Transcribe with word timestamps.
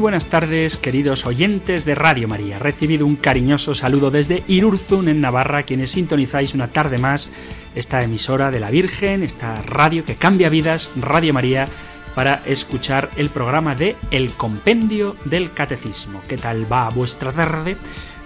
Buenas 0.00 0.26
tardes, 0.26 0.78
queridos 0.78 1.26
oyentes 1.26 1.84
de 1.84 1.94
Radio 1.94 2.26
María. 2.26 2.58
Recibido 2.58 3.04
un 3.04 3.16
cariñoso 3.16 3.74
saludo 3.74 4.10
desde 4.10 4.42
Irurzun, 4.48 5.08
en 5.08 5.20
Navarra, 5.20 5.64
quienes 5.64 5.90
sintonizáis 5.90 6.54
una 6.54 6.68
tarde 6.68 6.96
más 6.96 7.30
esta 7.74 8.02
emisora 8.02 8.50
de 8.50 8.60
la 8.60 8.70
Virgen, 8.70 9.22
esta 9.22 9.60
radio 9.60 10.04
que 10.04 10.14
cambia 10.14 10.48
vidas, 10.48 10.90
Radio 10.96 11.34
María, 11.34 11.68
para 12.14 12.42
escuchar 12.46 13.10
el 13.16 13.28
programa 13.28 13.74
de 13.74 13.96
El 14.10 14.30
Compendio 14.32 15.16
del 15.26 15.52
Catecismo. 15.52 16.22
¿Qué 16.26 16.38
tal 16.38 16.70
va 16.70 16.88
vuestra 16.88 17.30
tarde? 17.32 17.76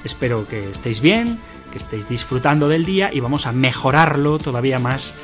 Espero 0.05 0.47
que 0.47 0.71
estéis 0.71 1.01
bien, 1.01 1.41
que 1.73 1.79
estéis 1.79 2.09
disfrutando 2.09 2.69
del 2.69 2.85
día 2.85 3.11
y 3.13 3.19
vamos 3.19 3.47
a 3.47 3.53
mejorarlo 3.53 4.39
todavía 4.39 4.79
más 4.79 5.15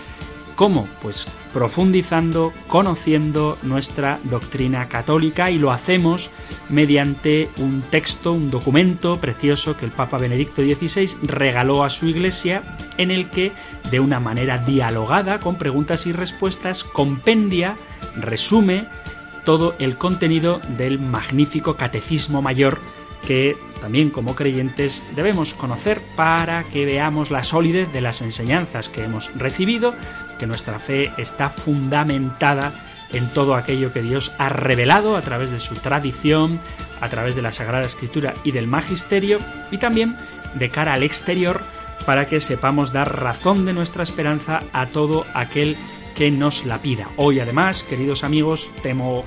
¿Cómo? 0.61 0.87
Pues 1.01 1.27
profundizando, 1.55 2.53
conociendo 2.69 3.57
nuestra 3.63 4.21
doctrina 4.25 4.91
católica 4.91 5.51
y 5.51 5.59
lo 5.59 5.73
hacemos 5.73 6.31
mediante 6.69 7.49
un 7.57 7.81
texto, 7.81 8.35
un 8.35 8.51
documento 8.51 9.19
precioso 9.23 9.79
que 9.79 9.87
el 9.87 9.91
Papa 9.91 10.19
Benedicto 10.19 10.61
XVI 10.61 11.17
regaló 11.23 11.83
a 11.83 11.89
su 11.89 12.09
iglesia 12.09 12.77
en 12.99 13.11
el 13.11 13.31
que, 13.31 13.53
de 13.91 14.01
una 14.01 14.21
manera 14.21 14.59
dialogada, 14.59 15.41
con 15.41 15.57
preguntas 15.57 16.05
y 16.05 16.13
respuestas, 16.13 16.85
compendia, 16.85 17.77
resume 18.17 18.85
todo 19.47 19.75
el 19.79 19.97
contenido 19.97 20.61
del 20.77 21.01
magnífico 21.01 21.77
Catecismo 21.77 22.43
Mayor 22.43 22.81
que 23.27 23.57
también 23.81 24.11
como 24.11 24.35
creyentes 24.35 25.03
debemos 25.15 25.55
conocer 25.55 26.03
para 26.17 26.65
que 26.65 26.85
veamos 26.85 27.31
la 27.31 27.45
solidez 27.45 27.93
de 27.93 28.01
las 28.01 28.23
enseñanzas 28.23 28.89
que 28.89 29.05
hemos 29.05 29.35
recibido, 29.35 29.95
que 30.41 30.47
nuestra 30.47 30.79
fe 30.79 31.13
está 31.19 31.51
fundamentada 31.51 32.73
en 33.13 33.29
todo 33.29 33.55
aquello 33.55 33.93
que 33.93 34.03
Dios 34.03 34.33
ha 34.39 34.49
revelado 34.49 35.17
a 35.17 35.21
través 35.21 35.51
de 35.51 35.61
su 35.61 35.75
tradición, 35.75 36.59
a 37.01 37.09
través 37.09 37.37
de 37.37 37.43
la 37.43 37.53
Sagrada 37.53 37.85
Escritura 37.85 38.35
y 38.43 38.53
del 38.53 38.67
Magisterio, 38.67 39.39
y 39.71 39.77
también 39.79 40.17
de 40.55 40.71
cara 40.71 40.95
al 40.95 41.03
exterior, 41.03 41.61
para 42.07 42.27
que 42.27 42.41
sepamos 42.41 42.93
dar 42.93 43.21
razón 43.21 43.67
de 43.67 43.75
nuestra 43.75 44.03
esperanza 44.03 44.63
a 44.73 44.87
todo 44.87 45.27
aquel 45.35 45.77
que 46.17 46.31
nos 46.31 46.65
la 46.65 46.81
pida. 46.81 47.09
Hoy 47.17 47.41
además, 47.41 47.83
queridos 47.83 48.25
amigos, 48.25 48.71
temo, 48.83 49.25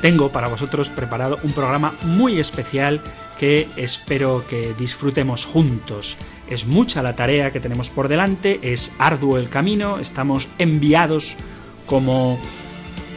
tengo 0.00 0.30
para 0.30 0.48
vosotros 0.48 0.88
preparado 0.88 1.40
un 1.42 1.52
programa 1.52 1.94
muy 2.02 2.38
especial 2.38 3.00
que 3.38 3.68
espero 3.76 4.44
que 4.48 4.74
disfrutemos 4.78 5.44
juntos. 5.44 6.16
Es 6.48 6.66
mucha 6.66 7.02
la 7.02 7.16
tarea 7.16 7.50
que 7.50 7.60
tenemos 7.60 7.90
por 7.90 8.08
delante, 8.08 8.60
es 8.62 8.92
arduo 8.98 9.38
el 9.38 9.48
camino, 9.48 9.98
estamos 9.98 10.48
enviados 10.58 11.36
como 11.86 12.38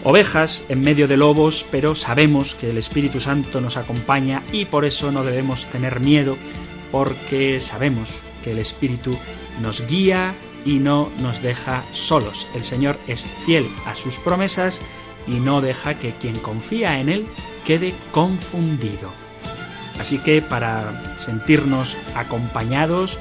ovejas 0.04 0.64
en 0.70 0.82
medio 0.82 1.08
de 1.08 1.18
lobos, 1.18 1.66
pero 1.70 1.94
sabemos 1.94 2.56
que 2.56 2.70
el 2.70 2.78
Espíritu 2.78 3.20
Santo 3.20 3.60
nos 3.60 3.76
acompaña 3.76 4.44
y 4.52 4.66
por 4.66 4.86
eso 4.86 5.12
no 5.12 5.24
debemos 5.24 5.66
tener 5.66 6.00
miedo, 6.00 6.38
porque 6.92 7.60
sabemos 7.60 8.22
que 8.44 8.52
el 8.52 8.60
Espíritu 8.60 9.18
nos 9.62 9.86
guía 9.86 10.34
y 10.66 10.80
no 10.80 11.10
nos 11.20 11.42
deja 11.42 11.84
solos. 11.92 12.48
El 12.56 12.64
Señor 12.64 12.98
es 13.08 13.26
fiel 13.46 13.68
a 13.86 13.96
sus 13.96 14.18
promesas 14.18 14.82
y 15.28 15.40
no 15.40 15.62
deja 15.62 15.96
que 15.96 16.12
quien 16.12 16.40
confía 16.40 17.00
en 17.00 17.10
Él 17.10 17.26
quede 17.66 17.94
confundido. 18.12 19.27
Así 20.00 20.20
que 20.20 20.42
para 20.42 21.16
sentirnos 21.16 21.98
acompañados, 22.16 23.20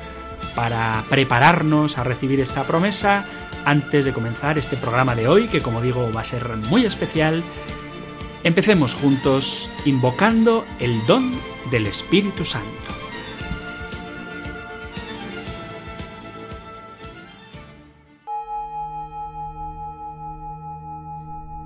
para 0.55 1.05
prepararnos 1.09 1.99
a 1.99 2.05
recibir 2.05 2.41
esta 2.41 2.65
promesa, 2.65 3.25
antes 3.65 4.05
de 4.05 4.13
comenzar 4.13 4.59
este 4.59 4.77
programa 4.77 5.15
de 5.15 5.29
hoy, 5.29 5.49
que 5.49 5.61
como 5.61 5.83
digo 5.83 6.11
va 6.13 6.21
a 6.21 6.25
ser 6.25 6.49
muy 6.57 6.87
especial, 6.87 7.43
empecemos 8.45 8.95
juntos 8.95 9.69
invocando 9.85 10.65
el 10.79 11.05
don 11.07 11.33
del 11.71 11.87
Espíritu 11.87 12.45
Santo. 12.45 12.71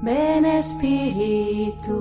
Ven 0.02 0.46
Espíritu. 0.46 2.00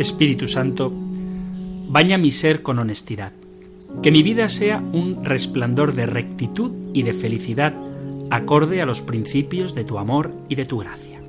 Espíritu 0.00 0.48
Santo, 0.48 0.90
baña 1.88 2.16
mi 2.16 2.30
ser 2.30 2.62
con 2.62 2.78
honestidad, 2.78 3.32
que 4.02 4.10
mi 4.10 4.22
vida 4.22 4.48
sea 4.48 4.78
un 4.78 5.26
resplandor 5.26 5.92
de 5.92 6.06
rectitud 6.06 6.72
y 6.94 7.02
de 7.02 7.12
felicidad 7.12 7.74
acorde 8.30 8.80
a 8.80 8.86
los 8.86 9.02
principios 9.02 9.74
de 9.74 9.84
tu 9.84 9.98
amor 9.98 10.32
y 10.48 10.54
de 10.54 10.64
tu 10.64 10.78
gracia. 10.78 11.20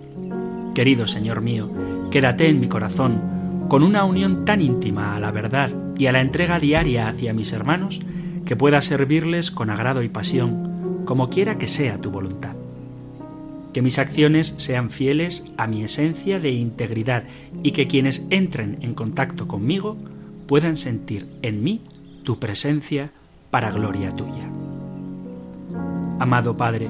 Querido 0.73 1.05
Señor 1.05 1.41
mío, 1.41 1.69
quédate 2.11 2.47
en 2.47 2.61
mi 2.61 2.69
corazón 2.69 3.67
con 3.67 3.83
una 3.83 4.05
unión 4.05 4.45
tan 4.45 4.61
íntima 4.61 5.17
a 5.17 5.19
la 5.19 5.31
verdad 5.31 5.69
y 5.97 6.05
a 6.05 6.13
la 6.13 6.21
entrega 6.21 6.57
diaria 6.57 7.09
hacia 7.09 7.33
mis 7.33 7.51
hermanos 7.51 7.99
que 8.45 8.55
pueda 8.55 8.81
servirles 8.81 9.51
con 9.51 9.69
agrado 9.69 10.01
y 10.01 10.07
pasión, 10.07 11.03
como 11.03 11.29
quiera 11.29 11.57
que 11.57 11.67
sea 11.67 11.99
tu 11.99 12.09
voluntad 12.09 12.60
que 13.73 13.81
mis 13.81 13.99
acciones 13.99 14.53
sean 14.57 14.89
fieles 14.89 15.45
a 15.57 15.67
mi 15.67 15.83
esencia 15.83 16.39
de 16.39 16.51
integridad 16.51 17.23
y 17.63 17.71
que 17.71 17.87
quienes 17.87 18.25
entren 18.29 18.77
en 18.81 18.93
contacto 18.93 19.47
conmigo 19.47 19.97
puedan 20.47 20.77
sentir 20.77 21.27
en 21.41 21.63
mí 21.63 21.81
tu 22.23 22.39
presencia 22.39 23.11
para 23.49 23.71
gloria 23.71 24.15
tuya. 24.15 24.49
Amado 26.19 26.55
Padre, 26.57 26.89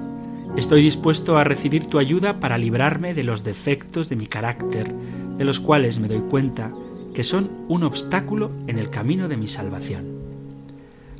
estoy 0.58 0.82
dispuesto 0.82 1.38
a 1.38 1.44
recibir 1.44 1.86
tu 1.86 2.00
ayuda 2.00 2.40
para 2.40 2.58
librarme 2.58 3.14
de 3.14 3.24
los 3.24 3.44
defectos 3.44 4.10
de 4.10 4.16
mi 4.16 4.28
carácter, 4.28 4.94
de 5.38 5.46
los 5.46 5.60
cuales 5.60 6.00
me 6.00 6.08
doy 6.08 6.22
cuenta 6.22 6.72
que 7.14 7.24
son 7.24 7.52
un 7.68 7.84
obstáculo 7.84 8.52
en 8.68 8.80
el 8.80 8.90
camino 8.90 9.28
de 9.28 9.38
mi 9.38 9.48
salvación. 9.48 10.06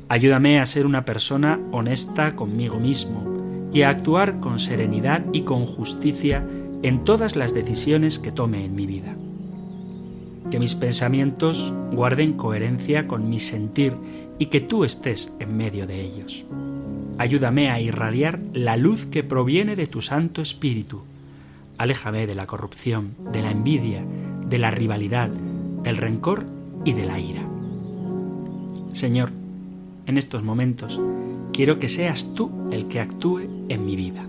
Ayúdame 0.08 0.60
a 0.60 0.66
ser 0.66 0.84
una 0.84 1.04
persona 1.04 1.58
honesta 1.70 2.36
conmigo 2.36 2.78
mismo, 2.78 3.41
y 3.72 3.82
a 3.82 3.88
actuar 3.88 4.40
con 4.40 4.58
serenidad 4.58 5.24
y 5.32 5.42
con 5.42 5.66
justicia 5.66 6.46
en 6.82 7.04
todas 7.04 7.36
las 7.36 7.54
decisiones 7.54 8.18
que 8.18 8.32
tome 8.32 8.64
en 8.64 8.74
mi 8.74 8.86
vida. 8.86 9.14
Que 10.50 10.58
mis 10.58 10.74
pensamientos 10.74 11.72
guarden 11.92 12.34
coherencia 12.34 13.06
con 13.06 13.30
mi 13.30 13.40
sentir 13.40 13.94
y 14.38 14.46
que 14.46 14.60
tú 14.60 14.84
estés 14.84 15.32
en 15.38 15.56
medio 15.56 15.86
de 15.86 16.00
ellos. 16.02 16.44
Ayúdame 17.18 17.70
a 17.70 17.80
irradiar 17.80 18.40
la 18.52 18.76
luz 18.76 19.06
que 19.06 19.22
proviene 19.22 19.76
de 19.76 19.86
tu 19.86 20.02
Santo 20.02 20.42
Espíritu. 20.42 21.04
Aléjame 21.78 22.26
de 22.26 22.34
la 22.34 22.46
corrupción, 22.46 23.14
de 23.32 23.42
la 23.42 23.50
envidia, 23.50 24.04
de 24.48 24.58
la 24.58 24.70
rivalidad, 24.70 25.28
del 25.28 25.96
rencor 25.96 26.46
y 26.84 26.92
de 26.92 27.06
la 27.06 27.18
ira. 27.20 27.42
Señor, 28.92 29.30
en 30.06 30.18
estos 30.18 30.42
momentos 30.42 31.00
quiero 31.52 31.78
que 31.78 31.88
seas 31.88 32.34
tú 32.34 32.50
el 32.70 32.88
que 32.88 33.00
actúe 33.00 33.40
en 33.68 33.84
mi 33.84 33.96
vida. 33.96 34.26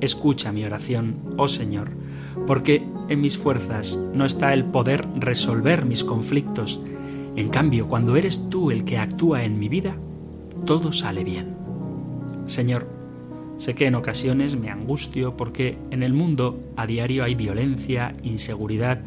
Escucha 0.00 0.52
mi 0.52 0.64
oración, 0.64 1.16
oh 1.36 1.48
Señor, 1.48 1.90
porque 2.46 2.86
en 3.08 3.20
mis 3.20 3.38
fuerzas 3.38 3.98
no 4.12 4.24
está 4.24 4.52
el 4.52 4.64
poder 4.64 5.06
resolver 5.16 5.86
mis 5.86 6.04
conflictos. 6.04 6.80
En 7.36 7.48
cambio, 7.48 7.88
cuando 7.88 8.16
eres 8.16 8.48
tú 8.50 8.70
el 8.70 8.84
que 8.84 8.98
actúa 8.98 9.44
en 9.44 9.58
mi 9.58 9.68
vida, 9.68 9.96
todo 10.66 10.92
sale 10.92 11.24
bien. 11.24 11.54
Señor, 12.46 12.86
sé 13.58 13.74
que 13.74 13.86
en 13.86 13.94
ocasiones 13.94 14.56
me 14.56 14.70
angustio 14.70 15.36
porque 15.36 15.78
en 15.90 16.02
el 16.02 16.12
mundo 16.12 16.60
a 16.76 16.86
diario 16.86 17.24
hay 17.24 17.34
violencia, 17.34 18.14
inseguridad 18.22 19.00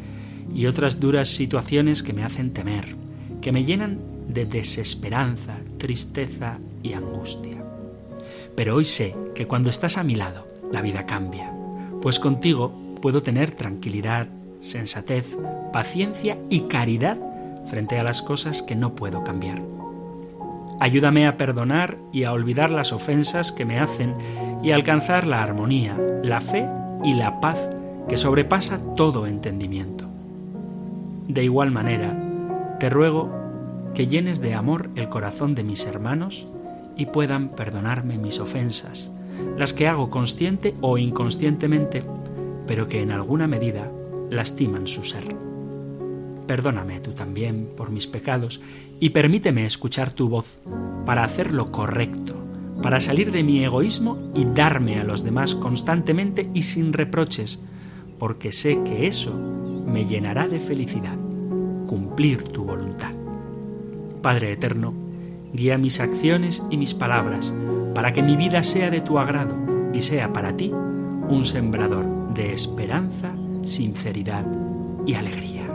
y 0.53 0.65
otras 0.65 0.99
duras 0.99 1.29
situaciones 1.29 2.03
que 2.03 2.13
me 2.13 2.23
hacen 2.23 2.51
temer, 2.51 2.95
que 3.41 3.51
me 3.51 3.65
llenan 3.65 4.14
de 4.27 4.45
desesperanza, 4.45 5.57
tristeza 5.77 6.57
y 6.83 6.93
angustia. 6.93 7.63
Pero 8.55 8.75
hoy 8.75 8.85
sé 8.85 9.15
que 9.33 9.45
cuando 9.45 9.69
estás 9.69 9.97
a 9.97 10.03
mi 10.03 10.15
lado, 10.15 10.47
la 10.71 10.81
vida 10.81 11.05
cambia, 11.05 11.53
pues 12.01 12.19
contigo 12.19 12.73
puedo 13.01 13.21
tener 13.21 13.51
tranquilidad, 13.51 14.27
sensatez, 14.61 15.37
paciencia 15.71 16.37
y 16.49 16.61
caridad 16.61 17.17
frente 17.69 17.99
a 17.99 18.03
las 18.03 18.21
cosas 18.21 18.61
que 18.61 18.75
no 18.75 18.95
puedo 18.95 19.23
cambiar. 19.23 19.61
Ayúdame 20.79 21.27
a 21.27 21.37
perdonar 21.37 21.97
y 22.11 22.23
a 22.23 22.33
olvidar 22.33 22.69
las 22.69 22.91
ofensas 22.91 23.51
que 23.51 23.65
me 23.65 23.79
hacen 23.79 24.13
y 24.61 24.71
a 24.71 24.75
alcanzar 24.75 25.25
la 25.25 25.41
armonía, 25.41 25.97
la 26.23 26.41
fe 26.41 26.67
y 27.03 27.13
la 27.13 27.39
paz 27.39 27.69
que 28.07 28.17
sobrepasa 28.17 28.79
todo 28.95 29.25
entendimiento. 29.25 30.05
De 31.27 31.43
igual 31.43 31.71
manera, 31.71 32.15
te 32.79 32.89
ruego 32.89 33.44
que 33.95 34.07
llenes 34.07 34.41
de 34.41 34.53
amor 34.53 34.89
el 34.95 35.09
corazón 35.09 35.55
de 35.55 35.63
mis 35.63 35.85
hermanos 35.85 36.45
y 36.97 37.07
puedan 37.07 37.49
perdonarme 37.49 38.17
mis 38.17 38.39
ofensas, 38.39 39.09
las 39.57 39.73
que 39.73 39.87
hago 39.87 40.09
consciente 40.09 40.75
o 40.81 40.97
inconscientemente, 40.97 42.03
pero 42.67 42.87
que 42.87 43.01
en 43.01 43.11
alguna 43.11 43.47
medida 43.47 43.89
lastiman 44.29 44.85
su 44.85 45.03
ser. 45.03 45.35
Perdóname 46.45 46.99
tú 46.99 47.13
también 47.13 47.69
por 47.75 47.89
mis 47.89 48.05
pecados 48.05 48.61
y 48.99 49.09
permíteme 49.09 49.65
escuchar 49.65 50.11
tu 50.11 50.29
voz 50.29 50.59
para 51.05 51.23
hacer 51.23 51.53
lo 51.53 51.71
correcto, 51.71 52.35
para 52.83 52.99
salir 52.99 53.31
de 53.31 53.43
mi 53.43 53.63
egoísmo 53.63 54.29
y 54.35 54.45
darme 54.45 54.99
a 54.99 55.05
los 55.05 55.23
demás 55.23 55.55
constantemente 55.55 56.49
y 56.53 56.63
sin 56.63 56.91
reproches, 56.91 57.63
porque 58.19 58.51
sé 58.51 58.81
que 58.83 59.07
eso 59.07 59.33
me 59.33 60.05
llenará 60.05 60.49
de 60.49 60.59
felicidad, 60.59 61.17
cumplir 61.87 62.43
tu 62.43 62.65
voluntad. 62.65 63.24
Padre 64.25 64.53
Eterno, 64.53 64.91
guía 65.53 65.77
mis 65.77 65.99
acciones 65.99 66.63
y 66.71 66.77
mis 66.77 66.95
palabras, 66.95 67.53
para 67.93 68.11
que 68.11 68.23
mi 68.23 68.35
vida 68.35 68.63
sea 68.63 68.89
de 68.89 68.99
tu 68.99 69.19
agrado 69.19 69.55
y 69.93 70.01
sea 70.01 70.33
para 70.33 70.57
ti 70.57 70.71
un 70.71 71.45
sembrador 71.45 72.33
de 72.33 72.51
esperanza, 72.51 73.35
sinceridad 73.63 74.43
y 75.05 75.13
alegría. 75.13 75.67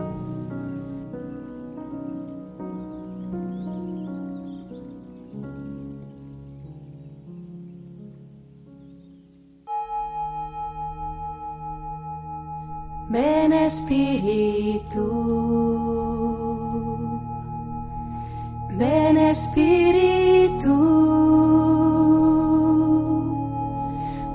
Ven 13.11 13.53
ven 18.81 19.19
Espíritu, 19.19 20.75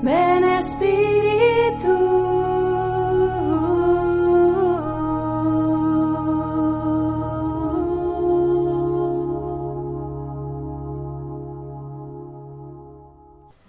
ven 0.02 0.44
Espíritu. 0.44 1.96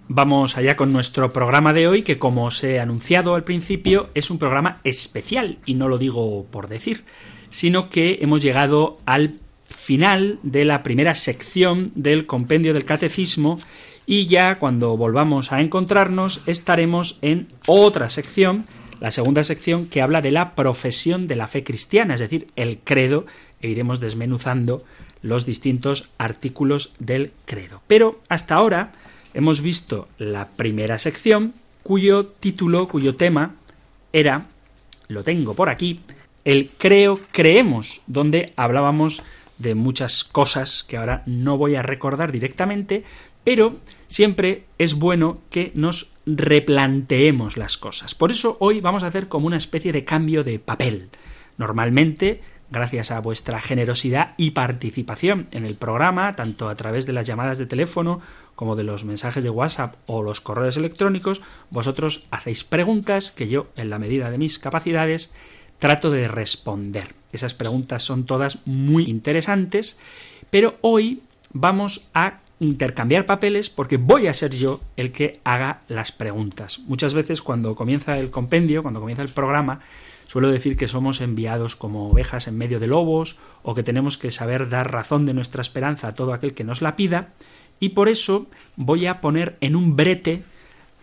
Vamos 0.10 0.58
allá 0.58 0.76
con 0.76 0.94
nuestro 0.94 1.34
programa 1.34 1.74
de 1.74 1.88
hoy, 1.88 2.04
que 2.04 2.20
como 2.20 2.46
os 2.46 2.64
he 2.64 2.80
anunciado 2.80 3.34
al 3.34 3.44
principio, 3.44 4.10
es 4.14 4.30
un 4.30 4.38
programa 4.38 4.80
especial, 4.84 5.58
y 5.66 5.74
no 5.74 5.88
lo 5.88 5.98
digo 5.98 6.46
por 6.52 6.68
decir, 6.68 7.04
sino 7.50 7.90
que 7.90 8.20
hemos 8.22 8.44
llegado 8.44 8.98
al 9.08 9.40
final 9.70 10.40
de 10.44 10.66
la 10.66 10.84
primera 10.84 11.16
sección 11.16 11.92
del 11.96 12.26
compendio 12.26 12.74
del 12.74 12.86
catecismo 12.86 13.60
y 14.06 14.28
ya 14.28 14.58
cuando 14.58 14.96
volvamos 14.96 15.52
a 15.52 15.62
encontrarnos 15.62 16.42
estaremos 16.46 17.20
en 17.22 17.48
otra 17.66 18.10
sección, 18.10 18.66
la 19.00 19.12
segunda 19.12 19.44
sección 19.44 19.86
que 19.86 20.02
habla 20.02 20.22
de 20.22 20.32
la 20.32 20.56
profesión 20.56 21.28
de 21.28 21.36
la 21.36 21.48
fe 21.48 21.64
cristiana, 21.64 22.14
es 22.16 22.22
decir, 22.22 22.48
el 22.56 22.80
credo, 22.80 23.26
e 23.62 23.70
iremos 23.70 24.00
desmenuzando 24.00 24.84
los 25.22 25.46
distintos 25.46 26.10
artículos 26.18 26.94
del 27.00 27.32
credo. 27.46 27.82
Pero 27.88 28.22
hasta 28.30 28.56
ahora 28.56 28.94
hemos 29.34 29.62
visto 29.62 30.08
la 30.18 30.48
primera 30.50 30.98
sección 30.98 31.54
cuyo 31.84 32.26
título, 32.26 32.88
cuyo 32.88 33.16
tema 33.16 33.56
era, 34.14 34.46
lo 35.08 35.24
tengo 35.24 35.54
por 35.54 35.70
aquí, 35.70 36.00
el 36.46 36.70
creo, 36.78 37.20
creemos, 37.32 38.04
donde 38.08 38.54
hablábamos 38.56 39.22
de 39.58 39.76
muchas 39.76 40.24
cosas 40.24 40.84
que 40.84 40.98
ahora 40.98 41.24
no 41.26 41.58
voy 41.58 41.76
a 41.76 41.82
recordar 41.82 42.32
directamente, 42.32 43.04
pero 43.44 43.76
siempre 44.08 44.66
es 44.78 44.94
bueno 44.94 45.40
que 45.50 45.72
nos 45.74 46.14
replanteemos 46.26 47.58
las 47.58 47.78
cosas. 47.78 48.16
Por 48.16 48.32
eso 48.32 48.58
hoy 48.60 48.82
vamos 48.82 49.04
a 49.04 49.08
hacer 49.08 49.28
como 49.28 49.48
una 49.48 49.58
especie 49.58 49.94
de 49.94 50.04
cambio 50.04 50.44
de 50.44 50.60
papel. 50.60 51.10
Normalmente 51.58 52.42
gracias 52.70 53.12
a 53.12 53.20
vuestra 53.20 53.62
generosidad 53.62 54.34
y 54.38 54.52
participación 54.52 55.48
en 55.52 55.66
el 55.66 55.76
programa, 55.76 56.34
tanto 56.34 56.70
a 56.70 56.76
través 56.76 57.06
de 57.06 57.14
las 57.14 57.26
llamadas 57.26 57.58
de 57.58 57.66
teléfono 57.66 58.20
como 58.56 58.76
de 58.76 58.84
los 58.84 59.06
mensajes 59.06 59.44
de 59.44 59.50
WhatsApp 59.50 59.96
o 60.06 60.24
los 60.24 60.42
correos 60.42 60.78
electrónicos, 60.78 61.42
vosotros 61.70 62.28
hacéis 62.32 62.64
preguntas 62.64 63.32
que 63.32 63.48
yo, 63.48 63.68
en 63.76 63.90
la 63.90 64.00
medida 64.00 64.32
de 64.32 64.38
mis 64.38 64.60
capacidades, 64.60 65.32
trato 65.80 66.12
de 66.12 66.28
responder. 66.28 67.16
Esas 67.32 67.54
preguntas 67.54 68.04
son 68.04 68.26
todas 68.26 68.60
muy 68.66 69.04
interesantes, 69.04 69.98
pero 70.50 70.78
hoy 70.82 71.22
vamos 71.54 72.08
a 72.14 72.40
intercambiar 72.60 73.26
papeles 73.26 73.70
porque 73.70 73.98
voy 73.98 74.28
a 74.28 74.34
ser 74.34 74.56
yo 74.56 74.82
el 74.96 75.12
que 75.12 75.40
haga 75.44 75.82
las 75.88 76.12
preguntas. 76.12 76.80
Muchas 76.80 77.14
veces 77.14 77.42
cuando 77.42 77.76
comienza 77.76 78.18
el 78.18 78.32
compendio, 78.32 78.82
cuando 78.82 79.00
comienza 79.00 79.24
el 79.24 79.30
programa, 79.30 79.82
Suelo 80.28 80.52
decir 80.52 80.76
que 80.76 80.90
somos 80.90 81.22
enviados 81.22 81.78
como 81.78 82.10
ovejas 82.10 82.48
en 82.48 82.58
medio 82.58 82.82
de 82.82 82.88
lobos 82.88 83.38
o 83.64 83.74
que 83.74 83.84
tenemos 83.84 84.18
que 84.18 84.30
saber 84.30 84.68
dar 84.68 84.92
razón 84.92 85.26
de 85.26 85.34
nuestra 85.34 85.62
esperanza 85.62 86.10
a 86.10 86.16
todo 86.16 86.34
aquel 86.34 86.54
que 86.54 86.66
nos 86.66 86.82
la 86.82 86.98
pida 86.98 87.30
y 87.80 87.90
por 87.90 88.10
eso 88.10 88.48
voy 88.76 89.06
a 89.06 89.22
poner 89.22 89.56
en 89.62 89.76
un 89.76 89.96
brete 89.96 90.44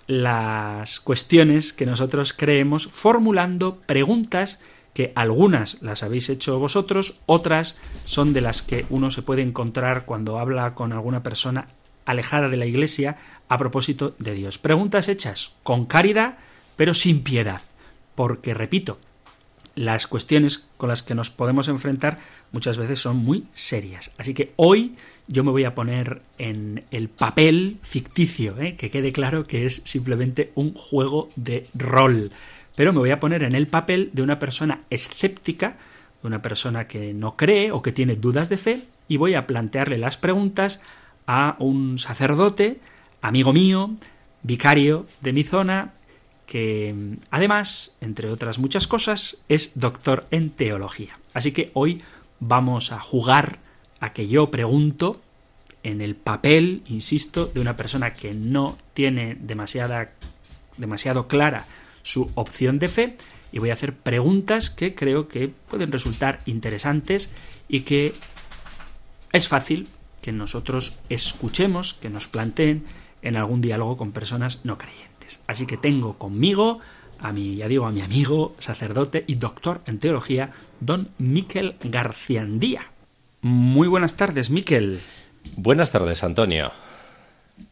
las 0.07 1.01
cuestiones 1.01 1.73
que 1.73 1.87
nosotros 1.87 2.33
creemos 2.33 2.87
formulando 2.87 3.77
preguntas 3.87 4.61
que 4.93 5.13
algunas 5.17 5.83
las 5.83 6.03
habéis 6.03 6.29
hecho 6.29 6.59
vosotros, 6.59 7.21
otras 7.27 7.77
son 8.05 8.33
de 8.33 8.41
las 8.41 8.63
que 8.63 8.87
uno 8.91 9.11
se 9.11 9.23
puede 9.23 9.43
encontrar 9.43 10.05
cuando 10.05 10.39
habla 10.39 10.75
con 10.75 10.93
alguna 10.93 11.23
persona 11.23 11.67
alejada 12.05 12.49
de 12.49 12.57
la 12.57 12.67
iglesia 12.67 13.17
a 13.49 13.59
propósito 13.59 14.15
de 14.19 14.35
Dios. 14.35 14.59
Preguntas 14.59 15.09
hechas 15.09 15.57
con 15.63 15.87
caridad, 15.87 16.39
pero 16.77 16.95
sin 16.95 17.23
piedad, 17.23 17.63
porque 18.15 18.55
repito, 18.55 18.99
las 19.75 20.07
cuestiones 20.07 20.69
con 20.77 20.89
las 20.89 21.03
que 21.03 21.15
nos 21.15 21.31
podemos 21.31 21.69
enfrentar 21.69 22.19
muchas 22.53 22.79
veces 22.79 23.01
son 23.01 23.17
muy 23.17 23.47
serias. 23.53 24.13
Así 24.19 24.35
que 24.35 24.53
hoy 24.57 24.97
yo 25.27 25.45
me 25.45 25.51
voy 25.51 25.65
a 25.65 25.75
poner 25.75 26.23
en 26.39 26.85
el 26.91 27.09
papel 27.09 27.79
ficticio, 27.83 28.61
¿eh? 28.61 28.77
que 28.77 28.91
quede 28.91 29.13
claro 29.13 29.47
que 29.47 29.67
es 29.67 29.83
simplemente 29.85 30.53
un 30.55 30.75
juego 30.75 31.29
de 31.37 31.67
rol. 31.75 32.31
Pero 32.77 32.93
me 32.93 32.99
voy 32.99 33.11
a 33.11 33.21
poner 33.21 33.43
en 33.43 33.55
el 33.55 33.67
papel 33.67 34.11
de 34.13 34.23
una 34.23 34.39
persona 34.39 34.81
escéptica, 34.91 35.77
de 36.23 36.29
una 36.29 36.43
persona 36.43 36.87
que 36.87 37.15
no 37.15 37.37
cree 37.37 37.73
o 37.73 37.83
que 37.83 37.93
tiene 37.93 38.17
dudas 38.17 38.49
de 38.49 38.59
fe, 38.59 38.83
y 39.09 39.17
voy 39.17 39.35
a 39.35 39.47
plantearle 39.47 39.99
las 39.99 40.17
preguntas 40.17 40.81
a 41.27 41.57
un 41.59 41.99
sacerdote, 41.99 42.81
amigo 43.23 43.53
mío, 43.53 43.91
vicario 44.43 45.07
de 45.21 45.33
mi 45.33 45.43
zona, 45.43 45.93
que 46.47 47.17
además, 47.31 47.93
entre 48.01 48.31
otras 48.31 48.59
muchas 48.59 48.87
cosas, 48.87 49.39
es 49.49 49.73
doctor 49.75 50.27
en 50.31 50.51
teología. 50.51 51.19
Así 51.33 51.53
que 51.53 51.71
hoy 51.75 52.03
vamos 52.41 52.93
a 52.93 53.01
jugar 53.01 53.59
a 54.01 54.13
que 54.13 54.29
yo 54.29 54.51
pregunto 54.51 55.21
en 55.83 56.01
el 56.01 56.17
papel, 56.17 56.83
insisto, 56.87 57.47
de 57.47 57.61
una 57.61 57.77
persona 57.77 58.15
que 58.15 58.35
no 58.35 58.79
tiene 58.95 59.37
demasiada, 59.41 60.13
demasiado 60.77 61.29
clara 61.29 61.67
su 62.03 62.31
opción 62.35 62.79
de 62.79 62.89
fe 62.89 63.17
y 63.53 63.59
voy 63.59 63.71
a 63.71 63.75
hacer 63.75 63.95
preguntas 63.95 64.71
que 64.71 64.95
creo 64.95 65.29
que 65.29 65.49
pueden 65.49 65.93
resultar 65.93 66.41
interesantes 66.47 67.31
y 67.69 67.81
que 67.81 68.15
es 69.33 69.49
fácil 69.49 69.89
que 70.21 70.33
nosotros 70.33 70.99
escuchemos, 71.09 71.95
que 71.95 72.11
nos 72.11 72.29
planteen 72.29 72.85
en 73.23 73.37
algún 73.37 73.61
diálogo 73.61 73.97
con 73.97 74.13
personas 74.13 74.61
no 74.65 74.79
creyentes. 74.79 75.14
Así 75.47 75.67
que 75.67 75.77
tengo 75.77 76.19
conmigo 76.19 76.81
a 77.19 77.33
mi, 77.33 77.57
ya 77.57 77.69
digo, 77.69 77.87
a 77.87 77.91
mi 77.91 78.01
amigo, 78.01 78.55
sacerdote 78.59 79.25
y 79.27 79.37
doctor 79.37 79.81
en 79.87 79.99
teología, 79.99 80.51
don 80.81 81.09
Miquel 81.19 81.77
Garciandía. 81.83 82.83
Muy 83.41 83.89
buenas 83.89 84.17
tardes, 84.17 84.51
Miquel. 84.51 85.01
Buenas 85.57 85.93
tardes, 85.93 86.25
Antonio. 86.25 86.73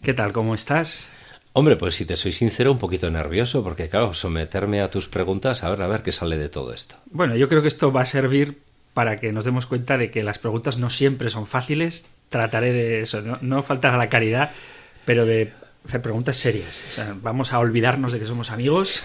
¿Qué 0.03 0.15
tal? 0.15 0.33
¿Cómo 0.33 0.55
estás? 0.55 1.09
Hombre, 1.55 1.77
pues 1.77 1.97
si 1.97 2.07
te 2.07 2.17
soy 2.17 2.33
sincero, 2.33 2.73
un 2.73 2.79
poquito 2.79 3.11
nervioso, 3.11 3.63
porque 3.63 3.89
claro, 3.89 4.15
someterme 4.15 4.81
a 4.81 4.91
tus 4.91 5.09
preguntas, 5.09 5.65
a 5.65 5.71
ver, 5.71 5.83
a 5.83 5.87
ver 5.87 6.03
qué 6.03 6.13
sale 6.13 6.39
de 6.39 6.49
todo 6.49 6.73
esto. 6.73 6.97
Bueno, 7.11 7.37
yo 7.37 7.49
creo 7.49 7.61
que 7.61 7.69
esto 7.69 7.93
va 7.93 8.03
a 8.03 8.07
servir 8.07 8.63
para 8.95 9.21
que 9.21 9.33
nos 9.33 9.45
demos 9.45 9.67
cuenta 9.67 9.99
de 9.99 10.11
que 10.11 10.23
las 10.23 10.39
preguntas 10.39 10.79
no 10.79 10.89
siempre 10.89 11.31
son 11.31 11.47
fáciles. 11.47 12.09
Trataré 12.31 12.73
de 12.73 13.03
eso, 13.03 13.21
no, 13.21 13.39
no 13.43 13.63
faltar 13.63 13.93
a 13.93 13.99
la 13.99 14.09
caridad, 14.09 14.53
pero 15.05 15.27
de 15.27 15.53
hacer 15.87 16.03
preguntas 16.03 16.37
serias. 16.37 16.85
O 16.89 16.93
sea, 16.93 17.17
vamos 17.21 17.53
a 17.53 17.59
olvidarnos 17.59 18.13
de 18.13 18.19
que 18.19 18.27
somos 18.27 18.51
amigos 18.51 19.03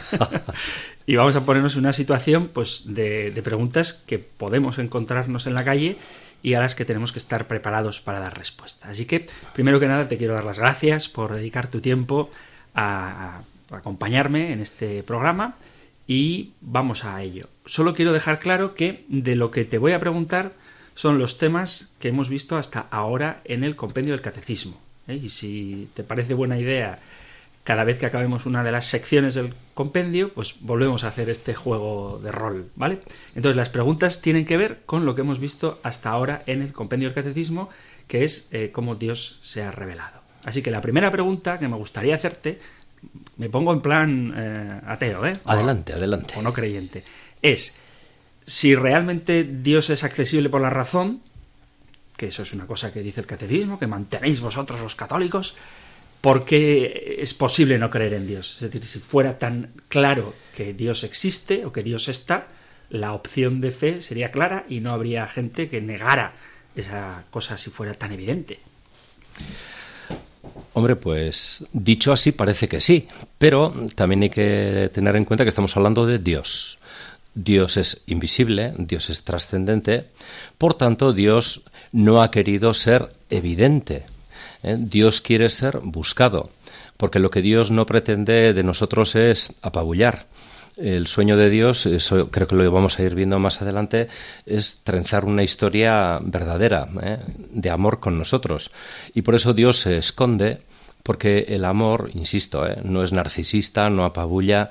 y 1.05 1.15
vamos 1.15 1.35
a 1.35 1.45
ponernos 1.45 1.73
en 1.73 1.79
una 1.79 1.93
situación 1.93 2.47
pues, 2.47 2.83
de, 2.93 3.39
preguntas 3.43 3.93
que 3.93 4.19
podemos 4.19 4.77
encontrarnos 4.79 5.47
en 5.47 5.53
la 5.53 5.63
calle 5.63 5.97
y 6.43 6.53
a 6.53 6.59
las 6.59 6.75
que 6.75 6.85
tenemos 6.85 7.11
que 7.11 7.19
estar 7.19 7.47
preparados 7.47 8.01
para 8.01 8.19
dar 8.19 8.37
respuesta. 8.37 8.89
Así 8.89 9.05
que, 9.05 9.27
primero 9.53 9.79
que 9.79 9.87
nada, 9.87 10.07
te 10.07 10.17
quiero 10.17 10.35
dar 10.35 10.45
las 10.45 10.59
gracias 10.59 11.09
por 11.09 11.33
dedicar 11.33 11.67
tu 11.67 11.81
tiempo 11.81 12.29
a 12.75 13.41
acompañarme 13.71 14.53
en 14.53 14.61
este 14.61 15.03
programa 15.03 15.55
y 16.05 16.53
vamos 16.61 17.03
a 17.03 17.21
ello. 17.21 17.49
Solo 17.65 17.93
quiero 17.93 18.13
dejar 18.13 18.39
claro 18.39 18.75
que 18.75 19.03
de 19.09 19.35
lo 19.35 19.51
que 19.51 19.65
te 19.65 19.77
voy 19.77 19.91
a 19.91 19.99
preguntar 19.99 20.53
son 20.95 21.19
los 21.19 21.37
temas 21.37 21.91
que 21.99 22.07
hemos 22.09 22.29
visto 22.29 22.55
hasta 22.57 22.87
ahora 22.91 23.41
en 23.43 23.63
el 23.63 23.75
compendio 23.75 24.13
del 24.13 24.21
catecismo. 24.21 24.86
¿Eh? 25.07 25.15
Y 25.15 25.29
si 25.29 25.89
te 25.93 26.03
parece 26.03 26.33
buena 26.33 26.59
idea, 26.59 26.99
cada 27.63 27.83
vez 27.83 27.99
que 27.99 28.05
acabemos 28.05 28.45
una 28.45 28.63
de 28.63 28.71
las 28.71 28.85
secciones 28.85 29.35
del 29.35 29.53
compendio, 29.73 30.33
pues 30.33 30.55
volvemos 30.61 31.03
a 31.03 31.09
hacer 31.09 31.29
este 31.29 31.53
juego 31.53 32.19
de 32.23 32.31
rol, 32.31 32.69
¿vale? 32.75 32.99
Entonces 33.35 33.57
las 33.57 33.69
preguntas 33.69 34.21
tienen 34.21 34.45
que 34.45 34.55
ver 34.55 34.79
con 34.85 35.05
lo 35.05 35.15
que 35.15 35.21
hemos 35.21 35.39
visto 35.39 35.79
hasta 35.83 36.09
ahora 36.09 36.43
en 36.45 36.61
el 36.61 36.71
compendio 36.71 37.09
del 37.09 37.15
catecismo, 37.15 37.69
que 38.07 38.23
es 38.23 38.47
eh, 38.51 38.71
cómo 38.71 38.95
Dios 38.95 39.39
se 39.41 39.63
ha 39.63 39.71
revelado. 39.71 40.21
Así 40.45 40.61
que 40.61 40.71
la 40.71 40.79
primera 40.79 41.11
pregunta 41.11 41.59
que 41.59 41.67
me 41.67 41.75
gustaría 41.75 42.15
hacerte, 42.15 42.57
me 43.35 43.49
pongo 43.49 43.73
en 43.73 43.81
plan 43.81 44.33
eh, 44.35 44.81
ateo, 44.87 45.25
¿eh? 45.25 45.33
Adelante, 45.43 45.91
adelante. 45.91 46.35
O 46.37 46.41
no 46.41 46.53
creyente, 46.53 47.03
es 47.41 47.77
si 48.45 48.75
realmente 48.75 49.43
Dios 49.43 49.89
es 49.89 50.05
accesible 50.05 50.47
por 50.47 50.61
la 50.61 50.69
razón, 50.69 51.21
que 52.17 52.27
eso 52.27 52.41
es 52.41 52.53
una 52.53 52.65
cosa 52.65 52.91
que 52.91 53.01
dice 53.01 53.21
el 53.21 53.27
catecismo, 53.27 53.79
que 53.79 53.87
mantenéis 53.87 54.41
vosotros 54.41 54.81
los 54.81 54.95
católicos, 54.95 55.55
¿por 56.19 56.43
qué 56.43 57.17
es 57.19 57.33
posible 57.33 57.77
no 57.77 57.89
creer 57.89 58.13
en 58.13 58.27
Dios? 58.27 58.55
Es 58.55 58.61
decir, 58.61 58.83
si 58.85 58.99
fuera 58.99 59.37
tan 59.37 59.71
claro 59.87 60.33
que 60.55 60.73
Dios 60.73 61.03
existe 61.03 61.65
o 61.65 61.71
que 61.71 61.83
Dios 61.83 62.09
está, 62.09 62.47
la 62.89 63.13
opción 63.13 63.61
de 63.61 63.71
fe 63.71 64.01
sería 64.01 64.31
clara 64.31 64.65
y 64.67 64.79
no 64.79 64.91
habría 64.91 65.27
gente 65.27 65.69
que 65.69 65.81
negara 65.81 66.33
esa 66.75 67.23
cosa 67.29 67.57
si 67.57 67.69
fuera 67.69 67.93
tan 67.93 68.11
evidente. 68.11 68.59
Hombre, 70.73 70.95
pues 70.95 71.65
dicho 71.73 72.11
así 72.11 72.31
parece 72.31 72.67
que 72.67 72.81
sí, 72.81 73.07
pero 73.37 73.73
también 73.95 74.23
hay 74.23 74.29
que 74.29 74.89
tener 74.93 75.15
en 75.15 75.25
cuenta 75.25 75.43
que 75.43 75.49
estamos 75.49 75.75
hablando 75.75 76.05
de 76.05 76.19
Dios. 76.19 76.79
Dios 77.37 77.77
es 77.77 78.01
invisible, 78.07 78.73
Dios 78.79 79.11
es 79.11 79.23
trascendente, 79.23 80.07
por 80.57 80.73
tanto 80.73 81.13
Dios 81.13 81.65
no 81.91 82.23
ha 82.23 82.31
querido 82.31 82.73
ser 82.73 83.13
evidente. 83.29 84.05
¿eh? 84.63 84.75
Dios 84.79 85.21
quiere 85.21 85.49
ser 85.49 85.79
buscado, 85.83 86.49
porque 86.97 87.19
lo 87.19 87.29
que 87.29 87.43
Dios 87.43 87.69
no 87.69 87.85
pretende 87.85 88.53
de 88.53 88.63
nosotros 88.63 89.15
es 89.15 89.53
apabullar. 89.61 90.25
El 90.77 91.05
sueño 91.05 91.37
de 91.37 91.51
Dios, 91.51 91.85
eso 91.85 92.29
creo 92.31 92.47
que 92.47 92.55
lo 92.55 92.71
vamos 92.71 92.97
a 92.97 93.03
ir 93.03 93.13
viendo 93.13 93.37
más 93.37 93.61
adelante, 93.61 94.07
es 94.47 94.81
trenzar 94.83 95.25
una 95.25 95.43
historia 95.43 96.19
verdadera, 96.23 96.87
¿eh? 97.03 97.19
de 97.51 97.69
amor 97.69 97.99
con 97.99 98.17
nosotros. 98.17 98.71
Y 99.13 99.21
por 99.21 99.35
eso 99.35 99.53
Dios 99.53 99.79
se 99.79 99.97
esconde, 99.97 100.61
porque 101.07 101.45
el 101.47 101.63
amor, 101.63 102.09
insisto, 102.13 102.67
¿eh? 102.67 102.81
no 102.83 103.01
es 103.01 103.13
narcisista, 103.13 103.89
no 103.89 104.03
apabulla, 104.03 104.69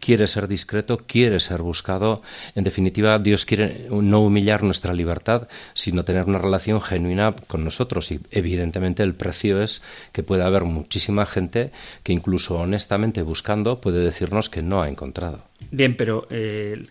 quiere 0.00 0.26
ser 0.26 0.48
discreto, 0.48 0.98
quiere 1.06 1.40
ser 1.40 1.62
buscado. 1.62 2.22
En 2.54 2.64
definitiva, 2.64 3.18
Dios 3.18 3.44
quiere 3.44 3.86
no 3.90 4.22
humillar 4.22 4.62
nuestra 4.62 4.94
libertad, 4.94 5.48
sino 5.74 6.04
tener 6.04 6.24
una 6.24 6.38
relación 6.38 6.80
genuina 6.80 7.34
con 7.46 7.64
nosotros. 7.64 8.10
Y 8.12 8.20
evidentemente 8.30 9.02
el 9.02 9.14
precio 9.14 9.62
es 9.62 9.82
que 10.12 10.22
puede 10.22 10.44
haber 10.44 10.64
muchísima 10.64 11.26
gente 11.26 11.70
que 12.02 12.12
incluso 12.12 12.58
honestamente 12.58 13.22
buscando 13.22 13.80
puede 13.80 14.00
decirnos 14.00 14.48
que 14.48 14.62
no 14.62 14.82
ha 14.82 14.88
encontrado. 14.88 15.44
Bien, 15.70 15.96
pero 15.96 16.26
eh, 16.30 16.84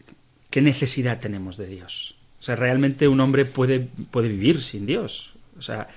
¿qué 0.50 0.62
necesidad 0.62 1.20
tenemos 1.20 1.58
de 1.58 1.68
Dios? 1.68 2.16
O 2.40 2.44
sea, 2.44 2.56
realmente 2.56 3.08
un 3.08 3.20
hombre 3.20 3.46
puede, 3.46 3.88
puede 4.12 4.30
vivir 4.30 4.62
sin 4.62 4.86
Dios. 4.86 5.34
O 5.58 5.62
sea, 5.62 5.88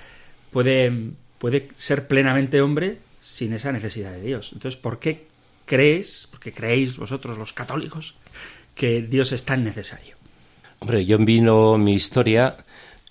puede, 0.50 0.92
puede 1.38 1.68
ser 1.76 2.08
plenamente 2.08 2.60
hombre 2.60 2.98
sin 3.20 3.52
esa 3.52 3.72
necesidad 3.72 4.12
de 4.12 4.22
Dios. 4.22 4.52
Entonces, 4.52 4.80
¿por 4.80 4.98
qué 4.98 5.26
crees, 5.70 6.26
porque 6.32 6.52
creéis 6.52 6.96
vosotros 6.96 7.38
los 7.38 7.52
católicos, 7.52 8.16
que 8.74 9.02
Dios 9.02 9.30
es 9.30 9.44
tan 9.44 9.62
necesario? 9.62 10.16
Hombre, 10.80 11.06
yo 11.06 11.16
vino 11.18 11.78
mi 11.78 11.92
historia 11.92 12.56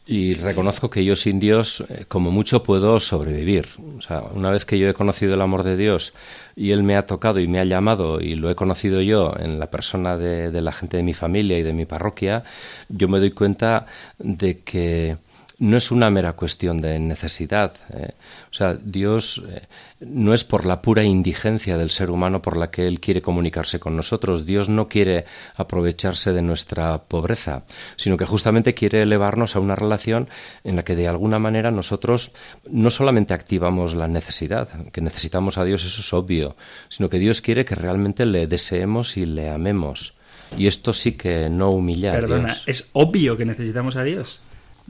y 0.06 0.34
reconozco 0.34 0.90
que 0.90 1.06
yo 1.06 1.16
sin 1.16 1.40
Dios, 1.40 1.86
eh, 1.88 2.04
como 2.10 2.32
mucho, 2.32 2.62
puedo 2.62 3.00
sobrevivir. 3.00 3.68
O 3.98 4.02
sea, 4.02 4.24
una 4.34 4.52
vez 4.52 4.66
que 4.66 4.78
yo 4.78 4.90
he 4.90 4.94
conocido 4.94 5.36
el 5.36 5.42
amor 5.42 5.64
de 5.64 5.78
Dios 5.78 6.14
y 6.54 6.72
Él 6.72 6.84
me 6.84 6.98
ha 6.98 7.06
tocado 7.06 7.40
y 7.40 7.48
me 7.48 7.62
ha 7.62 7.64
llamado 7.64 8.20
y 8.20 8.36
lo 8.36 8.50
he 8.50 8.56
conocido 8.56 9.00
yo 9.00 9.34
en 9.40 9.58
la 9.58 9.72
persona 9.72 10.18
de, 10.18 10.52
de 10.52 10.62
la 10.62 10.74
gente 10.74 10.98
de 10.98 11.04
mi 11.04 11.14
familia 11.14 11.58
y 11.58 11.64
de 11.64 11.72
mi 11.72 11.86
parroquia, 11.86 12.44
yo 12.90 13.08
me 13.08 13.20
doy 13.20 13.32
cuenta 13.32 13.86
de 14.18 14.60
que 14.64 15.16
no 15.60 15.76
es 15.76 15.92
una 15.92 16.10
mera 16.10 16.34
cuestión 16.34 16.78
de 16.78 16.98
necesidad. 17.00 17.74
¿eh? 17.94 18.14
O 18.50 18.54
sea, 18.54 18.76
Dios 18.76 19.44
eh, 19.50 19.68
no 20.00 20.34
es 20.34 20.46
por 20.46 20.66
la 20.66 20.82
pura 20.82 21.04
indigencia 21.04 21.78
del 21.78 21.92
ser 21.92 22.10
humano 22.10 22.42
por 22.42 22.56
la 22.56 22.72
que 22.72 22.88
Él 22.88 23.02
quiere 23.02 23.22
comunicarse 23.22 23.80
con 23.80 23.96
nosotros. 23.98 24.46
Dios 24.46 24.70
no 24.70 24.88
quiere 24.88 25.26
aprovecharse 25.56 26.32
de 26.32 26.42
nuestra 26.42 27.04
pobreza, 27.04 27.64
sino 27.98 28.16
que 28.16 28.26
justamente 28.26 28.74
quiere 28.74 29.02
elevarnos 29.02 29.58
a 29.58 29.60
una 29.60 29.76
relación 29.76 30.30
en 30.64 30.78
la 30.78 30.84
que 30.84 30.96
de 30.96 31.10
alguna 31.10 31.40
manera 31.40 31.72
nosotros 31.72 32.32
no 32.70 32.90
solamente 32.90 33.34
activamos 33.34 33.96
la 33.96 34.08
necesidad, 34.08 34.70
que 34.92 35.02
necesitamos 35.02 35.58
a 35.58 35.66
Dios, 35.66 35.84
eso 35.84 36.00
es 36.00 36.14
obvio, 36.14 36.56
sino 36.88 37.10
que 37.10 37.20
Dios 37.20 37.42
quiere 37.42 37.66
que 37.66 37.76
realmente 37.76 38.26
le 38.26 38.48
deseemos 38.48 39.18
y 39.18 39.26
le 39.26 39.50
amemos. 39.50 40.16
Y 40.58 40.68
esto 40.68 40.94
sí 40.94 41.12
que 41.12 41.50
no 41.50 41.70
humilla 41.70 42.12
Perdona, 42.12 42.46
a 42.46 42.54
Dios. 42.54 42.64
es 42.66 42.90
obvio 42.94 43.38
que 43.38 43.46
necesitamos 43.46 43.98
a 43.98 44.04
Dios. 44.04 44.42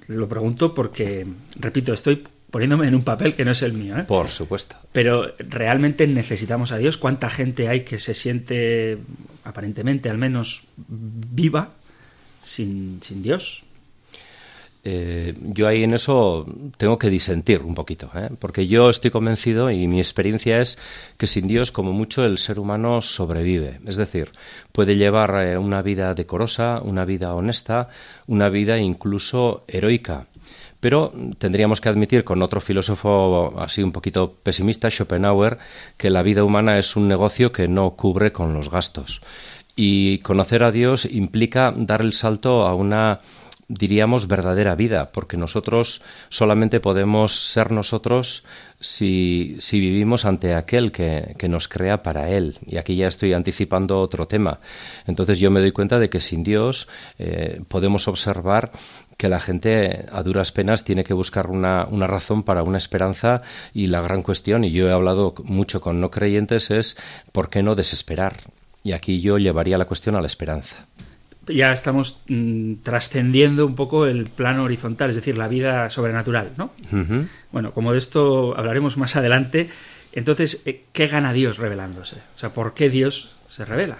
Lo 0.07 0.27
pregunto 0.27 0.73
porque, 0.73 1.25
repito, 1.57 1.93
estoy 1.93 2.23
poniéndome 2.49 2.87
en 2.87 2.95
un 2.95 3.03
papel 3.03 3.35
que 3.35 3.45
no 3.45 3.51
es 3.51 3.61
el 3.61 3.73
mío. 3.73 3.97
¿eh? 3.97 4.03
Por 4.03 4.29
supuesto. 4.29 4.75
Pero 4.91 5.33
realmente 5.37 6.07
necesitamos 6.07 6.71
a 6.71 6.77
Dios. 6.77 6.97
¿Cuánta 6.97 7.29
gente 7.29 7.67
hay 7.67 7.81
que 7.81 7.99
se 7.99 8.13
siente, 8.13 8.97
aparentemente 9.43 10.09
al 10.09 10.17
menos, 10.17 10.63
viva 10.77 11.73
sin, 12.41 13.01
sin 13.01 13.21
Dios? 13.21 13.63
Eh, 14.91 15.35
yo 15.43 15.67
ahí 15.67 15.83
en 15.83 15.93
eso 15.93 16.47
tengo 16.77 16.97
que 16.97 17.11
disentir 17.11 17.61
un 17.61 17.75
poquito, 17.75 18.09
¿eh? 18.15 18.29
porque 18.39 18.65
yo 18.65 18.89
estoy 18.89 19.11
convencido 19.11 19.69
y 19.69 19.85
mi 19.85 19.99
experiencia 19.99 20.59
es 20.59 20.79
que 21.15 21.27
sin 21.27 21.47
Dios, 21.47 21.71
como 21.71 21.93
mucho, 21.93 22.25
el 22.25 22.39
ser 22.39 22.57
humano 22.57 22.99
sobrevive. 22.99 23.81
Es 23.85 23.97
decir, 23.97 24.31
puede 24.71 24.95
llevar 24.95 25.43
eh, 25.43 25.59
una 25.59 25.83
vida 25.83 26.15
decorosa, 26.15 26.81
una 26.83 27.05
vida 27.05 27.35
honesta, 27.35 27.89
una 28.25 28.49
vida 28.49 28.79
incluso 28.79 29.63
heroica. 29.67 30.25
Pero 30.79 31.13
tendríamos 31.37 31.81
que 31.81 31.89
admitir 31.89 32.23
con 32.23 32.41
otro 32.41 32.59
filósofo 32.59 33.53
así 33.59 33.83
un 33.83 33.91
poquito 33.91 34.33
pesimista, 34.41 34.89
Schopenhauer, 34.89 35.59
que 35.97 36.09
la 36.09 36.23
vida 36.23 36.43
humana 36.43 36.79
es 36.79 36.95
un 36.95 37.07
negocio 37.07 37.51
que 37.51 37.67
no 37.67 37.91
cubre 37.91 38.31
con 38.31 38.55
los 38.55 38.71
gastos. 38.71 39.21
Y 39.75 40.17
conocer 40.19 40.63
a 40.63 40.71
Dios 40.71 41.05
implica 41.05 41.71
dar 41.75 42.01
el 42.01 42.13
salto 42.13 42.65
a 42.65 42.73
una 42.73 43.19
diríamos, 43.69 44.27
verdadera 44.27 44.73
vida, 44.73 45.11
porque 45.11 45.37
nosotros 45.37 46.01
solamente 46.27 46.79
podemos 46.79 47.51
ser 47.51 47.71
nosotros 47.71 48.43
si, 48.79 49.55
si 49.59 49.79
vivimos 49.79 50.25
ante 50.25 50.55
aquel 50.55 50.91
que, 50.91 51.35
que, 51.37 51.47
nos 51.47 51.67
crea 51.67 52.01
para 52.01 52.29
Él. 52.31 52.57
Y 52.65 52.77
aquí 52.77 52.95
ya 52.95 53.07
estoy 53.07 53.33
anticipando 53.33 54.01
otro 54.01 54.27
tema. 54.27 54.59
Entonces 55.05 55.37
yo 55.37 55.51
me 55.51 55.59
doy 55.59 55.71
cuenta 55.71 55.99
de 55.99 56.09
que 56.09 56.19
sin 56.19 56.43
Dios 56.43 56.87
eh, 57.19 57.61
podemos 57.67 58.07
observar 58.07 58.71
que 59.17 59.29
la 59.29 59.39
gente 59.39 60.05
a 60.11 60.23
duras 60.23 60.51
penas 60.51 60.83
tiene 60.83 61.03
que 61.03 61.13
buscar 61.13 61.47
una, 61.47 61.85
una, 61.91 62.07
razón 62.07 62.41
para 62.41 62.63
una 62.63 62.77
esperanza 62.79 63.43
y 63.71 63.87
la 63.87 64.01
gran 64.01 64.23
cuestión, 64.23 64.63
y 64.63 64.71
yo 64.71 64.87
he 64.87 64.91
hablado 64.91 65.35
mucho 65.43 65.79
con 65.79 66.01
no 66.01 66.09
creyentes, 66.09 66.71
es 66.71 66.97
¿por 67.31 67.49
qué 67.49 67.61
no 67.61 67.75
desesperar? 67.75 68.37
Y 68.83 68.93
aquí 68.93 69.21
yo 69.21 69.37
llevaría 69.37 69.77
la 69.77 69.85
cuestión 69.85 70.15
a 70.15 70.21
la 70.21 70.27
esperanza 70.27 70.87
ya 71.49 71.73
estamos 71.73 72.21
mm, 72.27 72.75
trascendiendo 72.83 73.65
un 73.65 73.75
poco 73.75 74.05
el 74.05 74.25
plano 74.25 74.63
horizontal, 74.63 75.09
es 75.09 75.15
decir, 75.15 75.37
la 75.37 75.47
vida 75.47 75.89
sobrenatural, 75.89 76.51
¿no? 76.57 76.71
Uh 76.91 76.95
-huh. 76.95 77.27
Bueno, 77.51 77.71
como 77.71 77.91
de 77.91 77.97
esto 77.97 78.57
hablaremos 78.57 78.97
más 78.97 79.15
adelante, 79.15 79.69
entonces, 80.13 80.63
eh, 80.65 80.85
¿qué 80.91 81.07
gana 81.07 81.33
Dios 81.33 81.57
revelándose? 81.57 82.17
O 82.35 82.39
sea, 82.39 82.49
¿por 82.49 82.73
qué 82.73 82.89
Dios 82.89 83.35
se 83.49 83.65
revela? 83.65 83.99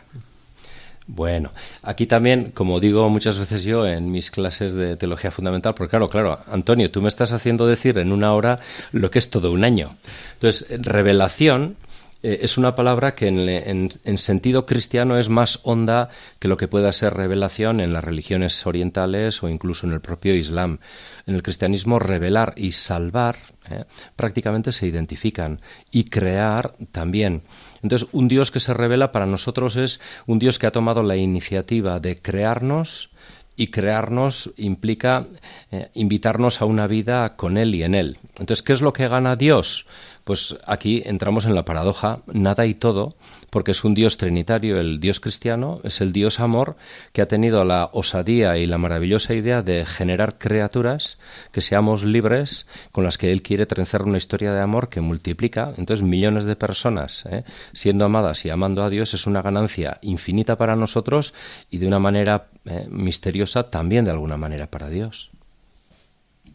Bueno, 1.11 1.51
aquí 1.81 2.05
también, 2.05 2.51
como 2.53 2.79
digo 2.79 3.09
muchas 3.09 3.39
veces 3.39 3.63
yo 3.63 3.87
en 3.87 4.11
mis 4.11 4.29
clases 4.29 4.73
de 4.73 4.95
teología 4.95 5.31
fundamental, 5.31 5.73
porque 5.73 5.89
claro, 5.89 6.07
claro, 6.07 6.39
Antonio, 6.51 6.91
tú 6.91 7.01
me 7.01 7.07
estás 7.07 7.31
haciendo 7.31 7.65
decir 7.65 7.97
en 7.97 8.11
una 8.11 8.31
hora 8.33 8.59
lo 8.91 9.09
que 9.09 9.17
es 9.17 9.31
todo 9.31 9.51
un 9.51 9.63
año. 9.63 9.95
Entonces, 10.33 10.67
revelación 10.83 11.77
eh, 12.21 12.39
es 12.41 12.57
una 12.57 12.75
palabra 12.75 13.15
que 13.15 13.27
en, 13.27 14.17
sentido 14.17 14.65
cristiano 14.65 15.17
es 15.17 15.29
más 15.29 15.59
honda 15.63 16.09
que 16.39 16.47
lo 16.47 16.57
que 16.57 16.67
pueda 16.67 16.91
ser 16.91 17.13
revelación 17.13 17.79
en 17.79 17.93
las 17.93 18.03
religiones 18.03 18.65
orientales 18.65 19.41
o 19.41 19.49
incluso 19.49 19.87
en 19.87 19.93
el 19.93 20.01
propio 20.01 20.35
Islam. 20.35 20.79
En 21.25 21.35
el 21.35 21.43
cristianismo, 21.43 21.99
revelar 21.99 22.53
y 22.57 22.73
salvar 22.73 23.37
eh, 23.69 23.85
prácticamente 24.15 24.71
se 24.71 24.87
identifican 24.87 25.61
y 25.91 26.05
crear 26.05 26.75
también. 26.91 27.43
Entonces, 27.81 28.09
un 28.11 28.27
Dios 28.27 28.51
que 28.51 28.59
se 28.59 28.73
revela 28.73 29.11
para 29.11 29.25
nosotros 29.25 29.77
es 29.77 30.01
un 30.25 30.39
Dios 30.39 30.59
que 30.59 30.67
ha 30.67 30.71
tomado 30.71 31.03
la 31.03 31.15
iniciativa 31.15 31.99
de 31.99 32.15
crearnos 32.15 33.11
y 33.59 33.67
crearnos 33.67 34.51
implica 34.55 35.27
eh, 35.71 35.89
invitarnos 35.93 36.61
a 36.61 36.65
una 36.65 36.87
vida 36.87 37.35
con 37.35 37.57
Él 37.57 37.75
y 37.75 37.83
en 37.83 37.93
Él. 37.93 38.17
Entonces, 38.39 38.63
¿qué 38.63 38.71
es 38.71 38.81
lo 38.81 38.93
que 38.93 39.09
gana 39.09 39.35
Dios? 39.35 39.85
Pues 40.29 40.59
aquí 40.67 41.01
entramos 41.05 41.45
en 41.45 41.55
la 41.55 41.65
paradoja, 41.65 42.19
nada 42.27 42.67
y 42.67 42.75
todo, 42.75 43.15
porque 43.49 43.71
es 43.71 43.83
un 43.83 43.95
Dios 43.95 44.17
trinitario, 44.17 44.79
el 44.79 44.99
Dios 44.99 45.19
cristiano, 45.19 45.81
es 45.83 46.01
el 46.01 46.13
Dios 46.13 46.39
amor 46.39 46.75
que 47.13 47.23
ha 47.23 47.27
tenido 47.27 47.63
la 47.63 47.89
osadía 47.93 48.55
y 48.59 48.67
la 48.67 48.77
maravillosa 48.77 49.33
idea 49.33 49.63
de 49.63 49.87
generar 49.87 50.37
criaturas 50.37 51.17
que 51.51 51.61
seamos 51.61 52.03
libres, 52.03 52.67
con 52.91 53.03
las 53.03 53.17
que 53.17 53.31
Él 53.31 53.41
quiere 53.41 53.65
trenzar 53.65 54.03
una 54.03 54.19
historia 54.19 54.53
de 54.53 54.61
amor 54.61 54.89
que 54.89 55.01
multiplica. 55.01 55.73
Entonces, 55.77 56.05
millones 56.05 56.45
de 56.45 56.55
personas 56.55 57.25
¿eh? 57.25 57.43
siendo 57.73 58.05
amadas 58.05 58.45
y 58.45 58.51
amando 58.51 58.83
a 58.83 58.91
Dios 58.91 59.15
es 59.15 59.25
una 59.25 59.41
ganancia 59.41 59.97
infinita 60.03 60.59
para 60.59 60.75
nosotros 60.75 61.33
y 61.71 61.79
de 61.79 61.87
una 61.87 61.97
manera 61.97 62.49
¿eh? 62.65 62.85
misteriosa 62.91 63.71
también 63.71 64.05
de 64.05 64.11
alguna 64.11 64.37
manera 64.37 64.69
para 64.69 64.91
Dios. 64.91 65.31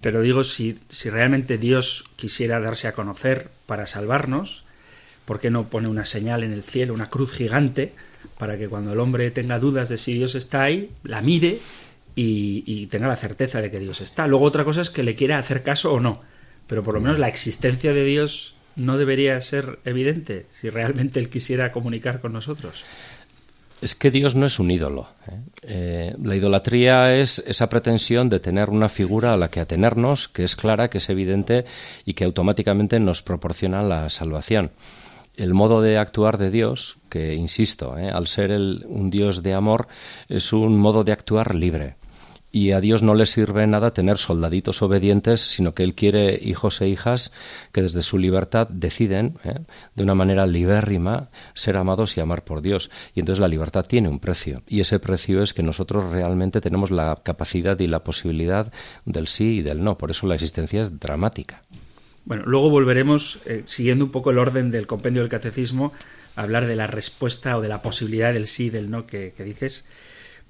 Pero 0.04 0.20
digo, 0.20 0.44
si, 0.44 0.78
si 0.90 1.08
realmente 1.08 1.56
Dios 1.56 2.04
quisiera 2.16 2.60
darse 2.60 2.88
a 2.88 2.92
conocer 2.92 3.48
para 3.64 3.86
salvarnos, 3.86 4.66
¿por 5.24 5.40
qué 5.40 5.48
no 5.48 5.68
pone 5.68 5.88
una 5.88 6.04
señal 6.04 6.44
en 6.44 6.52
el 6.52 6.62
cielo, 6.62 6.92
una 6.92 7.08
cruz 7.08 7.32
gigante, 7.32 7.94
para 8.36 8.58
que 8.58 8.68
cuando 8.68 8.92
el 8.92 9.00
hombre 9.00 9.30
tenga 9.30 9.58
dudas 9.58 9.88
de 9.88 9.96
si 9.96 10.12
Dios 10.12 10.34
está 10.34 10.62
ahí, 10.62 10.90
la 11.04 11.22
mire 11.22 11.58
y, 12.14 12.86
tenga 12.88 13.08
la 13.08 13.16
certeza 13.16 13.62
de 13.62 13.70
que 13.70 13.78
Dios 13.78 14.02
está? 14.02 14.26
Luego 14.26 14.44
otra 14.44 14.62
cosa 14.62 14.82
es 14.82 14.90
que 14.90 15.04
le 15.04 15.14
quiera 15.14 15.38
hacer 15.38 15.62
caso 15.62 15.94
o 15.94 16.00
no, 16.00 16.20
pero 16.66 16.84
por 16.84 16.92
lo 16.92 17.00
menos 17.00 17.18
la 17.18 17.28
existencia 17.28 17.94
de 17.94 18.04
Dios 18.04 18.56
no 18.76 18.98
debería 18.98 19.40
ser 19.40 19.78
evidente 19.86 20.44
si 20.50 20.68
realmente 20.68 21.18
Él 21.18 21.30
quisiera 21.30 21.72
comunicar 21.72 22.20
con 22.20 22.34
nosotros. 22.34 22.84
Es 23.84 23.94
que 23.94 24.10
Dios 24.10 24.34
no 24.34 24.46
es 24.46 24.58
un 24.58 24.70
ídolo. 24.70 25.08
¿eh? 25.28 25.40
Eh, 25.60 26.16
la 26.22 26.34
idolatría 26.34 27.16
es 27.16 27.40
esa 27.46 27.68
pretensión 27.68 28.30
de 28.30 28.40
tener 28.40 28.70
una 28.70 28.88
figura 28.88 29.34
a 29.34 29.36
la 29.36 29.50
que 29.50 29.60
atenernos, 29.60 30.26
que 30.26 30.42
es 30.42 30.56
clara, 30.56 30.88
que 30.88 30.96
es 30.96 31.10
evidente 31.10 31.66
y 32.06 32.14
que 32.14 32.24
automáticamente 32.24 32.98
nos 32.98 33.22
proporciona 33.22 33.82
la 33.82 34.08
salvación. 34.08 34.70
El 35.36 35.52
modo 35.52 35.82
de 35.82 35.98
actuar 35.98 36.38
de 36.38 36.50
Dios, 36.50 36.96
que 37.10 37.34
insisto, 37.34 37.98
¿eh? 37.98 38.08
al 38.08 38.26
ser 38.26 38.52
un 38.52 39.10
Dios 39.10 39.42
de 39.42 39.52
amor, 39.52 39.86
es 40.30 40.54
un 40.54 40.78
modo 40.78 41.04
de 41.04 41.12
actuar 41.12 41.54
libre 41.54 41.96
y 42.54 42.70
a 42.70 42.80
Dios 42.80 43.02
no 43.02 43.16
le 43.16 43.26
sirve 43.26 43.66
nada 43.66 43.92
tener 43.92 44.16
soldaditos 44.16 44.80
obedientes, 44.80 45.40
sino 45.40 45.74
que 45.74 45.82
Él 45.82 45.96
quiere 45.96 46.38
hijos 46.40 46.80
e 46.80 46.88
hijas 46.88 47.32
que 47.72 47.82
desde 47.82 48.00
su 48.00 48.16
libertad 48.16 48.68
deciden, 48.68 49.38
¿eh? 49.42 49.58
de 49.96 50.02
una 50.04 50.14
manera 50.14 50.46
libérrima, 50.46 51.30
ser 51.54 51.76
amados 51.76 52.16
y 52.16 52.20
amar 52.20 52.44
por 52.44 52.62
Dios. 52.62 52.92
Y 53.12 53.18
entonces 53.18 53.40
la 53.40 53.48
libertad 53.48 53.84
tiene 53.86 54.08
un 54.08 54.20
precio, 54.20 54.62
y 54.68 54.78
ese 54.78 55.00
precio 55.00 55.42
es 55.42 55.52
que 55.52 55.64
nosotros 55.64 56.12
realmente 56.12 56.60
tenemos 56.60 56.92
la 56.92 57.18
capacidad 57.24 57.76
y 57.80 57.88
la 57.88 58.04
posibilidad 58.04 58.72
del 59.04 59.26
sí 59.26 59.56
y 59.56 59.62
del 59.62 59.82
no. 59.82 59.98
Por 59.98 60.12
eso 60.12 60.28
la 60.28 60.36
existencia 60.36 60.80
es 60.80 61.00
dramática. 61.00 61.64
Bueno, 62.24 62.44
luego 62.46 62.70
volveremos, 62.70 63.40
eh, 63.46 63.64
siguiendo 63.66 64.04
un 64.04 64.12
poco 64.12 64.30
el 64.30 64.38
orden 64.38 64.70
del 64.70 64.86
compendio 64.86 65.22
del 65.22 65.28
catecismo, 65.28 65.92
a 66.36 66.42
hablar 66.42 66.68
de 66.68 66.76
la 66.76 66.86
respuesta 66.86 67.58
o 67.58 67.60
de 67.60 67.68
la 67.68 67.82
posibilidad 67.82 68.32
del 68.32 68.46
sí 68.46 68.66
y 68.66 68.70
del 68.70 68.92
no 68.92 69.08
que 69.08 69.32
dices. 69.38 69.84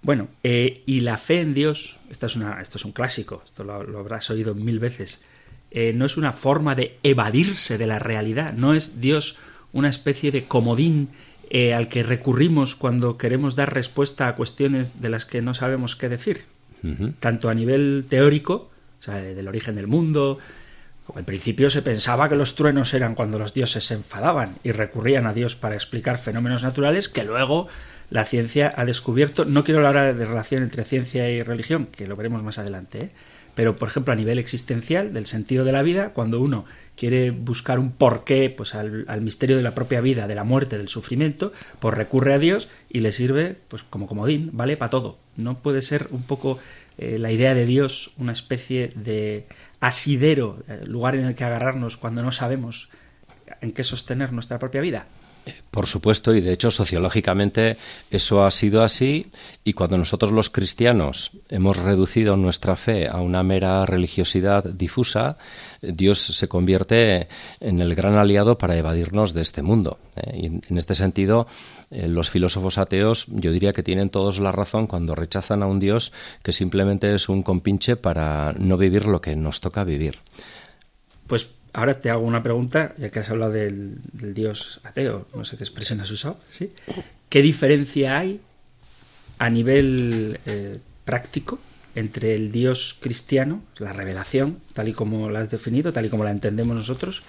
Bueno, 0.04 0.28
eh, 0.42 0.82
y 0.84 1.00
la 1.00 1.16
fe 1.16 1.40
en 1.40 1.54
Dios, 1.54 1.98
esto 2.10 2.26
es, 2.26 2.36
una, 2.36 2.60
esto 2.60 2.76
es 2.76 2.84
un 2.84 2.92
clásico, 2.92 3.42
esto 3.42 3.64
lo, 3.64 3.98
habrás 3.98 4.28
oído 4.28 4.54
mil 4.54 4.78
veces, 4.78 5.22
eh, 5.70 5.94
no 5.96 6.04
es 6.04 6.18
una 6.18 6.34
forma 6.34 6.74
de 6.74 6.98
evadirse 7.02 7.78
de 7.78 7.86
la 7.86 7.98
realidad, 7.98 8.52
no 8.52 8.74
es 8.74 9.00
Dios 9.00 9.38
una 9.72 9.88
especie 9.88 10.30
de 10.30 10.44
comodín 10.44 11.08
eh, 11.48 11.72
al 11.72 11.88
que 11.88 12.02
recurrimos 12.02 12.74
cuando 12.74 13.16
queremos 13.16 13.56
dar 13.56 13.72
respuesta 13.72 14.28
a 14.28 14.36
cuestiones 14.36 15.00
de 15.00 15.08
las 15.08 15.24
que 15.24 15.40
no 15.40 15.54
sabemos 15.54 15.96
qué 15.96 16.10
decir, 16.10 16.42
tanto 17.18 17.48
a 17.48 17.54
nivel 17.54 18.04
teórico, 18.06 18.70
o 19.00 19.02
sea, 19.02 19.14
del 19.14 19.48
origen 19.48 19.74
del 19.74 19.86
mundo, 19.86 20.38
al 21.14 21.24
principio 21.24 21.70
se 21.70 21.82
pensaba 21.82 22.28
que 22.28 22.36
los 22.36 22.54
truenos 22.54 22.94
eran 22.94 23.14
cuando 23.14 23.38
los 23.38 23.52
dioses 23.52 23.84
se 23.84 23.94
enfadaban 23.94 24.56
y 24.64 24.72
recurrían 24.72 25.26
a 25.26 25.34
Dios 25.34 25.54
para 25.54 25.74
explicar 25.74 26.18
fenómenos 26.18 26.62
naturales 26.62 27.08
que 27.08 27.24
luego 27.24 27.68
la 28.10 28.24
ciencia 28.24 28.72
ha 28.76 28.84
descubierto, 28.84 29.44
no 29.44 29.64
quiero 29.64 29.86
hablar 29.86 30.14
de 30.16 30.26
relación 30.26 30.62
entre 30.62 30.84
ciencia 30.84 31.28
y 31.30 31.42
religión, 31.42 31.86
que 31.86 32.06
lo 32.06 32.16
veremos 32.16 32.42
más 32.42 32.58
adelante, 32.58 33.00
¿eh? 33.00 33.10
Pero 33.54 33.78
por 33.78 33.88
ejemplo 33.88 34.12
a 34.12 34.16
nivel 34.16 34.38
existencial, 34.38 35.12
del 35.12 35.26
sentido 35.26 35.64
de 35.64 35.72
la 35.72 35.82
vida, 35.82 36.10
cuando 36.10 36.40
uno 36.40 36.64
quiere 36.96 37.30
buscar 37.30 37.78
un 37.78 37.92
porqué 37.92 38.50
pues, 38.50 38.74
al, 38.74 39.20
misterio 39.20 39.56
de 39.56 39.62
la 39.62 39.74
propia 39.74 40.00
vida, 40.00 40.26
de 40.26 40.34
la 40.34 40.44
muerte, 40.44 40.78
del 40.78 40.88
sufrimiento, 40.88 41.52
pues 41.80 41.94
recurre 41.94 42.34
a 42.34 42.38
Dios 42.38 42.68
y 42.90 43.00
le 43.00 43.12
sirve 43.12 43.56
pues 43.68 43.82
como 43.82 44.06
comodín, 44.06 44.50
vale 44.52 44.76
para 44.76 44.90
todo. 44.90 45.18
No 45.36 45.58
puede 45.58 45.82
ser 45.82 46.08
un 46.10 46.22
poco 46.22 46.58
eh, 46.98 47.18
la 47.18 47.32
idea 47.32 47.54
de 47.54 47.66
Dios 47.66 48.12
una 48.18 48.32
especie 48.32 48.92
de 48.94 49.46
asidero, 49.80 50.62
eh, 50.68 50.82
lugar 50.86 51.14
en 51.16 51.24
el 51.24 51.34
que 51.34 51.44
agarrarnos 51.44 51.96
cuando 51.96 52.22
no 52.22 52.32
sabemos 52.32 52.88
en 53.60 53.72
qué 53.72 53.84
sostener 53.84 54.32
nuestra 54.32 54.58
propia 54.58 54.80
vida. 54.80 55.06
Por 55.70 55.86
supuesto, 55.86 56.34
y 56.34 56.40
de 56.40 56.52
hecho 56.52 56.70
sociológicamente 56.70 57.76
eso 58.10 58.44
ha 58.46 58.50
sido 58.50 58.82
así, 58.82 59.26
y 59.62 59.74
cuando 59.74 59.98
nosotros 59.98 60.32
los 60.32 60.48
cristianos 60.48 61.32
hemos 61.50 61.76
reducido 61.76 62.36
nuestra 62.36 62.76
fe 62.76 63.08
a 63.08 63.20
una 63.20 63.42
mera 63.42 63.84
religiosidad 63.84 64.64
difusa, 64.64 65.36
Dios 65.82 66.18
se 66.18 66.48
convierte 66.48 67.28
en 67.60 67.80
el 67.80 67.94
gran 67.94 68.14
aliado 68.14 68.56
para 68.56 68.76
evadirnos 68.76 69.34
de 69.34 69.42
este 69.42 69.62
mundo. 69.62 69.98
¿eh? 70.16 70.38
Y 70.42 70.46
en 70.46 70.78
este 70.78 70.94
sentido, 70.94 71.46
eh, 71.90 72.08
los 72.08 72.30
filósofos 72.30 72.78
ateos 72.78 73.26
yo 73.28 73.52
diría 73.52 73.74
que 73.74 73.82
tienen 73.82 74.08
todos 74.08 74.38
la 74.38 74.52
razón 74.52 74.86
cuando 74.86 75.14
rechazan 75.14 75.62
a 75.62 75.66
un 75.66 75.78
Dios 75.78 76.12
que 76.42 76.52
simplemente 76.52 77.14
es 77.14 77.28
un 77.28 77.42
compinche 77.42 77.96
para 77.96 78.54
no 78.58 78.78
vivir 78.78 79.06
lo 79.06 79.20
que 79.20 79.36
nos 79.36 79.60
toca 79.60 79.84
vivir. 79.84 80.20
Pues 81.26 81.50
Ahora 81.74 82.00
te 82.00 82.08
hago 82.08 82.22
una 82.22 82.40
pregunta, 82.44 82.94
ya 82.98 83.10
que 83.10 83.18
has 83.18 83.28
hablado 83.30 83.50
del, 83.50 83.98
dios 84.12 84.80
ateo, 84.84 85.26
no 85.34 85.44
sé 85.44 85.56
qué 85.56 85.64
expresión 85.64 86.00
has 86.00 86.10
usado, 86.10 86.38
¿sí? 86.48 86.72
¿Qué 87.28 87.42
diferencia 87.42 88.16
hay 88.16 88.40
a 89.38 89.50
nivel 89.50 90.38
eh, 90.46 90.78
práctico 91.04 91.58
entre 91.96 92.36
el 92.36 92.52
dios 92.52 92.96
cristiano, 93.00 93.60
la 93.78 93.92
revelación, 93.92 94.60
tal 94.72 94.88
y 94.88 94.92
como 94.92 95.30
la 95.30 95.40
has 95.40 95.50
definido, 95.50 95.92
tal 95.92 96.06
y 96.06 96.10
como 96.10 96.22
la 96.22 96.30
entendemos 96.30 96.76
nosotros, 96.76 97.24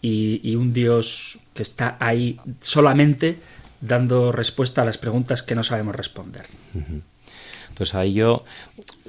y, 0.00 0.54
un 0.54 0.72
dios 0.72 1.40
que 1.52 1.62
está 1.62 1.96
ahí 1.98 2.38
solamente 2.60 3.40
dando 3.80 4.30
respuesta 4.30 4.82
a 4.82 4.84
las 4.84 4.98
preguntas 4.98 5.42
que 5.42 5.56
no 5.56 5.64
sabemos 5.64 5.96
responder? 5.96 6.46
Entonces 7.70 7.94
ahí 7.96 8.12
yo 8.12 8.44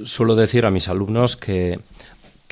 suelo 0.03 0.35
decir 0.35 0.65
a 0.65 0.71
mis 0.71 0.87
alumnos 0.89 1.37
que 1.37 1.79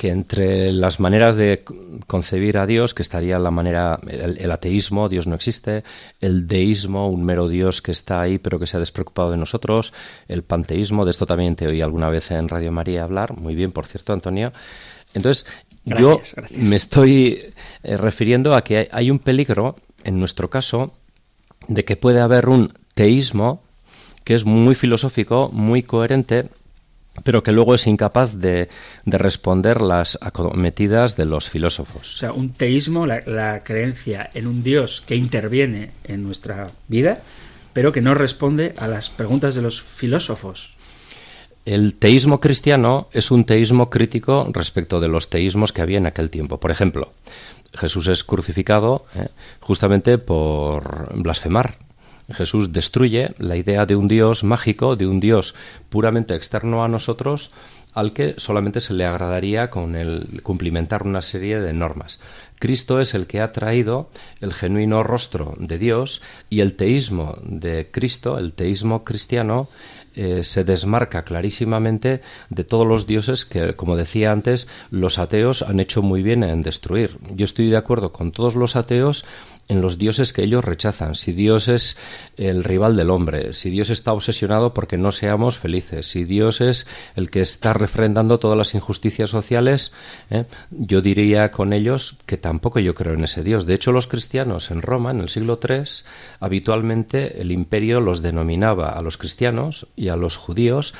que 0.00 0.08
entre 0.08 0.72
las 0.72 0.98
maneras 0.98 1.36
de 1.36 1.62
concebir 2.06 2.56
a 2.56 2.64
Dios, 2.64 2.94
que 2.94 3.02
estaría 3.02 3.38
la 3.38 3.50
manera, 3.50 4.00
el, 4.08 4.50
ateísmo, 4.50 5.10
Dios 5.10 5.26
no 5.26 5.34
existe, 5.34 5.84
el 6.22 6.48
deísmo, 6.48 7.10
un 7.10 7.22
mero 7.22 7.48
Dios 7.48 7.82
que 7.82 7.92
está 7.92 8.22
ahí 8.22 8.38
pero 8.38 8.58
que 8.58 8.66
se 8.66 8.78
ha 8.78 8.80
despreocupado 8.80 9.28
de 9.28 9.36
nosotros, 9.36 9.92
el 10.26 10.42
panteísmo, 10.42 11.04
de 11.04 11.10
esto 11.10 11.26
también 11.26 11.54
te 11.54 11.66
oí 11.66 11.82
alguna 11.82 12.08
vez 12.08 12.30
en 12.30 12.48
Radio 12.48 12.72
María 12.72 13.04
hablar, 13.04 13.36
muy 13.36 13.54
bien, 13.54 13.72
por 13.72 13.86
cierto, 13.86 14.14
Antonio. 14.14 14.54
Entonces, 15.12 15.46
yo 15.84 16.22
me 16.48 16.76
estoy 16.76 17.52
eh, 17.82 17.98
refiriendo 17.98 18.54
a 18.54 18.64
que 18.64 18.88
hay 18.90 19.10
un 19.10 19.18
peligro, 19.18 19.76
en 20.02 20.18
nuestro 20.18 20.48
caso, 20.48 20.94
de 21.68 21.84
que 21.84 21.98
puede 21.98 22.20
haber 22.20 22.48
un 22.48 22.72
teísmo 22.94 23.62
que 24.24 24.32
es 24.32 24.46
muy 24.46 24.74
filosófico, 24.74 25.50
muy 25.52 25.82
coherente, 25.82 26.48
pero 27.24 27.42
que 27.42 27.52
luego 27.52 27.74
es 27.74 27.86
incapaz 27.86 28.34
de, 28.34 28.68
responder 29.04 29.80
las 29.80 30.18
acometidas 30.20 31.16
de 31.16 31.24
los 31.24 31.48
filósofos. 31.48 32.14
O 32.16 32.18
sea, 32.18 32.32
un 32.32 32.50
teísmo, 32.50 33.06
la, 33.06 33.62
creencia 33.64 34.30
en 34.34 34.46
un 34.46 34.62
Dios 34.62 35.02
que 35.06 35.16
interviene 35.16 35.90
en 36.04 36.22
nuestra 36.22 36.70
vida, 36.88 37.22
pero 37.72 37.92
que 37.92 38.00
no 38.00 38.14
responde 38.14 38.74
a 38.76 38.88
las 38.88 39.10
preguntas 39.10 39.54
de 39.54 39.62
los 39.62 39.82
filósofos. 39.82 40.74
El 41.66 41.94
teísmo 41.94 42.40
cristiano 42.40 43.08
es 43.12 43.30
un 43.30 43.44
teísmo 43.44 43.90
crítico 43.90 44.48
respecto 44.52 44.98
de 44.98 45.08
los 45.08 45.28
teísmos 45.28 45.72
que 45.72 45.82
había 45.82 45.98
en 45.98 46.06
aquel 46.06 46.30
tiempo. 46.30 46.58
Por 46.58 46.70
ejemplo, 46.70 47.12
Jesús 47.74 48.08
es 48.08 48.24
crucificado 48.24 49.04
eh, 49.14 49.28
justamente 49.60 50.18
por 50.18 51.14
blasfemar 51.14 51.76
Jesús 52.32 52.72
destruye 52.72 53.34
la 53.38 53.56
idea 53.56 53.86
de 53.86 53.96
un 53.96 54.08
Dios 54.08 54.44
mágico, 54.44 54.96
de 54.96 55.06
un 55.06 55.20
Dios 55.20 55.54
puramente 55.88 56.34
externo 56.34 56.84
a 56.84 56.88
nosotros 56.88 57.52
al 57.92 58.12
que 58.12 58.34
solamente 58.36 58.80
se 58.80 58.94
le 58.94 59.04
agradaría 59.04 59.70
con 59.70 59.96
el 59.96 60.40
cumplimentar 60.42 61.02
una 61.02 61.22
serie 61.22 61.60
de 61.60 61.72
normas. 61.72 62.20
Cristo 62.58 63.00
es 63.00 63.14
el 63.14 63.26
que 63.26 63.40
ha 63.40 63.52
traído 63.52 64.10
el 64.40 64.52
genuino 64.52 65.02
rostro 65.02 65.54
de 65.58 65.78
Dios 65.78 66.22
y 66.50 66.60
el 66.60 66.74
teísmo 66.74 67.36
de 67.42 67.88
Cristo, 67.90 68.38
el 68.38 68.52
teísmo 68.52 69.02
cristiano, 69.02 69.68
eh, 70.14 70.42
se 70.42 70.64
desmarca 70.64 71.24
clarísimamente 71.24 72.20
de 72.48 72.64
todos 72.64 72.86
los 72.86 73.06
dioses 73.06 73.44
que, 73.44 73.74
como 73.76 73.96
decía 73.96 74.32
antes, 74.32 74.66
los 74.90 75.18
ateos 75.18 75.62
han 75.62 75.78
hecho 75.78 76.02
muy 76.02 76.22
bien 76.22 76.42
en 76.42 76.62
destruir. 76.62 77.16
Yo 77.34 77.44
estoy 77.44 77.70
de 77.70 77.76
acuerdo 77.76 78.12
con 78.12 78.32
todos 78.32 78.56
los 78.56 78.74
ateos 78.74 79.24
en 79.70 79.80
los 79.80 79.96
dioses 79.96 80.32
que 80.32 80.42
ellos 80.42 80.64
rechazan. 80.64 81.14
Si 81.14 81.32
Dios 81.32 81.68
es 81.68 81.96
el 82.36 82.64
rival 82.64 82.96
del 82.96 83.08
hombre, 83.08 83.54
si 83.54 83.70
Dios 83.70 83.88
está 83.88 84.12
obsesionado 84.12 84.74
porque 84.74 84.98
no 84.98 85.12
seamos 85.12 85.58
felices, 85.58 86.10
si 86.10 86.24
Dios 86.24 86.60
es 86.60 86.86
el 87.14 87.30
que 87.30 87.40
está 87.40 87.72
refrendando 87.72 88.38
todas 88.38 88.58
las 88.58 88.74
injusticias 88.74 89.30
sociales, 89.30 89.92
¿eh? 90.28 90.44
yo 90.70 91.00
diría 91.00 91.50
con 91.52 91.72
ellos 91.72 92.18
que 92.26 92.36
tampoco 92.36 92.80
yo 92.80 92.94
creo 92.94 93.14
en 93.14 93.24
ese 93.24 93.44
Dios. 93.44 93.64
De 93.64 93.74
hecho, 93.74 93.92
los 93.92 94.08
cristianos 94.08 94.70
en 94.70 94.82
Roma, 94.82 95.12
en 95.12 95.20
el 95.20 95.28
siglo 95.28 95.58
III, 95.62 95.84
habitualmente 96.40 97.40
el 97.40 97.52
imperio 97.52 98.00
los 98.00 98.22
denominaba 98.22 98.90
a 98.90 99.02
los 99.02 99.16
cristianos 99.16 99.88
y 99.94 100.08
a 100.08 100.16
los 100.16 100.36
judíos 100.36 100.94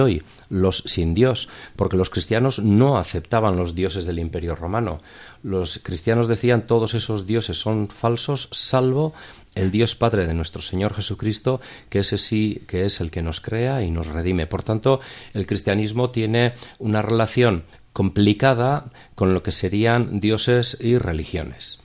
hoy 0.00 0.22
los 0.52 0.84
sin 0.86 1.14
Dios, 1.14 1.48
porque 1.76 1.96
los 1.96 2.10
cristianos 2.10 2.58
no 2.58 2.98
aceptaban 2.98 3.56
los 3.56 3.74
dioses 3.74 4.04
del 4.04 4.18
imperio 4.18 4.54
romano. 4.54 4.98
Los 5.42 5.78
cristianos 5.78 6.28
decían 6.28 6.66
todos 6.66 6.94
esos 6.94 7.26
dioses 7.26 7.58
son 7.58 7.88
falsos, 7.88 8.48
salvo 8.52 9.14
el 9.54 9.70
Dios 9.70 9.96
Padre 9.96 10.26
de 10.26 10.34
nuestro 10.34 10.60
Señor 10.60 10.94
Jesucristo, 10.94 11.60
que 11.88 12.00
ese 12.00 12.18
sí 12.18 12.62
que 12.68 12.84
es 12.84 13.00
el 13.00 13.10
que 13.10 13.22
nos 13.22 13.40
crea 13.40 13.82
y 13.82 13.90
nos 13.90 14.08
redime. 14.08 14.46
Por 14.46 14.62
tanto, 14.62 15.00
el 15.32 15.46
cristianismo 15.46 16.10
tiene 16.10 16.52
una 16.78 17.00
relación 17.00 17.64
complicada 17.94 18.90
con 19.14 19.32
lo 19.32 19.42
que 19.42 19.52
serían 19.52 20.20
dioses 20.20 20.76
y 20.80 20.98
religiones. 20.98 21.80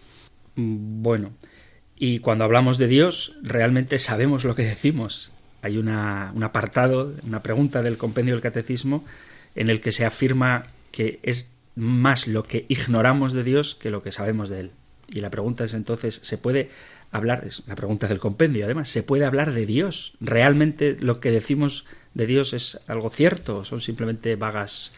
Bueno, 0.55 1.31
y 1.95 2.19
cuando 2.19 2.43
hablamos 2.43 2.77
de 2.77 2.87
Dios, 2.87 3.37
realmente 3.41 3.97
sabemos 3.97 4.43
lo 4.43 4.55
que 4.55 4.63
decimos. 4.63 5.31
Hay 5.61 5.77
una, 5.77 6.31
un 6.35 6.43
apartado, 6.43 7.13
una 7.23 7.41
pregunta 7.43 7.81
del 7.81 7.97
compendio 7.97 8.33
del 8.33 8.41
catecismo 8.41 9.03
en 9.55 9.69
el 9.69 9.81
que 9.81 9.91
se 9.91 10.05
afirma 10.05 10.67
que 10.91 11.19
es 11.23 11.53
más 11.75 12.27
lo 12.27 12.43
que 12.43 12.65
ignoramos 12.69 13.33
de 13.33 13.43
Dios 13.43 13.75
que 13.75 13.91
lo 13.91 14.03
que 14.03 14.11
sabemos 14.11 14.49
de 14.49 14.61
Él. 14.61 14.71
Y 15.07 15.21
la 15.21 15.29
pregunta 15.29 15.63
es 15.63 15.73
entonces, 15.73 16.19
¿se 16.21 16.37
puede 16.37 16.69
hablar, 17.11 17.45
es 17.45 17.63
la 17.67 17.75
pregunta 17.75 18.07
del 18.07 18.19
compendio 18.19 18.65
además, 18.65 18.89
¿se 18.89 19.03
puede 19.03 19.25
hablar 19.25 19.53
de 19.53 19.65
Dios? 19.65 20.15
¿Realmente 20.19 20.97
lo 20.99 21.19
que 21.19 21.31
decimos 21.31 21.85
de 22.13 22.25
Dios 22.25 22.53
es 22.53 22.79
algo 22.87 23.09
cierto 23.09 23.59
o 23.59 23.65
son 23.65 23.79
simplemente 23.81 24.35
vagas 24.35 24.91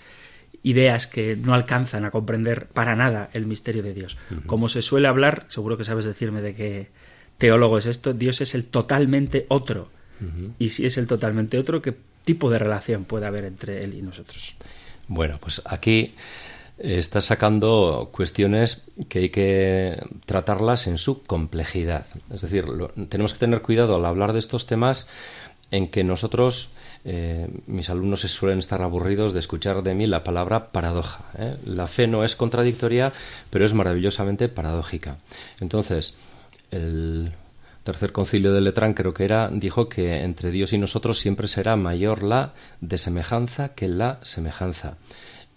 ideas 0.64 1.08
que 1.08 1.36
no 1.36 1.54
alcanzan 1.54 2.06
a 2.06 2.12
comprender 2.12 2.68
para 2.68 2.96
nada 2.96 3.30
el 3.34 3.46
misterio 3.46 3.84
de 3.84 3.94
Dios? 3.94 4.18
Como 4.46 4.70
se 4.70 4.82
suele 4.82 5.08
hablar, 5.08 5.46
seguro 5.50 5.78
que 5.78 5.84
sabes 5.84 6.06
decirme 6.06 6.42
de 6.42 6.56
qué 6.56 6.88
teólogo 7.38 7.78
es 7.78 7.86
esto, 7.86 8.14
Dios 8.14 8.42
es 8.42 8.56
el 8.56 8.66
totalmente 8.66 9.46
otro. 9.50 9.90
Y 10.58 10.70
si 10.70 10.86
es 10.86 10.98
el 10.98 11.08
totalmente 11.08 11.58
otro, 11.58 11.82
¿qué 11.82 11.96
tipo 12.26 12.50
de 12.50 12.60
relación 12.60 13.06
puede 13.06 13.26
haber 13.26 13.46
entre 13.46 13.84
Él 13.84 13.94
y 13.94 14.02
nosotros? 14.02 14.56
Bueno, 15.08 15.38
pues 15.42 15.62
aquí 15.66 16.14
está 16.80 17.20
sacando 17.22 18.10
cuestiones 18.12 18.86
que 19.10 19.20
hay 19.20 19.30
que 19.30 19.96
tratarlas 20.26 20.88
en 20.88 20.98
su 20.98 21.24
complejidad. 21.24 22.06
Es 22.32 22.42
decir, 22.42 22.66
tenemos 23.10 23.34
que 23.34 23.40
tener 23.40 23.62
cuidado 23.62 23.96
al 23.96 24.06
hablar 24.06 24.34
de 24.34 24.40
estos 24.40 24.66
temas 24.66 25.08
en 25.72 25.88
que 25.88 26.04
nosotros, 26.04 26.72
eh, 27.06 27.48
mis 27.68 27.90
alumnos 27.90 28.22
se 28.22 28.28
suelen 28.28 28.60
estar 28.60 28.82
aburridos 28.82 29.34
de 29.34 29.40
escuchar 29.40 29.84
de 29.84 29.94
mí 29.94 30.08
la 30.08 30.24
palabra 30.24 30.72
paradoja. 30.72 31.26
¿eh? 31.38 31.58
La 31.66 31.88
fe 31.88 32.08
no 32.08 32.24
es 32.24 32.36
contradictoria, 32.36 33.14
pero 33.50 33.66
es 33.66 33.74
maravillosamente 33.74 34.50
paradójica. 34.50 35.18
Entonces, 35.60 36.18
el 36.72 37.34
tercer 37.90 38.12
concilio 38.12 38.54
de 38.54 38.62
Letrán 38.62 38.94
creo 38.94 39.16
que 39.16 39.26
era, 39.26 39.50
dijo 39.52 39.90
que 39.90 40.22
entre 40.22 40.52
Dios 40.52 40.74
y 40.74 40.78
nosotros 40.78 41.18
siempre 41.18 41.48
será 41.48 41.76
mayor 41.76 42.22
la 42.22 42.54
desemejanza 42.82 43.70
que 43.70 43.88
la 43.88 44.20
semejanza. 44.22 44.98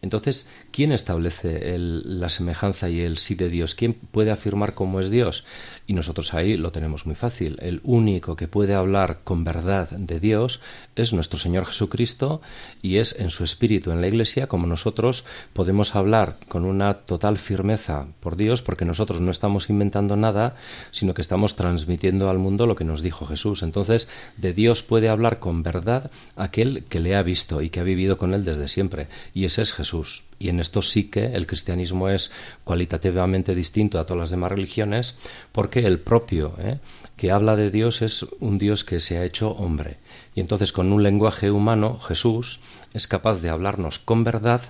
Entonces, 0.03 0.51
¿quién 0.73 0.91
establece 0.91 1.79
la 1.79 2.29
semejanza 2.29 2.91
y 2.91 3.01
el 3.03 3.19
sí 3.19 3.37
de 3.37 3.49
Dios? 3.49 3.77
¿Quién 3.77 3.95
puede 3.95 4.33
afirmar 4.33 4.75
cómo 4.75 4.99
es 4.99 5.11
Dios? 5.11 5.45
Y 5.87 5.93
nosotros 5.93 6.35
ahí 6.35 6.57
lo 6.57 6.73
tenemos 6.73 7.07
muy 7.07 7.15
fácil. 7.15 7.57
El 7.61 7.81
único 7.85 8.35
que 8.35 8.49
puede 8.49 8.75
hablar 8.75 9.21
con 9.23 9.45
verdad 9.45 9.91
de 9.91 10.19
Dios 10.19 10.61
es 10.97 11.13
nuestro 11.13 11.39
Señor 11.39 11.67
Jesucristo 11.67 12.43
y 12.83 12.97
es 12.97 13.21
en 13.21 13.31
su 13.31 13.45
espíritu 13.45 13.93
en 13.93 14.01
la 14.01 14.09
Iglesia 14.09 14.49
como 14.49 14.67
nosotros 14.67 15.25
podemos 15.53 15.95
hablar 15.95 16.37
con 16.49 16.65
una 16.65 16.95
total 16.95 17.39
firmeza 17.39 18.09
por 18.19 18.35
Dios 18.35 18.61
porque 18.61 18.85
nosotros 18.85 19.21
no 19.21 19.31
estamos 19.31 19.71
inventando 19.71 20.17
nada, 20.17 20.57
sino 20.91 21.15
que 21.15 21.23
estamos 21.23 21.55
transmitiendo 21.55 22.29
al 22.29 22.39
mundo 22.39 22.67
lo 22.67 22.75
que 22.75 22.85
nos 22.85 23.03
dijo 23.03 23.25
Jesús. 23.25 23.63
Entonces, 23.63 24.09
de 24.37 24.53
Dios 24.53 24.83
puede 24.83 25.09
hablar 25.09 25.39
con 25.39 25.63
verdad 25.63 26.11
aquel 26.35 26.85
que 26.89 26.99
le 26.99 27.15
ha 27.15 27.23
visto 27.23 27.63
y 27.63 27.71
que 27.71 27.79
ha 27.79 27.85
vivido 27.85 28.19
con 28.19 28.35
él 28.35 28.45
desde 28.45 28.67
siempre. 28.67 29.07
Y 29.33 29.45
ese 29.45 29.63
es 29.63 29.73
Jesús. 29.73 29.92
Y 30.39 30.49
en 30.49 30.59
esto 30.59 30.83
sí 30.83 31.05
que 31.05 31.27
el 31.27 31.47
cristianismo 31.47 32.09
es 32.09 32.31
cualitativamente 32.65 33.55
distinto 33.55 33.99
a 33.99 34.07
todas 34.07 34.21
las 34.21 34.31
demás 34.31 34.51
religiones, 34.51 35.17
porque 35.53 35.81
el 35.81 36.01
propio 36.01 36.55
¿eh? 36.59 36.79
que 37.17 37.31
habla 37.31 37.57
de 37.57 37.71
Dios 37.71 38.03
es 38.03 38.27
un 38.41 38.59
Dios 38.59 38.85
que 38.85 39.01
se 39.01 39.19
ha 39.19 39.25
hecho 39.25 39.51
hombre. 39.53 39.99
Y 40.35 40.41
entonces 40.41 40.73
con 40.73 40.93
un 40.93 41.03
lenguaje 41.03 41.51
humano, 41.51 42.01
Jesús 42.01 42.61
es 42.95 43.07
capaz 43.07 43.41
de 43.41 43.51
hablarnos 43.51 43.99
con 43.99 44.25
verdad, 44.25 44.63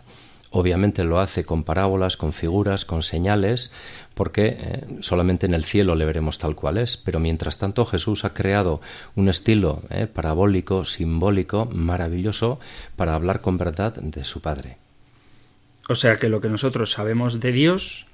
obviamente 0.50 1.04
lo 1.04 1.18
hace 1.18 1.44
con 1.44 1.64
parábolas, 1.64 2.16
con 2.16 2.32
figuras, 2.32 2.85
con 2.85 3.02
señales, 3.02 3.72
porque 4.14 4.56
¿eh? 4.58 4.87
solamente 5.00 5.46
en 5.46 5.54
el 5.54 5.64
cielo 5.64 5.94
le 5.94 6.04
veremos 6.04 6.38
tal 6.38 6.54
cual 6.54 6.78
es. 6.78 6.96
Pero 6.96 7.18
mientras 7.18 7.58
tanto 7.58 7.87
Jesús 7.87 8.24
ha 8.24 8.35
creado 8.35 8.80
un 9.16 9.28
estilo 9.28 9.82
¿eh? 9.90 10.06
parabólico, 10.06 10.85
simbólico, 10.85 11.66
maravilloso, 11.72 12.61
para 12.96 13.14
hablar 13.14 13.40
con 13.40 13.58
verdad 13.58 13.94
de 13.94 14.24
su 14.24 14.40
Padre. 14.40 14.82
O 15.88 15.95
sea 15.95 16.16
que 16.16 16.29
lo 16.29 16.40
que 16.40 16.49
nosotros 16.49 16.92
sabemos 16.92 17.40
de 17.40 17.53
Dios 17.53 18.07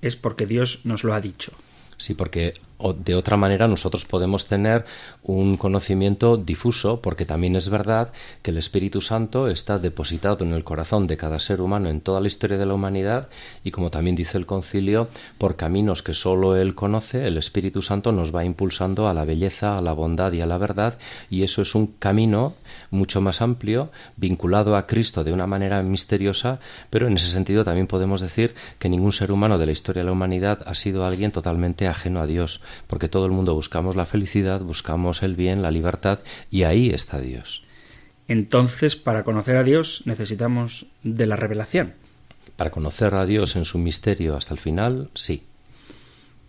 es 0.00 0.16
porque 0.16 0.46
Dios 0.46 0.80
nos 0.84 1.04
lo 1.04 1.14
ha 1.14 1.20
dicho. 1.20 1.52
Sí, 1.96 2.14
porque 2.14 2.54
de 2.92 3.14
otra 3.14 3.36
manera 3.36 3.68
nosotros 3.68 4.04
podemos 4.04 4.46
tener 4.46 4.84
un 5.22 5.56
conocimiento 5.56 6.36
difuso, 6.36 7.00
porque 7.00 7.24
también 7.24 7.54
es 7.54 7.68
verdad 7.68 8.12
que 8.42 8.50
el 8.50 8.58
Espíritu 8.58 9.00
Santo 9.00 9.46
está 9.46 9.78
depositado 9.78 10.44
en 10.44 10.52
el 10.52 10.64
corazón 10.64 11.06
de 11.06 11.16
cada 11.16 11.38
ser 11.38 11.60
humano 11.60 11.88
en 11.88 12.00
toda 12.00 12.20
la 12.20 12.26
historia 12.26 12.58
de 12.58 12.66
la 12.66 12.74
humanidad 12.74 13.28
y 13.62 13.70
como 13.70 13.90
también 13.90 14.16
dice 14.16 14.36
el 14.36 14.46
concilio, 14.46 15.08
por 15.38 15.56
caminos 15.56 16.02
que 16.02 16.14
sólo 16.14 16.56
Él 16.56 16.74
conoce, 16.74 17.26
el 17.26 17.38
Espíritu 17.38 17.82
Santo 17.82 18.10
nos 18.10 18.34
va 18.34 18.44
impulsando 18.44 19.08
a 19.08 19.14
la 19.14 19.24
belleza, 19.24 19.76
a 19.76 19.82
la 19.82 19.92
bondad 19.92 20.32
y 20.32 20.40
a 20.40 20.46
la 20.46 20.58
verdad 20.58 20.98
y 21.30 21.44
eso 21.44 21.62
es 21.62 21.74
un 21.74 21.86
camino 21.86 22.54
mucho 22.90 23.20
más 23.20 23.42
amplio, 23.42 23.90
vinculado 24.16 24.76
a 24.76 24.86
Cristo 24.86 25.22
de 25.24 25.32
una 25.32 25.46
manera 25.46 25.82
misteriosa, 25.82 26.58
pero 26.90 27.06
en 27.06 27.16
ese 27.16 27.28
sentido 27.28 27.64
también 27.64 27.86
podemos 27.86 28.20
decir 28.20 28.54
que 28.78 28.88
ningún 28.88 29.12
ser 29.12 29.30
humano 29.30 29.58
de 29.58 29.66
la 29.66 29.72
historia 29.72 30.02
de 30.02 30.06
la 30.06 30.12
humanidad 30.12 30.60
ha 30.66 30.74
sido 30.74 31.04
alguien 31.04 31.30
totalmente 31.30 31.86
ajeno 31.86 32.20
a 32.20 32.26
Dios 32.26 32.60
porque 32.86 33.08
todo 33.08 33.26
el 33.26 33.32
mundo 33.32 33.54
buscamos 33.54 33.96
la 33.96 34.06
felicidad, 34.06 34.60
buscamos 34.62 35.22
el 35.22 35.34
bien, 35.34 35.62
la 35.62 35.70
libertad, 35.70 36.20
y 36.50 36.64
ahí 36.64 36.90
está 36.90 37.20
Dios. 37.20 37.64
Entonces, 38.28 38.96
para 38.96 39.24
conocer 39.24 39.56
a 39.56 39.64
Dios 39.64 40.02
necesitamos 40.04 40.86
de 41.02 41.26
la 41.26 41.36
revelación. 41.36 41.94
Para 42.56 42.70
conocer 42.70 43.14
a 43.14 43.26
Dios 43.26 43.56
en 43.56 43.64
su 43.64 43.78
misterio 43.78 44.36
hasta 44.36 44.54
el 44.54 44.60
final, 44.60 45.10
sí. 45.14 45.44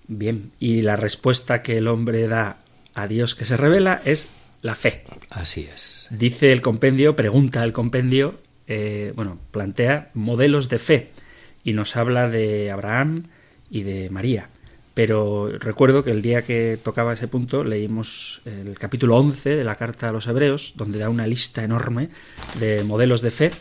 Bien, 0.08 0.52
y 0.60 0.82
la 0.82 0.96
respuesta 0.96 1.62
que 1.62 1.78
el 1.78 1.88
hombre 1.88 2.28
da 2.28 2.58
a 2.94 3.08
Dios 3.08 3.36
que 3.36 3.46
se 3.46 3.58
revela 3.58 4.02
es 4.06 4.30
la 4.62 4.76
fe. 4.76 5.04
Así 5.30 5.68
es. 5.74 6.08
Dice 6.12 6.52
el 6.52 6.62
compendio, 6.62 7.16
pregunta 7.16 7.64
el 7.64 7.74
compendio, 7.74 8.40
eh, 8.68 9.12
bueno, 9.16 9.40
plantea 9.52 10.12
modelos 10.14 10.70
de 10.70 10.80
fe 10.80 11.12
y 11.64 11.74
nos 11.74 11.96
habla 11.96 12.30
de 12.30 12.72
Abraham 12.72 13.28
y 13.70 13.84
de 13.84 14.10
María. 14.10 14.50
Pero 14.93 15.49
recuerdo 15.58 16.03
que 16.03 16.12
el 16.12 16.21
día 16.21 16.43
que 16.43 16.77
tocaba 16.82 17.13
ese 17.13 17.27
punto 17.27 17.63
leímos 17.63 18.41
el 18.45 18.77
capítulo 18.77 19.17
11 19.17 19.56
de 19.56 19.63
la 19.63 19.75
carta 19.75 20.10
a 20.10 20.12
los 20.12 20.27
hebreos, 20.27 20.73
donde 20.75 20.99
da 20.99 21.10
una 21.10 21.25
lista 21.25 21.63
enorme 21.63 22.10
de 22.60 22.84
modelos 22.84 23.21
de 23.21 23.32
fe. 23.32 23.51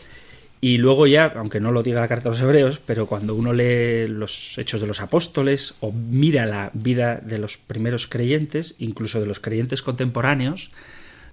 Y 0.61 0.77
luego 0.77 1.07
ya, 1.07 1.33
aunque 1.35 1.59
no 1.59 1.71
lo 1.71 1.83
diga 1.83 1.99
la 1.99 2.07
carta 2.07 2.29
a 2.29 2.31
los 2.31 2.41
hebreos, 2.41 2.79
pero 2.85 3.07
cuando 3.07 3.35
uno 3.35 3.51
lee 3.51 4.07
los 4.07 4.57
hechos 4.57 4.79
de 4.79 4.87
los 4.87 5.01
apóstoles 5.01 5.73
o 5.81 5.91
mira 5.91 6.45
la 6.45 6.69
vida 6.73 7.17
de 7.17 7.37
los 7.37 7.57
primeros 7.57 8.07
creyentes, 8.07 8.75
incluso 8.77 9.19
de 9.19 9.25
los 9.25 9.39
creyentes 9.39 9.81
contemporáneos, 9.81 10.71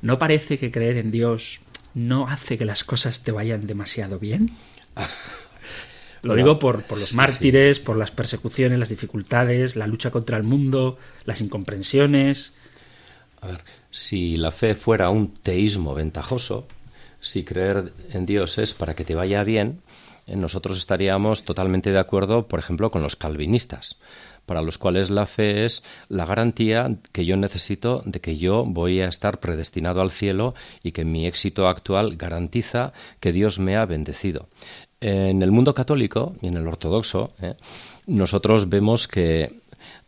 no 0.02 0.18
parece 0.18 0.58
que 0.58 0.72
creer 0.72 0.96
en 0.96 1.12
Dios 1.12 1.60
no 1.94 2.28
hace 2.28 2.56
que 2.56 2.64
las 2.64 2.84
cosas 2.84 3.22
te 3.22 3.32
vayan 3.32 3.66
demasiado 3.66 4.18
bien. 4.18 4.50
Lo 6.22 6.34
digo 6.34 6.58
por, 6.58 6.82
por 6.84 6.98
los 6.98 7.14
mártires, 7.14 7.80
por 7.80 7.96
las 7.96 8.10
persecuciones, 8.10 8.78
las 8.78 8.88
dificultades, 8.88 9.76
la 9.76 9.86
lucha 9.86 10.10
contra 10.10 10.36
el 10.36 10.42
mundo, 10.42 10.98
las 11.24 11.40
incomprensiones. 11.40 12.52
A 13.40 13.48
ver, 13.48 13.64
si 13.90 14.36
la 14.36 14.52
fe 14.52 14.74
fuera 14.74 15.10
un 15.10 15.32
teísmo 15.32 15.94
ventajoso, 15.94 16.66
si 17.20 17.44
creer 17.44 17.92
en 18.12 18.26
Dios 18.26 18.58
es 18.58 18.74
para 18.74 18.94
que 18.94 19.04
te 19.04 19.14
vaya 19.14 19.42
bien, 19.44 19.80
eh, 20.26 20.36
nosotros 20.36 20.76
estaríamos 20.78 21.44
totalmente 21.44 21.90
de 21.90 21.98
acuerdo, 21.98 22.48
por 22.48 22.58
ejemplo, 22.58 22.90
con 22.90 23.02
los 23.02 23.16
calvinistas 23.16 23.96
para 24.50 24.62
los 24.62 24.78
cuales 24.78 25.10
la 25.10 25.26
fe 25.26 25.64
es 25.64 25.84
la 26.08 26.26
garantía 26.26 26.96
que 27.12 27.24
yo 27.24 27.36
necesito 27.36 28.02
de 28.04 28.20
que 28.20 28.36
yo 28.36 28.64
voy 28.64 29.00
a 29.00 29.06
estar 29.06 29.38
predestinado 29.38 30.00
al 30.00 30.10
cielo 30.10 30.56
y 30.82 30.90
que 30.90 31.04
mi 31.04 31.24
éxito 31.28 31.68
actual 31.68 32.16
garantiza 32.16 32.92
que 33.20 33.30
Dios 33.30 33.60
me 33.60 33.76
ha 33.76 33.86
bendecido. 33.86 34.48
En 35.00 35.42
el 35.42 35.50
mundo 35.50 35.74
católico 35.74 36.34
y 36.42 36.48
en 36.48 36.56
el 36.56 36.66
ortodoxo, 36.66 37.32
¿eh? 37.40 37.54
nosotros 38.06 38.68
vemos 38.68 39.08
que 39.08 39.60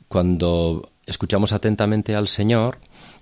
cuando 0.09 0.90
escuchamos 1.07 1.55
atentamente 1.55 2.14
al 2.14 2.28
Señor, 2.28 2.78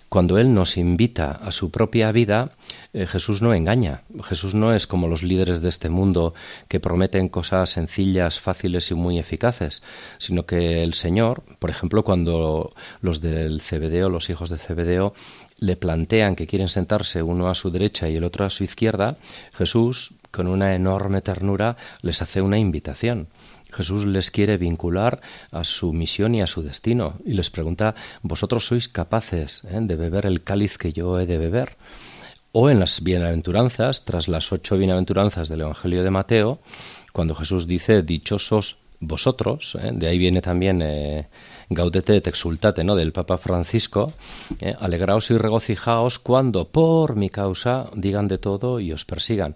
cuando 0.09 0.39
Él 0.39 0.53
nos 0.53 0.77
invita 0.77 1.31
a 1.31 1.53
su 1.53 1.71
propia 1.71 2.11
vida, 2.11 2.51
eh, 2.93 3.07
Jesús 3.07 3.43
no 3.43 3.55
engaña. 3.55 4.03
Jesús 4.25 4.57
no 4.57 4.75
es 4.75 4.89
como 4.89 5.07
los 5.07 5.23
líderes 5.23 5.63
de 5.63 5.69
este 5.69 5.89
mundo 5.89 6.35
que 6.67 6.81
prometen 6.81 7.29
cosas 7.29 7.71
sencillas, 7.71 8.41
fáciles 8.41 8.91
y 8.91 8.95
muy 8.95 9.21
eficaces, 9.21 9.85
sino 10.19 10.47
que 10.47 10.83
el 10.83 10.95
Señor, 10.95 11.45
por 11.61 11.71
ejemplo, 11.71 12.03
cuando 12.03 12.75
los 13.01 13.21
del 13.21 13.63
CBDO, 13.63 14.11
los 14.11 14.29
hijos 14.31 14.51
de 14.51 14.59
CBDO, 14.59 15.15
le 15.61 15.77
plantean 15.77 16.35
que 16.35 16.49
quieren 16.49 16.69
sentarse 16.69 17.23
uno 17.23 17.49
a 17.49 17.55
su 17.55 17.71
derecha 17.71 18.09
y 18.09 18.17
el 18.17 18.25
otro 18.25 18.45
a 18.45 18.51
su 18.51 18.65
izquierda, 18.65 19.17
Jesús, 19.53 20.15
con 20.31 20.47
una 20.47 20.75
enorme 20.75 21.23
ternura, 21.23 21.77
les 22.03 22.23
hace 22.23 22.43
una 22.43 22.59
invitación. 22.59 23.29
Jesús 23.73 24.07
les 24.07 24.31
quiere 24.31 24.57
vincular 24.57 25.21
a 25.51 25.65
su 25.65 25.93
misión 25.93 26.35
y 26.35 26.43
a 26.43 26.47
su 26.47 26.63
destino 26.63 27.15
y 27.25 27.35
les 27.35 27.51
pregunta, 27.51 27.95
¿vosotros 28.23 28.67
sois 28.67 28.89
capaces 28.89 29.65
eh, 29.65 29.79
de 29.81 29.97
beber 29.97 30.27
el 30.27 30.43
cáliz 30.43 30.79
que 30.79 30.93
yo 30.93 31.19
he 31.19 31.27
de 31.27 31.39
beber? 31.39 31.77
O 32.53 32.69
en 32.69 32.81
las 32.81 33.03
bienaventuranzas, 33.03 34.05
tras 34.05 34.27
las 34.27 34.53
ocho 34.53 34.77
bienaventuranzas 34.77 35.49
del 35.49 35.61
Evangelio 35.61 36.03
de 36.03 36.11
Mateo, 36.11 36.59
cuando 37.13 37.37
Jesús 37.37 37.69
dice, 37.69 38.03
dichosos 38.03 38.79
vosotros, 38.99 39.79
eh, 39.81 39.93
de 39.95 40.09
ahí 40.09 40.19
viene 40.19 40.43
también 40.43 40.83
eh, 40.83 41.29
Gaudete 41.73 42.17
et 42.17 42.27
exultate, 42.27 42.83
¿no? 42.83 42.97
del 42.97 43.13
Papa 43.13 43.39
Francisco, 43.39 44.13
alegraos 44.81 45.31
y 45.31 45.39
regocijaos 45.39 46.19
cuando 46.19 46.67
por 46.67 47.15
mi 47.15 47.31
causa 47.31 47.89
digan 47.95 48.27
de 48.27 48.39
todo 48.39 48.81
y 48.81 48.93
os 48.93 49.05
persigan. 49.05 49.55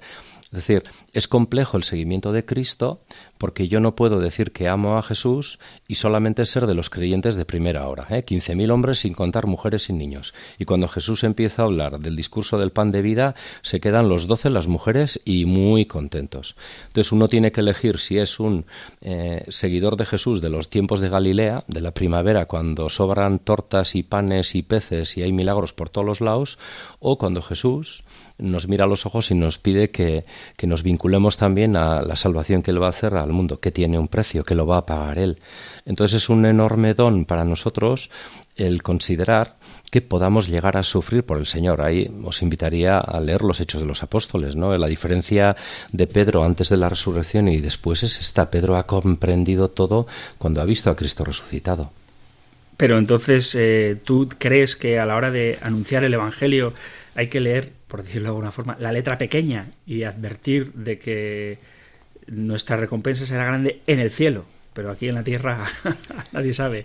Es 0.55 0.69
decir, 0.69 0.85
es 1.12 1.27
complejo 1.27 1.77
el 1.77 1.83
seguimiento 1.83 2.31
de 2.31 2.45
Cristo 2.45 3.01
porque 3.45 3.69
yo 3.69 3.79
no 3.79 3.95
puedo 3.95 4.21
decir 4.21 4.53
que 4.53 4.69
amo 4.69 4.97
a 4.97 5.03
Jesús 5.03 5.59
y 5.87 5.97
solamente 5.97 6.47
ser 6.47 6.67
de 6.67 6.75
los 6.75 6.89
creyentes 6.89 7.37
de 7.37 7.45
primera 7.45 7.87
hora. 7.89 8.07
¿eh? 8.09 8.25
15.000 8.25 8.71
hombres 8.71 9.01
sin 9.01 9.13
contar 9.13 9.47
mujeres 9.47 9.91
y 9.91 9.93
niños. 9.93 10.33
Y 10.59 10.65
cuando 10.65 10.89
Jesús 10.89 11.25
empieza 11.25 11.61
a 11.61 11.67
hablar 11.67 11.99
del 12.01 12.17
discurso 12.17 12.57
del 12.57 12.73
pan 12.73 12.91
de 12.91 13.03
vida, 13.03 13.35
se 13.61 13.81
quedan 13.81 14.09
los 14.09 14.29
doce, 14.29 14.49
las 14.49 14.67
mujeres, 14.67 15.21
y 15.27 15.45
muy 15.45 15.85
contentos. 15.85 16.57
Entonces 16.87 17.13
uno 17.13 17.29
tiene 17.29 17.53
que 17.53 17.61
elegir 17.61 17.99
si 17.99 18.17
es 18.17 18.41
un 18.41 18.65
eh, 19.03 19.45
seguidor 19.49 19.99
de 19.99 20.07
Jesús 20.07 20.41
de 20.41 20.49
los 20.49 20.71
tiempos 20.71 21.01
de 21.01 21.11
Galilea, 21.11 21.65
de 21.69 21.83
la 21.83 21.91
primavera, 21.91 22.47
cuando 22.47 22.89
sobran 22.89 23.41
tortas 23.41 23.95
y 23.95 24.05
panes 24.05 24.55
y 24.55 24.63
peces 24.63 25.19
y 25.19 25.23
hay 25.23 25.35
milagros 25.35 25.75
por 25.75 25.91
todos 25.91 26.07
los 26.07 26.23
lados, 26.23 26.59
o 26.99 27.19
cuando 27.19 27.43
Jesús 27.43 28.05
nos 28.39 28.69
mira 28.69 28.85
a 28.85 28.89
los 28.89 29.05
ojos 29.05 29.31
y 29.31 29.35
nos 29.35 29.59
pide 29.59 29.91
que, 29.91 30.25
que 30.57 30.67
nos 30.67 30.83
vinculemos 30.83 31.37
también 31.37 31.77
a 31.77 32.01
la 32.01 32.17
salvación 32.17 32.63
que 32.63 32.71
Él 32.71 32.83
va 32.83 32.87
a 32.87 32.91
hacer 32.91 33.15
al 33.15 33.34
mundo, 33.35 33.61
que 33.61 33.70
tiene 33.70 33.99
un 33.99 34.09
precio, 34.09 34.44
que 34.44 34.55
lo 34.55 34.66
va 34.66 34.79
a 34.79 34.87
pagar 34.87 35.18
Él. 35.18 35.38
Entonces 35.85 36.23
es 36.23 36.29
un 36.29 36.47
enorme 36.47 36.94
don 36.94 37.25
para 37.25 37.44
nosotros 37.44 38.11
el 38.57 38.83
considerar 38.83 39.57
que 39.90 40.01
podamos 40.01 40.49
llegar 40.49 40.77
a 40.77 40.83
sufrir 40.83 41.25
por 41.25 41.38
el 41.38 41.47
Señor. 41.47 41.83
Ahí 41.83 42.11
os 42.25 42.42
invitaría 42.42 42.99
a 42.99 43.20
leer 43.20 43.42
los 43.42 43.61
Hechos 43.61 43.81
de 43.81 43.87
los 43.87 44.03
Apóstoles, 44.03 44.57
¿no? 44.57 44.77
La 44.77 44.87
diferencia 44.87 45.57
de 45.92 46.07
Pedro 46.07 46.44
antes 46.44 46.68
de 46.68 46.77
la 46.77 46.88
resurrección 46.88 47.49
y 47.49 47.59
después 47.59 48.03
es 48.03 48.18
esta. 48.18 48.51
Pedro 48.51 48.77
ha 48.77 48.87
comprendido 48.87 49.70
todo 49.70 50.07
cuando 50.38 50.61
ha 50.61 50.64
visto 50.64 50.90
a 50.90 50.97
Cristo 50.97 51.25
resucitado. 51.25 51.92
Pero 52.77 52.99
entonces, 52.99 53.55
eh, 53.55 53.97
¿tú 54.03 54.29
crees 54.38 54.75
que 54.75 54.99
a 54.99 55.07
la 55.07 55.16
hora 55.16 55.31
de 55.31 55.59
anunciar 55.62 56.05
el 56.05 56.14
Evangelio 56.14 56.73
hay 57.14 57.29
que 57.29 57.40
leer, 57.40 57.70
por 57.87 58.03
decirlo 58.03 58.27
de 58.27 58.29
alguna 58.31 58.53
forma, 58.53 58.77
la 58.81 58.92
letra 58.92 59.16
pequeña 59.18 59.66
y 59.87 60.03
advertir 60.03 60.73
de 60.73 60.99
que 60.99 61.59
nuestra 62.27 62.77
recompensa 62.77 63.27
será 63.27 63.45
grande 63.45 63.83
en 63.87 64.01
el 64.01 64.11
cielo, 64.11 64.45
pero 64.73 64.91
aquí 64.91 65.09
en 65.09 65.15
la 65.15 65.25
tierra 65.25 65.65
nadie 66.33 66.55
sabe. 66.55 66.85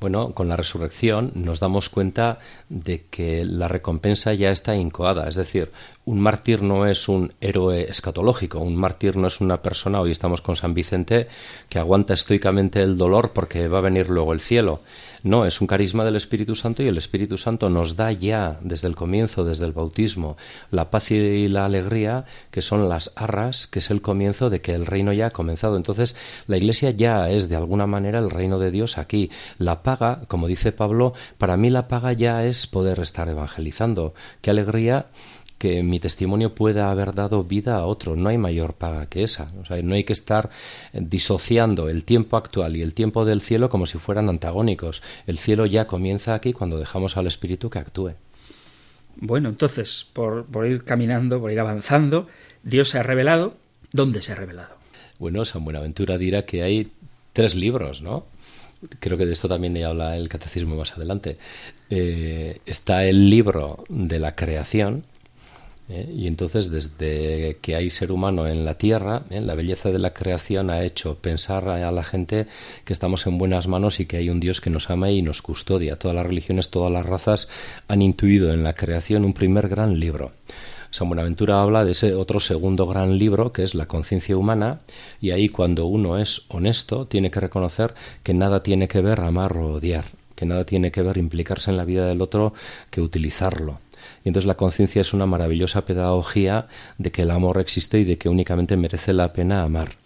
Bueno, 0.00 0.34
con 0.34 0.48
la 0.48 0.56
resurrección 0.56 1.30
nos 1.34 1.60
damos 1.60 1.88
cuenta 1.88 2.40
de 2.68 3.04
que 3.08 3.44
la 3.44 3.68
recompensa 3.68 4.34
ya 4.34 4.50
está 4.50 4.74
incoada, 4.74 5.28
es 5.28 5.36
decir, 5.36 5.70
un 6.04 6.20
mártir 6.20 6.62
no 6.62 6.86
es 6.86 7.08
un 7.08 7.32
héroe 7.40 7.82
escatológico, 7.88 8.58
un 8.58 8.74
mártir 8.74 9.16
no 9.16 9.28
es 9.28 9.40
una 9.40 9.62
persona, 9.62 10.00
hoy 10.00 10.10
estamos 10.10 10.40
con 10.40 10.56
San 10.56 10.74
Vicente, 10.74 11.28
que 11.68 11.78
aguanta 11.78 12.12
estoicamente 12.12 12.82
el 12.82 12.98
dolor 12.98 13.32
porque 13.32 13.68
va 13.68 13.78
a 13.78 13.82
venir 13.82 14.10
luego 14.10 14.32
el 14.32 14.40
cielo. 14.40 14.80
No, 15.22 15.46
es 15.46 15.60
un 15.60 15.68
carisma 15.68 16.04
del 16.04 16.16
Espíritu 16.16 16.56
Santo 16.56 16.82
y 16.82 16.88
el 16.88 16.98
Espíritu 16.98 17.38
Santo 17.38 17.70
nos 17.70 17.94
da 17.94 18.10
ya 18.10 18.58
desde 18.62 18.88
el 18.88 18.96
comienzo, 18.96 19.44
desde 19.44 19.66
el 19.66 19.72
bautismo, 19.72 20.36
la 20.72 20.90
paz 20.90 21.12
y 21.12 21.46
la 21.46 21.64
alegría, 21.64 22.24
que 22.50 22.62
son 22.62 22.88
las 22.88 23.12
arras, 23.14 23.68
que 23.68 23.78
es 23.78 23.92
el 23.92 24.02
comienzo 24.02 24.50
de 24.50 24.60
que 24.60 24.74
el 24.74 24.86
reino 24.86 25.12
ya 25.12 25.26
ha 25.26 25.30
comenzado. 25.30 25.76
Entonces, 25.76 26.16
la 26.48 26.56
Iglesia 26.56 26.90
ya 26.90 27.30
es 27.30 27.48
de 27.48 27.54
alguna 27.54 27.86
manera 27.86 28.18
el 28.18 28.30
reino 28.30 28.58
de 28.58 28.72
Dios 28.72 28.98
aquí. 28.98 29.30
La 29.58 29.84
paga, 29.84 30.22
como 30.26 30.48
dice 30.48 30.72
Pablo, 30.72 31.12
para 31.38 31.56
mí 31.56 31.70
la 31.70 31.86
paga 31.86 32.12
ya 32.12 32.44
es 32.44 32.66
poder 32.66 32.98
estar 32.98 33.28
evangelizando. 33.28 34.14
Qué 34.40 34.50
alegría 34.50 35.06
que 35.62 35.84
mi 35.84 36.00
testimonio 36.00 36.56
pueda 36.56 36.90
haber 36.90 37.14
dado 37.14 37.44
vida 37.44 37.76
a 37.76 37.86
otro. 37.86 38.16
No 38.16 38.30
hay 38.30 38.36
mayor 38.36 38.74
paga 38.74 39.06
que 39.06 39.22
esa. 39.22 39.46
O 39.60 39.64
sea, 39.64 39.80
no 39.80 39.94
hay 39.94 40.02
que 40.02 40.12
estar 40.12 40.50
disociando 40.92 41.88
el 41.88 42.04
tiempo 42.04 42.36
actual 42.36 42.74
y 42.76 42.82
el 42.82 42.94
tiempo 42.94 43.24
del 43.24 43.42
cielo 43.42 43.68
como 43.68 43.86
si 43.86 43.96
fueran 43.98 44.28
antagónicos. 44.28 45.04
El 45.24 45.38
cielo 45.38 45.64
ya 45.66 45.86
comienza 45.86 46.34
aquí 46.34 46.52
cuando 46.52 46.80
dejamos 46.80 47.16
al 47.16 47.28
Espíritu 47.28 47.70
que 47.70 47.78
actúe. 47.78 48.14
Bueno, 49.14 49.50
entonces, 49.50 50.04
por, 50.12 50.46
por 50.46 50.66
ir 50.66 50.82
caminando, 50.82 51.38
por 51.38 51.52
ir 51.52 51.60
avanzando, 51.60 52.26
Dios 52.64 52.88
se 52.88 52.98
ha 52.98 53.04
revelado. 53.04 53.56
¿Dónde 53.92 54.20
se 54.20 54.32
ha 54.32 54.34
revelado? 54.34 54.74
Bueno, 55.20 55.44
San 55.44 55.62
Buenaventura 55.62 56.18
dirá 56.18 56.44
que 56.44 56.64
hay 56.64 56.90
tres 57.34 57.54
libros, 57.54 58.02
¿no? 58.02 58.26
creo 58.98 59.16
que 59.16 59.26
de 59.26 59.32
esto 59.32 59.48
también 59.48 59.76
habla 59.84 60.16
el 60.16 60.28
catecismo 60.28 60.74
más 60.74 60.92
adelante. 60.92 61.38
Eh, 61.88 62.58
está 62.66 63.04
el 63.04 63.30
libro 63.30 63.84
de 63.88 64.18
la 64.18 64.34
creación, 64.34 65.04
¿eh? 65.88 66.10
Y 66.14 66.26
entonces, 66.26 66.70
desde 66.70 67.58
que 67.60 67.76
hay 67.76 67.90
ser 67.90 68.12
humano 68.12 68.46
en 68.46 68.64
la 68.64 68.78
tierra, 68.78 69.22
¿eh? 69.30 69.40
la 69.40 69.54
belleza 69.54 69.90
de 69.90 69.98
la 69.98 70.12
creación 70.12 70.70
ha 70.70 70.84
hecho 70.84 71.16
pensar 71.16 71.68
a 71.68 71.90
la 71.90 72.04
gente 72.04 72.46
que 72.84 72.92
estamos 72.92 73.26
en 73.26 73.38
buenas 73.38 73.68
manos 73.68 74.00
y 74.00 74.06
que 74.06 74.16
hay 74.16 74.30
un 74.30 74.40
Dios 74.40 74.60
que 74.60 74.70
nos 74.70 74.90
ama 74.90 75.10
y 75.10 75.22
nos 75.22 75.42
custodia. 75.42 75.96
Todas 75.96 76.14
las 76.14 76.26
religiones, 76.26 76.70
todas 76.70 76.90
las 76.90 77.06
razas 77.06 77.48
han 77.88 78.02
intuido 78.02 78.52
en 78.52 78.62
la 78.62 78.74
creación 78.74 79.24
un 79.24 79.34
primer 79.34 79.68
gran 79.68 79.98
libro. 79.98 80.32
San 80.92 81.08
Buenaventura 81.08 81.62
habla 81.62 81.86
de 81.86 81.92
ese 81.92 82.14
otro 82.14 82.38
segundo 82.38 82.86
gran 82.86 83.18
libro 83.18 83.50
que 83.50 83.64
es 83.64 83.74
la 83.74 83.86
conciencia 83.86 84.36
humana 84.36 84.80
y 85.22 85.30
ahí 85.30 85.48
cuando 85.48 85.86
uno 85.86 86.18
es 86.18 86.44
honesto 86.48 87.06
tiene 87.06 87.30
que 87.30 87.40
reconocer 87.40 87.94
que 88.22 88.34
nada 88.34 88.62
tiene 88.62 88.88
que 88.88 89.00
ver 89.00 89.20
amar 89.20 89.56
o 89.56 89.72
odiar, 89.72 90.04
que 90.36 90.44
nada 90.44 90.66
tiene 90.66 90.92
que 90.92 91.00
ver 91.00 91.16
implicarse 91.16 91.70
en 91.70 91.78
la 91.78 91.86
vida 91.86 92.04
del 92.04 92.20
otro 92.20 92.52
que 92.90 93.00
utilizarlo. 93.00 93.78
Y 94.24 94.28
entonces 94.28 94.46
la 94.46 94.56
conciencia 94.56 95.00
es 95.00 95.12
una 95.12 95.26
maravillosa 95.26 95.84
pedagogía 95.84 96.68
de 96.98 97.10
que 97.10 97.22
el 97.22 97.30
amor 97.30 97.60
existe 97.60 97.98
y 97.98 98.04
de 98.04 98.18
que 98.18 98.28
únicamente 98.28 98.76
merece 98.76 99.12
la 99.12 99.32
pena 99.32 99.62
amar. 99.62 100.02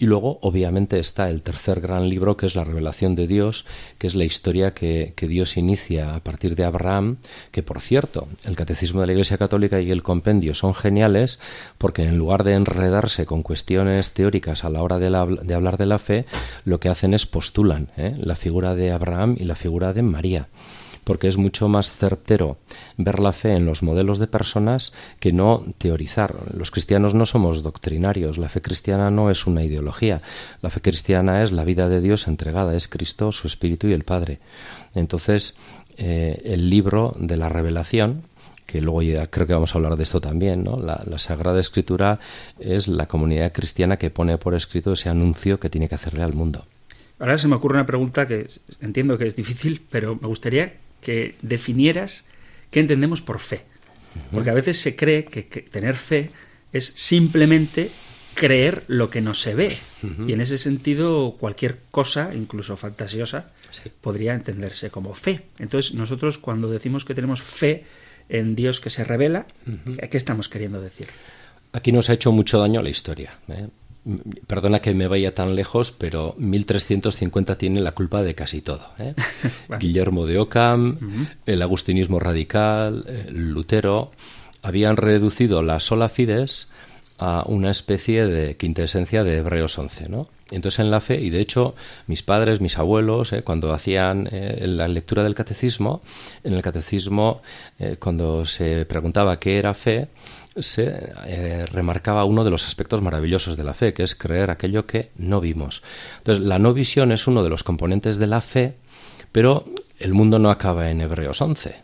Y 0.00 0.06
luego, 0.06 0.38
obviamente, 0.42 1.00
está 1.00 1.28
el 1.28 1.42
tercer 1.42 1.80
gran 1.80 2.08
libro, 2.08 2.36
que 2.36 2.46
es 2.46 2.54
la 2.54 2.62
revelación 2.62 3.16
de 3.16 3.26
Dios, 3.26 3.66
que 3.98 4.06
es 4.06 4.14
la 4.14 4.24
historia 4.24 4.72
que, 4.72 5.12
que, 5.16 5.26
Dios 5.26 5.56
inicia 5.56 6.14
a 6.14 6.20
partir 6.20 6.54
de 6.54 6.62
Abraham, 6.64 7.16
que 7.50 7.64
por 7.64 7.80
cierto, 7.80 8.28
el 8.44 8.54
Catecismo 8.54 9.00
de 9.00 9.08
la 9.08 9.14
Iglesia 9.14 9.38
Católica 9.38 9.80
y 9.80 9.90
el 9.90 10.04
compendio 10.04 10.54
son 10.54 10.72
geniales, 10.72 11.40
porque 11.78 12.04
en 12.04 12.16
lugar 12.16 12.44
de 12.44 12.54
enredarse 12.54 13.26
con 13.26 13.42
cuestiones 13.42 14.12
teóricas 14.12 14.64
a 14.64 14.70
la 14.70 14.84
hora 14.84 15.00
de, 15.00 15.10
la, 15.10 15.26
de 15.26 15.54
hablar 15.54 15.78
de 15.78 15.86
la 15.86 15.98
fe, 15.98 16.26
lo 16.64 16.78
que 16.78 16.88
hacen 16.88 17.12
es 17.12 17.26
postulan 17.26 17.88
¿eh? 17.96 18.14
la 18.20 18.36
figura 18.36 18.76
de 18.76 18.92
Abraham 18.92 19.34
y 19.36 19.46
la 19.46 19.56
figura 19.56 19.92
de 19.92 20.02
María 20.02 20.46
porque 21.08 21.26
es 21.26 21.38
mucho 21.38 21.70
más 21.70 21.90
certero 21.90 22.58
ver 22.98 23.18
la 23.18 23.32
fe 23.32 23.54
en 23.54 23.64
los 23.64 23.82
modelos 23.82 24.18
de 24.18 24.26
personas 24.26 24.92
que 25.20 25.32
no 25.32 25.64
teorizar. 25.78 26.34
Los 26.54 26.70
cristianos 26.70 27.14
no 27.14 27.24
somos 27.24 27.62
doctrinarios, 27.62 28.36
la 28.36 28.50
fe 28.50 28.60
cristiana 28.60 29.08
no 29.08 29.30
es 29.30 29.46
una 29.46 29.64
ideología, 29.64 30.20
la 30.60 30.68
fe 30.68 30.82
cristiana 30.82 31.42
es 31.42 31.50
la 31.50 31.64
vida 31.64 31.88
de 31.88 32.02
Dios 32.02 32.28
entregada, 32.28 32.76
es 32.76 32.88
Cristo, 32.88 33.32
su 33.32 33.46
Espíritu 33.46 33.86
y 33.88 33.94
el 33.94 34.04
Padre. 34.04 34.38
Entonces, 34.94 35.56
eh, 35.96 36.42
el 36.44 36.68
libro 36.68 37.16
de 37.18 37.38
la 37.38 37.48
revelación, 37.48 38.24
que 38.66 38.82
luego 38.82 39.00
ya 39.00 39.28
creo 39.28 39.46
que 39.46 39.54
vamos 39.54 39.74
a 39.74 39.78
hablar 39.78 39.96
de 39.96 40.02
esto 40.02 40.20
también, 40.20 40.62
¿no? 40.62 40.76
La, 40.76 41.02
la, 41.06 41.18
Sagrada 41.18 41.58
Escritura 41.58 42.20
es 42.58 42.86
la 42.86 43.06
comunidad 43.06 43.52
cristiana 43.52 43.96
que 43.96 44.10
pone 44.10 44.36
por 44.36 44.54
escrito 44.54 44.92
ese 44.92 45.08
anuncio 45.08 45.58
que 45.58 45.70
tiene 45.70 45.88
que 45.88 45.94
hacerle 45.94 46.22
al 46.22 46.34
mundo. 46.34 46.66
Ahora 47.18 47.38
se 47.38 47.48
me 47.48 47.56
ocurre 47.56 47.76
una 47.76 47.86
pregunta 47.86 48.26
que 48.26 48.46
entiendo 48.82 49.16
que 49.16 49.26
es 49.26 49.34
difícil, 49.34 49.80
pero 49.90 50.18
me 50.20 50.28
gustaría 50.28 50.74
que 51.00 51.34
definieras 51.42 52.24
qué 52.70 52.80
entendemos 52.80 53.22
por 53.22 53.38
fe. 53.38 53.64
Porque 54.32 54.50
a 54.50 54.54
veces 54.54 54.80
se 54.80 54.96
cree 54.96 55.24
que, 55.24 55.46
que 55.46 55.62
tener 55.62 55.94
fe 55.94 56.30
es 56.72 56.92
simplemente 56.96 57.90
creer 58.38 58.84
lo 58.86 59.10
que 59.10 59.20
no 59.20 59.34
se 59.34 59.54
ve. 59.54 59.78
Y 60.26 60.32
en 60.32 60.40
ese 60.40 60.58
sentido, 60.58 61.36
cualquier 61.38 61.78
cosa, 61.90 62.32
incluso 62.34 62.76
fantasiosa, 62.76 63.50
podría 64.00 64.34
entenderse 64.34 64.90
como 64.90 65.12
fe. 65.14 65.42
Entonces, 65.58 65.94
nosotros 65.94 66.38
cuando 66.38 66.70
decimos 66.70 67.04
que 67.04 67.14
tenemos 67.14 67.42
fe 67.42 67.84
en 68.28 68.54
Dios 68.54 68.78
que 68.78 68.90
se 68.90 69.02
revela, 69.02 69.46
¿qué 70.10 70.16
estamos 70.16 70.48
queriendo 70.48 70.80
decir? 70.80 71.08
Aquí 71.72 71.90
nos 71.90 72.10
ha 72.10 72.12
hecho 72.12 72.30
mucho 72.30 72.60
daño 72.60 72.80
la 72.80 72.90
historia. 72.90 73.36
¿eh? 73.48 73.68
Perdona 74.46 74.80
que 74.80 74.94
me 74.94 75.08
vaya 75.08 75.34
tan 75.34 75.54
lejos, 75.54 75.92
pero 75.92 76.34
1350 76.38 77.58
tiene 77.58 77.80
la 77.80 77.92
culpa 77.92 78.22
de 78.22 78.34
casi 78.34 78.60
todo. 78.60 78.88
¿eh? 78.98 79.14
Guillermo 79.80 80.26
de 80.26 80.38
Ockham, 80.38 81.28
el 81.46 81.62
agustinismo 81.62 82.18
radical, 82.18 83.04
Lutero, 83.30 84.12
habían 84.62 84.96
reducido 84.96 85.62
la 85.62 85.80
sola 85.80 86.08
fides 86.08 86.68
a 87.18 87.44
una 87.46 87.70
especie 87.70 88.26
de 88.26 88.56
quintesencia 88.56 89.24
de 89.24 89.38
Hebreos 89.38 89.76
11, 89.76 90.08
¿no? 90.08 90.28
Entonces 90.50 90.78
en 90.78 90.90
la 90.90 91.00
fe, 91.00 91.20
y 91.20 91.30
de 91.30 91.40
hecho 91.40 91.74
mis 92.06 92.22
padres, 92.22 92.60
mis 92.60 92.78
abuelos, 92.78 93.32
¿eh? 93.32 93.42
cuando 93.42 93.72
hacían 93.72 94.28
eh, 94.30 94.64
la 94.66 94.88
lectura 94.88 95.22
del 95.24 95.34
catecismo, 95.34 96.00
en 96.44 96.54
el 96.54 96.62
catecismo, 96.62 97.42
eh, 97.78 97.96
cuando 97.98 98.46
se 98.46 98.86
preguntaba 98.86 99.38
qué 99.38 99.58
era 99.58 99.74
fe, 99.74 100.08
se 100.60 101.66
remarcaba 101.66 102.24
uno 102.24 102.44
de 102.44 102.50
los 102.50 102.66
aspectos 102.66 103.02
maravillosos 103.02 103.56
de 103.56 103.64
la 103.64 103.74
fe, 103.74 103.94
que 103.94 104.02
es 104.02 104.14
creer 104.14 104.50
aquello 104.50 104.86
que 104.86 105.10
no 105.16 105.40
vimos. 105.40 105.82
Entonces 106.18 106.44
la 106.44 106.58
no 106.58 106.72
visión 106.74 107.12
es 107.12 107.26
uno 107.26 107.42
de 107.42 107.50
los 107.50 107.64
componentes 107.64 108.18
de 108.18 108.26
la 108.26 108.40
fe, 108.40 108.76
pero 109.32 109.64
el 109.98 110.14
mundo 110.14 110.38
no 110.38 110.50
acaba 110.50 110.90
en 110.90 111.00
Hebreos 111.00 111.42
11. 111.42 111.74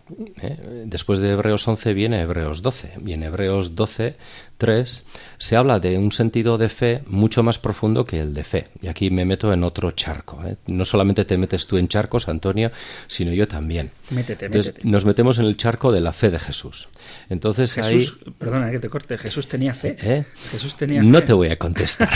Después 0.85 1.19
de 1.19 1.31
Hebreos 1.31 1.67
11 1.67 1.95
viene 1.95 2.21
Hebreos 2.21 2.63
12. 2.63 3.01
Y 3.05 3.13
en 3.13 3.25
Hebreos 3.25 3.75
12 3.75 4.17
3, 4.57 5.05
se 5.39 5.57
habla 5.57 5.81
de 5.81 5.99
un 5.99 6.13
sentido 6.13 6.59
de 6.59 6.69
fe 6.69 7.03
mucho 7.07 7.43
más 7.43 7.59
profundo 7.59 8.05
que 8.05 8.21
el 8.21 8.35
de 8.35 8.45
fe. 8.45 8.65
Y 8.83 8.89
aquí 8.89 9.11
me 9.11 9.25
meto 9.25 9.53
en 9.53 9.65
otro 9.65 9.91
charco. 9.93 10.43
¿eh? 10.45 10.57
No 10.67 10.85
solamente 10.85 11.25
te 11.25 11.37
metes 11.39 11.67
tú 11.67 11.77
en 11.77 11.89
charcos, 11.89 12.29
Antonio, 12.29 12.71
sino 13.07 13.33
yo 13.33 13.49
también. 13.49 13.91
Métete, 14.11 14.47
Entonces, 14.47 14.75
Nos 14.85 15.05
metemos 15.05 15.39
en 15.39 15.47
el 15.47 15.57
charco 15.57 15.93
de 15.93 16.01
la 16.01 16.13
fe 16.13 16.31
de 16.31 16.39
Jesús. 16.39 16.89
Entonces 17.29 17.75
Jesús, 17.75 18.21
perdona 18.39 18.71
que 18.71 18.79
te 18.79 18.89
corte, 18.89 19.19
Jesús 19.19 19.49
tenía 19.49 19.75
fe. 19.75 19.97
¿Eh? 20.01 20.25
Jesús 20.51 20.77
tenía 20.77 21.03
no 21.03 21.23
te 21.23 21.33
voy 21.33 21.49
a 21.49 21.59
contestar. 21.59 22.11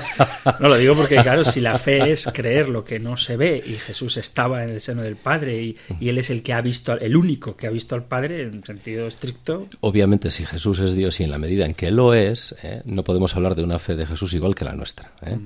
no 0.60 0.68
lo 0.68 0.76
digo 0.76 0.94
porque, 0.94 1.16
claro, 1.16 1.44
si 1.44 1.60
la 1.60 1.78
fe 1.78 2.12
es 2.12 2.28
creer 2.32 2.68
lo 2.68 2.84
que 2.84 2.98
no 2.98 3.16
se 3.16 3.36
ve 3.36 3.62
y 3.64 3.74
Jesús 3.74 4.16
estaba 4.16 4.64
en 4.64 4.70
el 4.70 4.80
seno 4.80 5.02
del 5.02 5.16
Padre 5.16 5.62
y, 5.62 5.76
y 6.00 6.08
él 6.08 6.18
es 6.18 6.30
el 6.30 6.42
que 6.42 6.52
ha 6.52 6.60
visto, 6.60 6.98
el 6.98 7.16
único 7.16 7.56
que 7.56 7.66
ha 7.66 7.70
visto 7.70 7.94
al 7.94 8.04
Padre 8.04 8.42
en 8.42 8.64
sentido 8.64 9.06
estricto. 9.06 9.68
Obviamente, 9.80 10.30
si 10.30 10.44
Jesús 10.44 10.78
es 10.80 10.94
Dios 10.94 11.20
y 11.20 11.24
en 11.24 11.30
la 11.30 11.38
medida 11.38 11.64
en 11.66 11.74
que 11.74 11.81
lo 11.90 12.14
es, 12.14 12.54
¿eh? 12.62 12.82
no 12.84 13.04
podemos 13.04 13.34
hablar 13.36 13.54
de 13.54 13.64
una 13.64 13.78
fe 13.78 13.96
de 13.96 14.06
Jesús 14.06 14.34
igual 14.34 14.54
que 14.54 14.64
la 14.64 14.74
nuestra. 14.74 15.12
¿eh? 15.22 15.38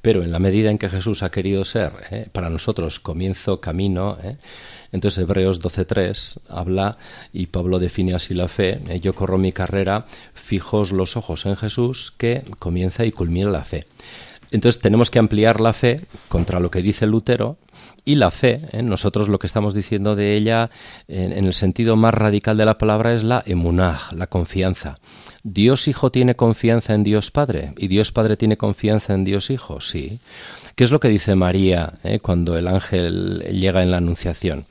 Pero 0.00 0.22
en 0.22 0.32
la 0.32 0.38
medida 0.38 0.70
en 0.70 0.78
que 0.78 0.88
Jesús 0.88 1.22
ha 1.22 1.30
querido 1.30 1.64
ser 1.64 1.92
¿eh? 2.10 2.28
para 2.32 2.50
nosotros 2.50 3.00
comienzo, 3.00 3.60
camino, 3.60 4.16
entonces 4.90 5.22
Hebreos 5.22 5.62
12.3 5.62 6.40
habla 6.48 6.96
y 7.32 7.46
Pablo 7.46 7.78
define 7.78 8.14
así 8.14 8.34
la 8.34 8.48
fe, 8.48 8.80
yo 9.00 9.14
corro 9.14 9.38
mi 9.38 9.52
carrera, 9.52 10.06
fijos 10.34 10.92
los 10.92 11.16
ojos 11.16 11.46
en 11.46 11.56
Jesús 11.56 12.12
que 12.16 12.42
comienza 12.58 13.04
y 13.04 13.12
culmina 13.12 13.50
la 13.50 13.64
fe. 13.64 13.86
Entonces 14.52 14.82
tenemos 14.82 15.10
que 15.10 15.18
ampliar 15.18 15.62
la 15.62 15.72
fe 15.72 16.02
contra 16.28 16.60
lo 16.60 16.70
que 16.70 16.82
dice 16.82 17.06
Lutero 17.06 17.56
y 18.04 18.16
la 18.16 18.30
fe, 18.30 18.60
¿eh? 18.72 18.82
nosotros 18.82 19.28
lo 19.28 19.38
que 19.38 19.46
estamos 19.46 19.72
diciendo 19.72 20.14
de 20.14 20.34
ella 20.34 20.70
en, 21.08 21.32
el 21.32 21.54
sentido 21.54 21.96
más 21.96 22.12
radical 22.12 22.58
de 22.58 22.66
la 22.66 22.76
palabra 22.76 23.14
es 23.14 23.24
la 23.24 23.42
emunah, 23.46 23.98
la 24.14 24.26
confianza. 24.26 24.98
¿Dios 25.42 25.88
Hijo 25.88 26.12
tiene 26.12 26.36
confianza 26.36 26.92
en 26.92 27.02
Dios 27.02 27.30
Padre? 27.30 27.72
¿Y 27.78 27.88
Dios 27.88 28.12
Padre 28.12 28.36
tiene 28.36 28.58
confianza 28.58 29.14
en 29.14 29.24
Dios 29.24 29.48
Hijo? 29.48 29.80
Sí. 29.80 30.20
¿Qué 30.76 30.84
es 30.84 30.90
lo 30.90 31.00
que 31.00 31.08
dice 31.08 31.34
María 31.34 31.94
¿eh? 32.04 32.18
cuando 32.20 32.58
el 32.58 32.68
ángel 32.68 33.38
llega 33.52 33.82
en 33.82 33.90
la 33.90 33.96
Anunciación? 33.96 34.66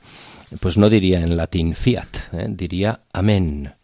Pues 0.60 0.78
no 0.78 0.90
diría 0.90 1.20
en 1.20 1.36
latín 1.36 1.74
fiat, 1.74 2.16
¿eh? 2.32 2.46
diría 2.48 3.00
amén. 3.12 3.74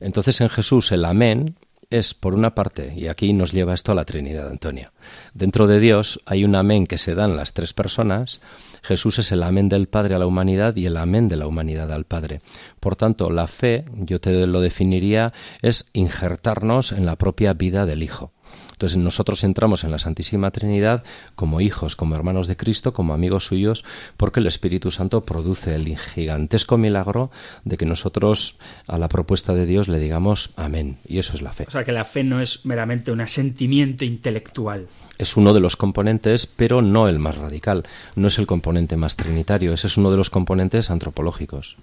Entonces 0.00 0.40
en 0.40 0.48
Jesús 0.48 0.90
el 0.90 1.04
amén 1.04 1.54
es, 1.90 2.12
por 2.12 2.34
una 2.34 2.54
parte, 2.54 2.92
y 2.94 3.06
aquí 3.06 3.32
nos 3.32 3.52
lleva 3.52 3.72
esto 3.72 3.92
a 3.92 3.94
la 3.94 4.04
Trinidad, 4.04 4.48
Antonio. 4.48 4.92
Dentro 5.32 5.66
de 5.66 5.80
Dios 5.80 6.20
hay 6.26 6.44
un 6.44 6.54
amén 6.54 6.86
que 6.86 6.98
se 6.98 7.14
dan 7.14 7.36
las 7.36 7.54
tres 7.54 7.72
personas. 7.72 8.40
Jesús 8.82 9.18
es 9.18 9.32
el 9.32 9.42
amén 9.42 9.68
del 9.68 9.88
Padre 9.88 10.14
a 10.14 10.18
la 10.18 10.26
humanidad 10.26 10.76
y 10.76 10.86
el 10.86 10.98
amén 10.98 11.28
de 11.28 11.36
la 11.36 11.46
humanidad 11.46 11.90
al 11.90 12.04
Padre. 12.04 12.40
Por 12.78 12.96
tanto, 12.96 13.30
la 13.30 13.46
fe, 13.46 13.86
yo 13.94 14.20
te 14.20 14.46
lo 14.46 14.60
definiría, 14.60 15.32
es 15.62 15.86
injertarnos 15.94 16.92
en 16.92 17.06
la 17.06 17.16
propia 17.16 17.54
vida 17.54 17.86
del 17.86 18.02
Hijo. 18.02 18.32
Entonces 18.78 18.98
nosotros 18.98 19.42
entramos 19.42 19.82
en 19.82 19.90
la 19.90 19.98
Santísima 19.98 20.52
Trinidad 20.52 21.02
como 21.34 21.60
hijos, 21.60 21.96
como 21.96 22.14
hermanos 22.14 22.46
de 22.46 22.56
Cristo, 22.56 22.92
como 22.92 23.12
amigos 23.12 23.46
suyos, 23.46 23.84
porque 24.16 24.38
el 24.38 24.46
Espíritu 24.46 24.92
Santo 24.92 25.24
produce 25.24 25.74
el 25.74 25.98
gigantesco 25.98 26.78
milagro 26.78 27.32
de 27.64 27.76
que 27.76 27.86
nosotros 27.86 28.60
a 28.86 28.96
la 28.98 29.08
propuesta 29.08 29.52
de 29.52 29.66
Dios 29.66 29.88
le 29.88 29.98
digamos 29.98 30.52
amén. 30.54 30.98
Y 31.08 31.18
eso 31.18 31.34
es 31.34 31.42
la 31.42 31.52
fe. 31.52 31.64
O 31.66 31.72
sea 31.72 31.82
que 31.82 31.90
la 31.90 32.04
fe 32.04 32.22
no 32.22 32.40
es 32.40 32.64
meramente 32.64 33.10
un 33.10 33.20
asentimiento 33.20 34.04
intelectual. 34.04 34.86
Es 35.18 35.36
uno 35.36 35.52
de 35.52 35.58
los 35.58 35.74
componentes, 35.74 36.46
pero 36.46 36.80
no 36.80 37.08
el 37.08 37.18
más 37.18 37.36
radical. 37.36 37.82
No 38.14 38.28
es 38.28 38.38
el 38.38 38.46
componente 38.46 38.96
más 38.96 39.16
trinitario, 39.16 39.72
ese 39.72 39.88
es 39.88 39.96
uno 39.96 40.12
de 40.12 40.18
los 40.18 40.30
componentes 40.30 40.88
antropológicos. 40.88 41.78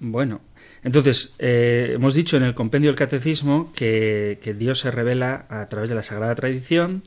Bueno, 0.00 0.40
entonces, 0.82 1.34
eh, 1.38 1.92
hemos 1.94 2.14
dicho 2.14 2.36
en 2.36 2.42
el 2.42 2.54
compendio 2.54 2.90
del 2.90 2.96
catecismo 2.96 3.72
que, 3.74 4.38
Dios 4.58 4.80
se 4.80 4.90
revela 4.90 5.46
a 5.48 5.66
través 5.66 5.88
de 5.88 5.96
la 5.96 6.02
Sagrada 6.02 6.34
Tradición, 6.34 7.02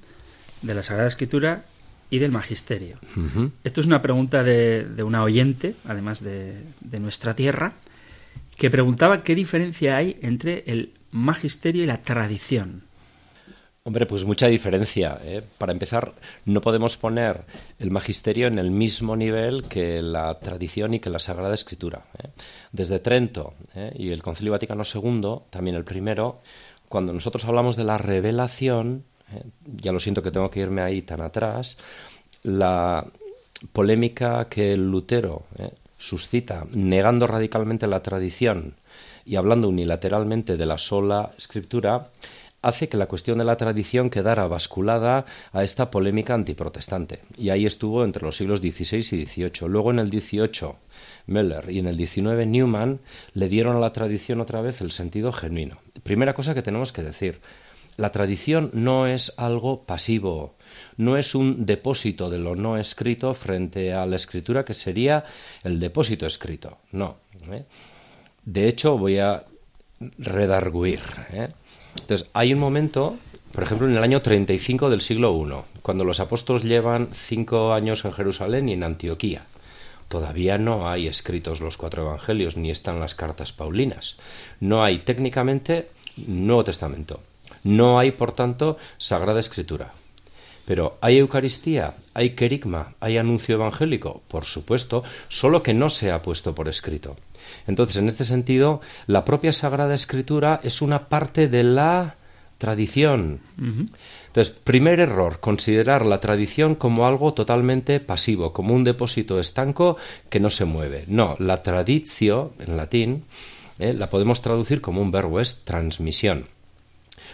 de 0.62 0.74
la 0.74 0.84
Sagrada 0.84 1.08
Escritura 1.08 1.64
y 2.10 2.20
del 2.20 2.32
Magisterio. 2.32 2.98
Esto 3.64 3.82
es 3.82 3.88
una 3.88 4.02
pregunta 4.02 4.44
de, 4.44 5.04
una 5.04 5.24
oyente, 5.24 5.76
además 5.86 6.24
de, 6.24 6.56
de, 6.82 7.00
nuestra 7.00 7.36
tierra, 7.36 7.74
que 8.58 8.70
preguntaba 8.70 9.24
qué 9.24 9.36
diferencia 9.36 9.96
hay 9.96 10.18
entre 10.22 10.64
el 10.68 10.92
Magisterio 11.12 11.84
y 11.84 11.88
la 11.88 12.00
tradición. 12.00 12.84
Hombre, 13.84 14.06
pues 14.06 14.26
mucha 14.26 14.48
diferencia. 14.48 15.20
¿eh? 15.24 15.42
Para 15.58 15.72
empezar, 15.72 16.14
no 16.46 16.62
podemos 16.62 16.98
poner 16.98 17.46
el 17.80 17.92
magisterio 17.92 18.48
en 18.48 18.60
el 18.60 18.72
mismo 18.72 19.16
nivel 19.16 19.64
que 19.64 20.02
la 20.02 20.38
tradición 20.40 20.94
y 20.94 21.00
que 21.00 21.10
la 21.10 21.20
Sagrada 21.20 21.54
Escritura. 21.54 22.04
¿eh? 22.22 22.28
Desde 22.72 23.00
Trento 23.00 23.54
¿eh? 23.74 23.94
y 23.98 24.10
el 24.12 24.22
Concilio 24.22 24.52
Vaticano 24.52 24.84
II, 24.84 25.46
también 25.50 25.78
el 25.78 25.86
primero, 25.86 26.42
cuando 26.90 27.14
nosotros 27.14 27.46
hablamos 27.46 27.78
de 27.78 27.86
la 27.86 27.98
revelación, 27.98 29.06
ya 29.64 29.92
lo 29.92 30.00
siento 30.00 30.22
que 30.22 30.32
tengo 30.32 30.50
que 30.50 30.60
irme 30.60 30.82
ahí 30.82 31.04
tan 31.04 31.22
atrás, 31.22 31.78
la 32.44 33.06
polémica 33.72 34.46
que 34.50 34.76
Lutero 34.76 35.46
suscita 36.00 36.66
negando 36.72 37.28
radicalmente 37.28 37.86
la 37.86 38.02
tradición 38.02 38.74
y 39.26 39.36
hablando 39.36 39.70
unilateralmente 39.70 40.58
de 40.58 40.66
la 40.66 40.80
sola 40.80 41.32
escritura, 41.38 42.10
hace 42.62 42.90
que 42.90 42.98
la 42.98 43.08
cuestión 43.08 43.38
de 43.38 43.46
la 43.46 43.58
tradición 43.58 44.10
quedara 44.10 44.48
basculada 44.48 45.26
a 45.54 45.64
esta 45.64 45.90
polémica 45.92 46.34
antiprotestante. 46.34 47.22
Y 47.38 47.50
ahí 47.50 47.66
estuvo 47.66 48.04
entre 48.04 48.24
los 48.24 48.38
siglos 48.38 48.60
XVI 48.60 48.98
y 48.98 49.26
XVIII. 49.26 49.68
Luego 49.68 49.92
en 49.92 50.00
el 50.00 50.10
XVIII, 50.10 50.74
Müller 51.28 51.70
y 51.70 51.80
en 51.80 51.88
el 51.88 51.98
XIX, 51.98 52.46
Newman 52.48 53.00
le 53.34 53.48
dieron 53.48 53.76
a 53.76 53.80
la 53.80 53.94
tradición 53.94 54.42
otra 54.42 54.62
vez 54.62 54.82
el 54.82 54.92
sentido 54.92 55.32
genuino. 55.32 55.78
Primera 56.04 56.34
cosa 56.34 56.54
que 56.54 56.62
tenemos 56.62 56.92
que 56.92 57.04
decir. 57.04 57.40
La 57.98 58.14
tradición 58.14 58.72
no 58.74 59.08
es 59.08 59.34
algo 59.36 59.84
pasivo, 59.84 60.56
no 60.96 61.18
es 61.18 61.36
un 61.36 61.66
depósito 61.66 62.30
de 62.30 62.40
lo 62.40 62.56
no 62.56 62.78
escrito 62.78 63.34
frente 63.34 63.94
a 63.94 64.06
la 64.06 64.16
escritura 64.16 64.64
que 64.64 64.74
sería 64.74 65.26
el 65.66 65.82
depósito 65.82 66.26
escrito. 66.26 66.78
No. 66.94 67.18
¿eh? 67.52 67.66
De 68.46 68.70
hecho, 68.70 68.98
voy 68.98 69.18
a 69.18 69.44
redarguir. 70.18 71.02
¿eh? 71.34 71.50
Entonces, 72.02 72.28
hay 72.34 72.54
un 72.54 72.60
momento, 72.60 73.18
por 73.52 73.64
ejemplo, 73.64 73.88
en 73.88 73.96
el 73.96 74.04
año 74.04 74.22
35 74.22 74.90
del 74.90 75.02
siglo 75.02 75.36
I, 75.36 75.80
cuando 75.82 76.04
los 76.04 76.20
apóstoles 76.20 76.64
llevan 76.64 77.10
cinco 77.14 77.74
años 77.74 78.06
en 78.06 78.14
Jerusalén 78.14 78.70
y 78.70 78.74
en 78.74 78.84
Antioquía. 78.84 79.46
Todavía 80.08 80.58
no 80.58 80.90
hay 80.90 81.08
escritos 81.08 81.62
los 81.62 81.78
cuatro 81.78 82.02
evangelios 82.02 82.58
ni 82.58 82.72
están 82.72 83.00
las 83.00 83.14
cartas 83.14 83.54
paulinas. 83.54 84.18
No 84.60 84.84
hay 84.84 85.00
técnicamente 85.00 85.90
Nuevo 86.28 86.64
Testamento. 86.64 87.22
No 87.64 88.00
hay, 88.00 88.12
por 88.12 88.32
tanto, 88.32 88.78
Sagrada 88.98 89.40
Escritura. 89.40 89.94
Pero 90.66 90.98
¿hay 91.02 91.18
Eucaristía? 91.18 91.96
¿Hay 92.14 92.32
querigma? 92.32 92.94
¿Hay 93.00 93.18
anuncio 93.18 93.56
evangélico? 93.56 94.22
Por 94.28 94.46
supuesto, 94.46 95.04
solo 95.28 95.62
que 95.62 95.74
no 95.74 95.90
se 95.90 96.12
ha 96.12 96.22
puesto 96.22 96.56
por 96.56 96.68
escrito. 96.68 97.16
Entonces, 97.70 97.98
en 97.98 98.08
este 98.08 98.24
sentido, 98.24 98.82
la 99.06 99.24
propia 99.24 99.54
Sagrada 99.54 99.94
Escritura 99.94 100.60
es 100.64 100.82
una 100.82 101.08
parte 101.08 101.48
de 101.48 101.64
la 101.64 102.16
tradición. 102.58 103.42
Entonces, 103.60 104.56
primer 104.64 105.00
error, 105.00 105.40
considerar 105.40 106.04
la 106.08 106.20
tradición 106.20 106.74
como 106.74 107.06
algo 107.06 107.36
totalmente 107.36 108.00
pasivo, 108.00 108.54
como 108.54 108.74
un 108.74 108.84
depósito 108.84 109.40
estanco 109.40 109.98
que 110.32 110.40
no 110.40 110.50
se 110.50 110.66
mueve. 110.66 111.04
No, 111.08 111.36
la 111.38 111.62
traditio, 111.62 112.54
en 112.58 112.76
latín, 112.76 113.26
¿eh? 113.78 113.94
la 113.94 114.10
podemos 114.10 114.42
traducir 114.42 114.82
como 114.82 115.04
un 115.04 115.12
verbo, 115.12 115.40
es 115.40 115.64
transmisión. 115.64 116.46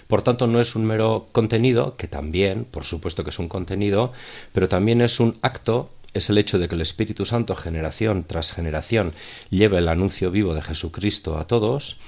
Por 0.07 0.21
tanto, 0.21 0.47
no 0.47 0.59
es 0.59 0.75
un 0.75 0.85
mero 0.85 1.29
contenido, 1.31 1.95
que 1.95 2.09
también, 2.09 2.65
por 2.65 2.83
supuesto 2.83 3.23
que 3.23 3.29
es 3.29 3.39
un 3.39 3.47
contenido, 3.47 4.11
pero 4.51 4.67
también 4.67 4.99
es 4.99 5.21
un 5.21 5.37
acto 5.41 5.91
es 6.15 6.29
el 6.29 6.37
hecho 6.37 6.57
de 6.57 6.67
que 6.67 6.75
el 6.75 6.81
Espíritu 6.81 7.25
Santo 7.25 7.55
generación 7.55 8.23
tras 8.25 8.53
generación 8.53 9.13
lleve 9.49 9.77
el 9.77 9.89
anuncio 9.89 10.31
vivo 10.31 10.55
de 10.55 10.61
Jesucristo 10.61 11.37
a 11.37 11.45
todos 11.45 11.99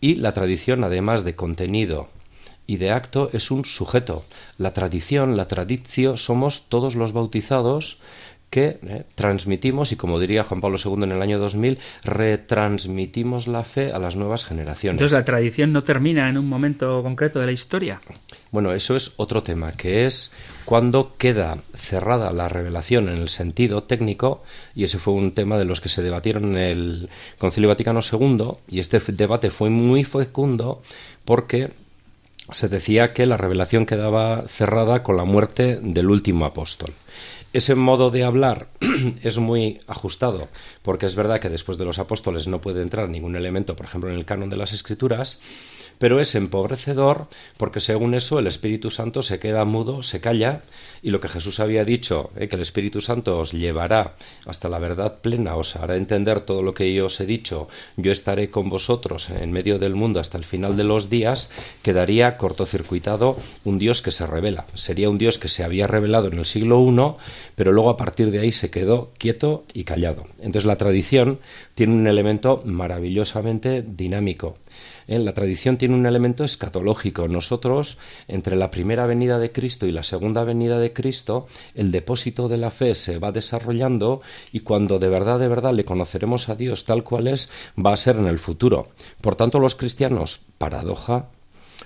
y 0.00 0.16
la 0.16 0.34
tradición 0.34 0.84
además 0.84 1.24
de 1.24 1.36
contenido 1.36 2.08
y 2.66 2.76
de 2.76 2.90
acto 2.90 3.30
es 3.32 3.50
un 3.50 3.64
sujeto. 3.64 4.24
La 4.58 4.72
tradición, 4.72 5.36
la 5.36 5.46
tradicio, 5.46 6.16
somos 6.16 6.68
todos 6.68 6.94
los 6.94 7.12
bautizados 7.12 7.98
que 8.52 8.78
eh, 8.86 9.04
transmitimos 9.14 9.92
y 9.92 9.96
como 9.96 10.20
diría 10.20 10.44
Juan 10.44 10.60
Pablo 10.60 10.76
II 10.76 11.04
en 11.04 11.12
el 11.12 11.22
año 11.22 11.38
2000, 11.38 11.78
retransmitimos 12.04 13.46
la 13.46 13.64
fe 13.64 13.92
a 13.92 13.98
las 13.98 14.14
nuevas 14.14 14.44
generaciones. 14.44 15.00
Entonces 15.00 15.16
la 15.16 15.24
tradición 15.24 15.72
no 15.72 15.82
termina 15.82 16.28
en 16.28 16.36
un 16.36 16.50
momento 16.50 17.02
concreto 17.02 17.40
de 17.40 17.46
la 17.46 17.52
historia. 17.52 18.02
Bueno, 18.50 18.74
eso 18.74 18.94
es 18.94 19.14
otro 19.16 19.42
tema, 19.42 19.72
que 19.72 20.04
es 20.04 20.32
cuando 20.66 21.16
queda 21.16 21.56
cerrada 21.74 22.30
la 22.30 22.50
revelación 22.50 23.08
en 23.08 23.16
el 23.16 23.30
sentido 23.30 23.84
técnico, 23.84 24.42
y 24.74 24.84
ese 24.84 24.98
fue 24.98 25.14
un 25.14 25.32
tema 25.32 25.56
de 25.56 25.64
los 25.64 25.80
que 25.80 25.88
se 25.88 26.02
debatieron 26.02 26.54
en 26.54 26.58
el 26.58 27.08
Concilio 27.38 27.70
Vaticano 27.70 28.00
II, 28.00 28.58
y 28.68 28.80
este 28.80 29.00
debate 29.00 29.48
fue 29.48 29.70
muy 29.70 30.04
fecundo 30.04 30.82
porque 31.24 31.70
se 32.50 32.68
decía 32.68 33.14
que 33.14 33.24
la 33.24 33.38
revelación 33.38 33.86
quedaba 33.86 34.46
cerrada 34.46 35.02
con 35.02 35.16
la 35.16 35.24
muerte 35.24 35.78
del 35.80 36.10
último 36.10 36.44
apóstol 36.44 36.92
ese 37.52 37.74
modo 37.74 38.10
de 38.10 38.24
hablar 38.24 38.68
es 39.22 39.38
muy 39.38 39.78
ajustado, 39.86 40.48
porque 40.82 41.06
es 41.06 41.16
verdad 41.16 41.40
que 41.40 41.48
después 41.48 41.78
de 41.78 41.84
los 41.84 41.98
apóstoles 41.98 42.48
no 42.48 42.60
puede 42.60 42.82
entrar 42.82 43.08
ningún 43.08 43.36
elemento, 43.36 43.76
por 43.76 43.86
ejemplo, 43.86 44.10
en 44.10 44.16
el 44.16 44.24
canon 44.24 44.50
de 44.50 44.56
las 44.56 44.72
escrituras, 44.72 45.40
pero 45.98 46.18
es 46.18 46.34
empobrecedor 46.34 47.28
porque 47.56 47.78
según 47.78 48.14
eso 48.14 48.38
el 48.38 48.48
Espíritu 48.48 48.90
Santo 48.90 49.22
se 49.22 49.38
queda 49.38 49.64
mudo, 49.64 50.02
se 50.02 50.20
calla, 50.20 50.62
y 51.00 51.10
lo 51.10 51.20
que 51.20 51.28
Jesús 51.28 51.60
había 51.60 51.84
dicho, 51.84 52.30
eh, 52.36 52.48
que 52.48 52.56
el 52.56 52.62
Espíritu 52.62 53.00
Santo 53.00 53.38
os 53.38 53.52
llevará 53.52 54.14
hasta 54.46 54.68
la 54.68 54.78
verdad 54.78 55.20
plena, 55.20 55.54
os 55.56 55.76
hará 55.76 55.96
entender 55.96 56.40
todo 56.40 56.62
lo 56.62 56.74
que 56.74 56.92
yo 56.92 57.06
os 57.06 57.20
he 57.20 57.26
dicho, 57.26 57.68
yo 57.96 58.10
estaré 58.10 58.50
con 58.50 58.68
vosotros 58.68 59.30
en 59.30 59.52
medio 59.52 59.78
del 59.78 59.94
mundo 59.94 60.20
hasta 60.20 60.38
el 60.38 60.44
final 60.44 60.76
de 60.76 60.84
los 60.84 61.08
días, 61.10 61.50
quedaría 61.82 62.36
cortocircuitado 62.36 63.36
un 63.64 63.78
Dios 63.78 64.02
que 64.02 64.10
se 64.10 64.26
revela. 64.26 64.66
Sería 64.74 65.08
un 65.08 65.18
Dios 65.18 65.38
que 65.38 65.48
se 65.48 65.64
había 65.64 65.86
revelado 65.86 66.28
en 66.28 66.38
el 66.38 66.46
siglo 66.46 66.80
I, 66.80 67.22
pero 67.54 67.72
luego 67.72 67.90
a 67.90 67.96
partir 67.96 68.30
de 68.30 68.40
ahí 68.40 68.52
se 68.52 68.70
quedó 68.70 68.91
quieto 69.18 69.64
y 69.72 69.84
callado. 69.84 70.24
Entonces 70.38 70.64
la 70.64 70.76
tradición 70.76 71.38
tiene 71.74 71.94
un 71.94 72.06
elemento 72.06 72.62
maravillosamente 72.64 73.82
dinámico. 73.82 74.56
En 75.06 75.24
la 75.24 75.34
tradición 75.34 75.76
tiene 75.76 75.94
un 75.94 76.06
elemento 76.06 76.44
escatológico. 76.44 77.28
Nosotros, 77.28 77.98
entre 78.28 78.56
la 78.56 78.70
primera 78.70 79.06
venida 79.06 79.38
de 79.38 79.52
Cristo 79.52 79.86
y 79.86 79.92
la 79.92 80.02
segunda 80.02 80.44
venida 80.44 80.78
de 80.78 80.92
Cristo, 80.92 81.46
el 81.74 81.90
depósito 81.90 82.48
de 82.48 82.58
la 82.58 82.70
fe 82.70 82.94
se 82.94 83.18
va 83.18 83.32
desarrollando 83.32 84.22
y 84.52 84.60
cuando 84.60 84.98
de 84.98 85.08
verdad, 85.08 85.38
de 85.38 85.48
verdad 85.48 85.72
le 85.72 85.84
conoceremos 85.84 86.48
a 86.48 86.54
Dios 86.54 86.84
tal 86.84 87.02
cual 87.02 87.26
es, 87.26 87.50
va 87.74 87.92
a 87.92 87.96
ser 87.96 88.16
en 88.16 88.26
el 88.26 88.38
futuro. 88.38 88.88
Por 89.20 89.34
tanto, 89.34 89.58
los 89.58 89.74
cristianos, 89.74 90.40
paradoja, 90.58 91.28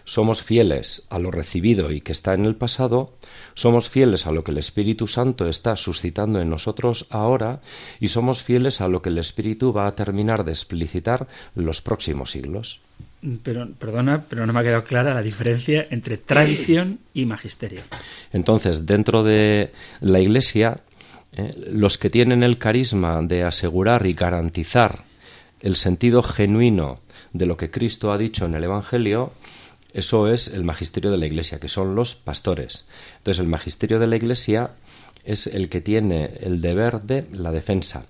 somos 0.04 0.42
fieles 0.42 1.06
a 1.10 1.18
lo 1.18 1.30
recibido 1.30 1.92
y 1.92 2.00
que 2.00 2.12
está 2.12 2.34
en 2.34 2.46
el 2.46 2.56
pasado, 2.56 3.14
somos 3.54 3.88
fieles 3.88 4.26
a 4.26 4.32
lo 4.32 4.44
que 4.44 4.50
el 4.50 4.58
Espíritu 4.58 5.06
Santo 5.06 5.48
está 5.48 5.76
suscitando 5.76 6.40
en 6.40 6.50
nosotros 6.50 7.06
ahora 7.10 7.60
y 8.00 8.08
somos 8.08 8.42
fieles 8.42 8.80
a 8.80 8.88
lo 8.88 9.02
que 9.02 9.08
el 9.08 9.18
Espíritu 9.18 9.72
va 9.72 9.86
a 9.86 9.94
terminar 9.94 10.44
de 10.44 10.52
explicitar 10.52 11.26
los 11.54 11.80
próximos 11.80 12.30
siglos. 12.30 12.80
Pero, 13.42 13.68
perdona, 13.78 14.24
pero 14.28 14.46
no 14.46 14.52
me 14.52 14.60
ha 14.60 14.62
quedado 14.62 14.84
clara 14.84 15.14
la 15.14 15.22
diferencia 15.22 15.86
entre 15.90 16.18
tradición 16.18 16.98
y 17.14 17.24
magisterio. 17.24 17.80
Entonces, 18.32 18.86
dentro 18.86 19.24
de 19.24 19.72
la 20.00 20.20
Iglesia, 20.20 20.80
eh, 21.32 21.54
los 21.72 21.98
que 21.98 22.10
tienen 22.10 22.42
el 22.42 22.58
carisma 22.58 23.20
de 23.22 23.42
asegurar 23.42 24.06
y 24.06 24.12
garantizar 24.12 25.04
el 25.60 25.76
sentido 25.76 26.22
genuino 26.22 27.00
de 27.32 27.46
lo 27.46 27.56
que 27.56 27.70
Cristo 27.70 28.12
ha 28.12 28.18
dicho 28.18 28.46
en 28.46 28.54
el 28.54 28.64
Evangelio, 28.64 29.32
eso 29.96 30.28
es 30.28 30.48
el 30.48 30.64
magisterio 30.64 31.10
de 31.10 31.16
la 31.16 31.26
Iglesia, 31.26 31.58
que 31.58 31.68
son 31.68 31.94
los 31.94 32.14
pastores. 32.14 32.86
Entonces, 33.18 33.40
el 33.40 33.48
magisterio 33.48 33.98
de 33.98 34.06
la 34.06 34.16
Iglesia 34.16 34.70
es 35.24 35.46
el 35.46 35.68
que 35.68 35.80
tiene 35.80 36.30
el 36.40 36.60
deber 36.60 37.02
de 37.02 37.26
la 37.32 37.50
defensa 37.50 38.06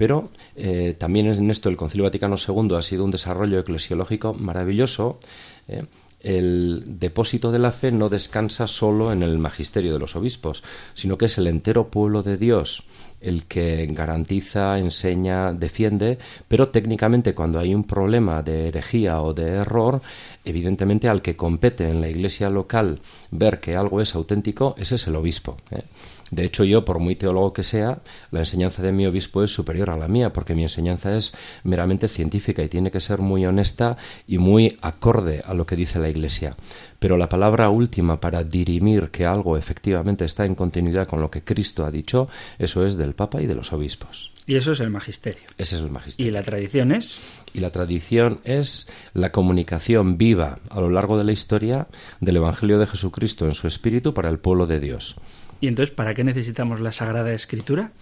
pero 0.00 0.30
eh, 0.56 0.96
también 0.96 1.26
en 1.26 1.50
esto 1.50 1.68
el 1.68 1.76
Concilio 1.76 2.04
Vaticano 2.04 2.36
II 2.36 2.74
ha 2.74 2.80
sido 2.80 3.04
un 3.04 3.10
desarrollo 3.10 3.58
eclesiológico 3.58 4.32
maravilloso. 4.32 5.20
Eh, 5.68 5.84
el 6.20 6.84
depósito 6.86 7.50
de 7.50 7.58
la 7.58 7.72
fe 7.72 7.92
no 7.92 8.08
descansa 8.08 8.66
solo 8.66 9.12
en 9.12 9.22
el 9.22 9.38
magisterio 9.38 9.92
de 9.92 9.98
los 9.98 10.16
obispos, 10.16 10.62
sino 10.94 11.16
que 11.16 11.26
es 11.26 11.38
el 11.38 11.46
entero 11.46 11.88
pueblo 11.88 12.22
de 12.22 12.36
Dios 12.36 12.84
el 13.20 13.44
que 13.44 13.86
garantiza, 13.90 14.78
enseña, 14.78 15.52
defiende, 15.52 16.18
pero 16.48 16.70
técnicamente 16.70 17.34
cuando 17.34 17.58
hay 17.58 17.74
un 17.74 17.84
problema 17.84 18.42
de 18.42 18.68
herejía 18.68 19.20
o 19.20 19.34
de 19.34 19.56
error, 19.56 20.00
evidentemente 20.44 21.08
al 21.08 21.22
que 21.22 21.36
compete 21.36 21.88
en 21.88 22.00
la 22.00 22.08
iglesia 22.08 22.48
local 22.48 23.00
ver 23.30 23.60
que 23.60 23.76
algo 23.76 24.00
es 24.00 24.14
auténtico, 24.14 24.74
ese 24.78 24.94
es 24.94 25.06
el 25.06 25.16
obispo. 25.16 25.58
¿eh? 25.70 25.82
De 26.30 26.44
hecho, 26.44 26.64
yo, 26.64 26.84
por 26.84 26.98
muy 26.98 27.16
teólogo 27.16 27.52
que 27.52 27.62
sea, 27.62 28.00
la 28.30 28.40
enseñanza 28.40 28.82
de 28.82 28.92
mi 28.92 29.06
obispo 29.06 29.42
es 29.42 29.52
superior 29.52 29.90
a 29.90 29.96
la 29.96 30.08
mía, 30.08 30.32
porque 30.32 30.54
mi 30.54 30.62
enseñanza 30.62 31.16
es 31.16 31.34
meramente 31.64 32.08
científica 32.08 32.62
y 32.62 32.68
tiene 32.68 32.90
que 32.90 33.00
ser 33.00 33.18
muy 33.18 33.44
honesta 33.46 33.96
y 34.26 34.38
muy 34.38 34.76
acorde 34.80 35.42
a 35.44 35.54
lo 35.54 35.66
que 35.66 35.76
dice 35.76 35.98
la 35.98 36.08
Iglesia. 36.08 36.56
Pero 36.98 37.16
la 37.16 37.28
palabra 37.28 37.70
última 37.70 38.20
para 38.20 38.44
dirimir 38.44 39.10
que 39.10 39.24
algo 39.24 39.56
efectivamente 39.56 40.24
está 40.24 40.44
en 40.44 40.54
continuidad 40.54 41.08
con 41.08 41.20
lo 41.20 41.30
que 41.30 41.42
Cristo 41.42 41.84
ha 41.84 41.90
dicho, 41.90 42.28
eso 42.58 42.86
es 42.86 42.96
del 42.96 43.14
Papa 43.14 43.40
y 43.40 43.46
de 43.46 43.54
los 43.54 43.72
obispos. 43.72 44.32
Y 44.46 44.56
eso 44.56 44.72
es 44.72 44.80
el 44.80 44.90
magisterio. 44.90 45.42
Ese 45.58 45.76
es 45.76 45.80
el 45.80 45.90
magisterio. 45.90 46.28
¿Y 46.28 46.32
la 46.32 46.42
tradición 46.42 46.92
es? 46.92 47.40
Y 47.52 47.60
la 47.60 47.70
tradición 47.70 48.40
es 48.44 48.88
la 49.14 49.32
comunicación 49.32 50.18
viva 50.18 50.58
a 50.68 50.80
lo 50.80 50.90
largo 50.90 51.16
de 51.16 51.24
la 51.24 51.32
historia 51.32 51.86
del 52.20 52.36
Evangelio 52.36 52.78
de 52.78 52.86
Jesucristo 52.86 53.46
en 53.46 53.52
su 53.52 53.66
espíritu 53.66 54.12
para 54.12 54.28
el 54.28 54.38
pueblo 54.38 54.66
de 54.66 54.80
Dios. 54.80 55.16
¿Y 55.60 55.68
entonces 55.68 55.94
para 55.94 56.14
qué 56.14 56.24
necesitamos 56.24 56.80
la 56.80 56.92
Sagrada 56.92 57.32
Escritura? 57.32 57.92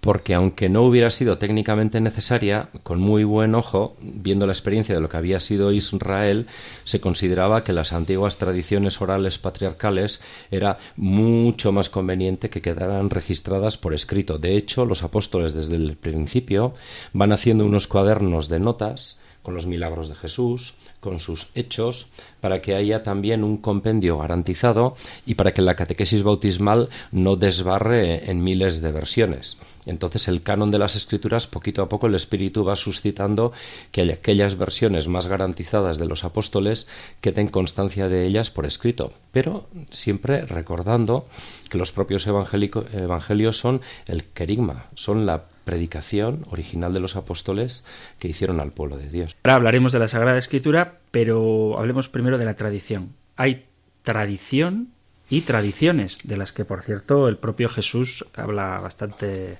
Porque 0.00 0.34
aunque 0.34 0.68
no 0.68 0.82
hubiera 0.82 1.10
sido 1.10 1.36
técnicamente 1.36 2.00
necesaria, 2.00 2.68
con 2.84 3.00
muy 3.00 3.24
buen 3.24 3.56
ojo, 3.56 3.96
viendo 4.00 4.46
la 4.46 4.52
experiencia 4.52 4.94
de 4.94 5.00
lo 5.00 5.08
que 5.08 5.16
había 5.16 5.40
sido 5.40 5.72
Israel, 5.72 6.46
se 6.84 7.00
consideraba 7.00 7.64
que 7.64 7.72
las 7.72 7.92
antiguas 7.92 8.38
tradiciones 8.38 9.00
orales 9.00 9.38
patriarcales 9.38 10.20
era 10.52 10.78
mucho 10.94 11.72
más 11.72 11.90
conveniente 11.90 12.50
que 12.50 12.62
quedaran 12.62 13.10
registradas 13.10 13.78
por 13.78 13.94
escrito. 13.94 14.38
De 14.38 14.54
hecho, 14.56 14.84
los 14.86 15.02
apóstoles 15.02 15.54
desde 15.54 15.74
el 15.74 15.96
principio 15.96 16.74
van 17.12 17.32
haciendo 17.32 17.66
unos 17.66 17.88
cuadernos 17.88 18.48
de 18.48 18.60
notas 18.60 19.18
con 19.42 19.54
los 19.54 19.66
milagros 19.66 20.08
de 20.08 20.14
Jesús, 20.14 20.74
con 21.06 21.20
sus 21.20 21.50
hechos, 21.54 22.08
para 22.40 22.60
que 22.60 22.74
haya 22.74 23.04
también 23.04 23.44
un 23.44 23.58
compendio 23.58 24.18
garantizado 24.18 24.96
y 25.24 25.36
para 25.36 25.54
que 25.54 25.62
la 25.62 25.76
catequesis 25.76 26.24
bautismal 26.24 26.88
no 27.12 27.36
desbarre 27.36 28.28
en 28.28 28.42
miles 28.42 28.80
de 28.80 28.90
versiones. 28.90 29.56
Entonces 29.86 30.26
el 30.26 30.42
canon 30.42 30.72
de 30.72 30.80
las 30.80 30.96
escrituras, 30.96 31.46
poquito 31.46 31.80
a 31.80 31.88
poco 31.88 32.08
el 32.08 32.16
Espíritu 32.16 32.64
va 32.64 32.74
suscitando 32.74 33.52
que 33.92 34.02
aquellas 34.12 34.58
versiones 34.58 35.06
más 35.06 35.28
garantizadas 35.28 35.98
de 35.98 36.06
los 36.06 36.24
apóstoles 36.24 36.88
queden 37.20 37.46
constancia 37.46 38.08
de 38.08 38.26
ellas 38.26 38.50
por 38.50 38.66
escrito, 38.66 39.12
pero 39.30 39.68
siempre 39.92 40.44
recordando 40.44 41.28
que 41.70 41.78
los 41.78 41.92
propios 41.92 42.26
evangelios 42.26 43.58
son 43.58 43.80
el 44.08 44.24
querigma, 44.24 44.86
son 44.96 45.24
la 45.24 45.44
predicación 45.66 46.46
original 46.48 46.94
de 46.94 47.00
los 47.00 47.16
apóstoles 47.16 47.84
que 48.20 48.28
hicieron 48.28 48.60
al 48.60 48.70
pueblo 48.70 48.96
de 48.96 49.10
Dios. 49.10 49.36
Ahora 49.42 49.56
hablaremos 49.56 49.90
de 49.90 49.98
la 49.98 50.06
Sagrada 50.06 50.38
Escritura, 50.38 51.00
pero 51.10 51.76
hablemos 51.76 52.08
primero 52.08 52.38
de 52.38 52.44
la 52.44 52.54
tradición. 52.54 53.10
Hay 53.34 53.66
tradición 54.04 54.90
y 55.28 55.40
tradiciones, 55.40 56.20
de 56.22 56.36
las 56.36 56.52
que, 56.52 56.64
por 56.64 56.82
cierto, 56.82 57.26
el 57.26 57.36
propio 57.36 57.68
Jesús 57.68 58.24
habla 58.36 58.78
bastante 58.78 59.58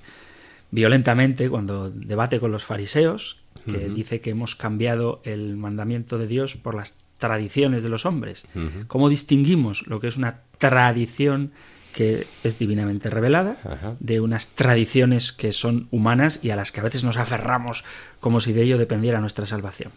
violentamente 0.71 1.49
cuando 1.49 1.89
debate 1.89 2.39
con 2.39 2.53
los 2.53 2.63
fariseos, 2.63 3.41
que 3.69 3.89
dice 3.89 4.21
que 4.21 4.29
hemos 4.29 4.55
cambiado 4.55 5.19
el 5.25 5.57
mandamiento 5.57 6.17
de 6.17 6.27
Dios 6.27 6.55
por 6.55 6.73
las 6.73 6.99
tradiciones 7.17 7.83
de 7.83 7.89
los 7.89 8.05
hombres. 8.05 8.45
¿Cómo 8.87 9.09
distinguimos 9.09 9.85
lo 9.87 9.99
que 9.99 10.07
es 10.07 10.15
una 10.15 10.39
tradición 10.57 11.51
que 11.97 12.27
es 12.43 12.59
divinamente 12.59 13.09
revelada, 13.09 13.57
de 13.99 14.21
unas 14.21 14.49
tradiciones 14.49 15.31
que 15.31 15.51
son 15.51 15.87
humanas 15.89 16.39
y 16.43 16.51
a 16.51 16.55
las 16.55 16.71
que 16.71 16.79
a 16.79 16.83
veces 16.83 17.03
nos 17.03 17.17
aferramos 17.17 17.83
como 18.19 18.39
si 18.39 18.53
de 18.53 18.61
ello 18.61 18.77
dependiera 18.77 19.19
nuestra 19.19 19.47
salvación. 19.47 19.91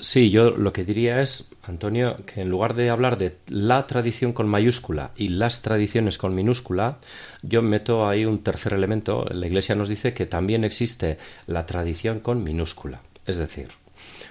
Sí, 0.00 0.30
yo 0.30 0.50
lo 0.50 0.72
que 0.72 0.84
diría 0.84 1.22
es, 1.22 1.52
Antonio, 1.62 2.16
que 2.26 2.40
en 2.40 2.50
lugar 2.50 2.74
de 2.74 2.90
hablar 2.90 3.16
de 3.16 3.36
la 3.46 3.86
tradición 3.86 4.32
con 4.32 4.48
mayúscula 4.48 5.12
y 5.16 5.28
las 5.28 5.62
tradiciones 5.62 6.18
con 6.18 6.34
minúscula, 6.34 6.98
yo 7.42 7.62
meto 7.62 8.08
ahí 8.08 8.24
un 8.24 8.42
tercer 8.42 8.72
elemento. 8.72 9.24
La 9.30 9.46
Iglesia 9.46 9.76
nos 9.76 9.88
dice 9.88 10.14
que 10.14 10.26
también 10.26 10.64
existe 10.64 11.18
la 11.46 11.64
tradición 11.64 12.18
con 12.18 12.42
minúscula. 12.42 13.02
Es 13.24 13.36
decir, 13.36 13.68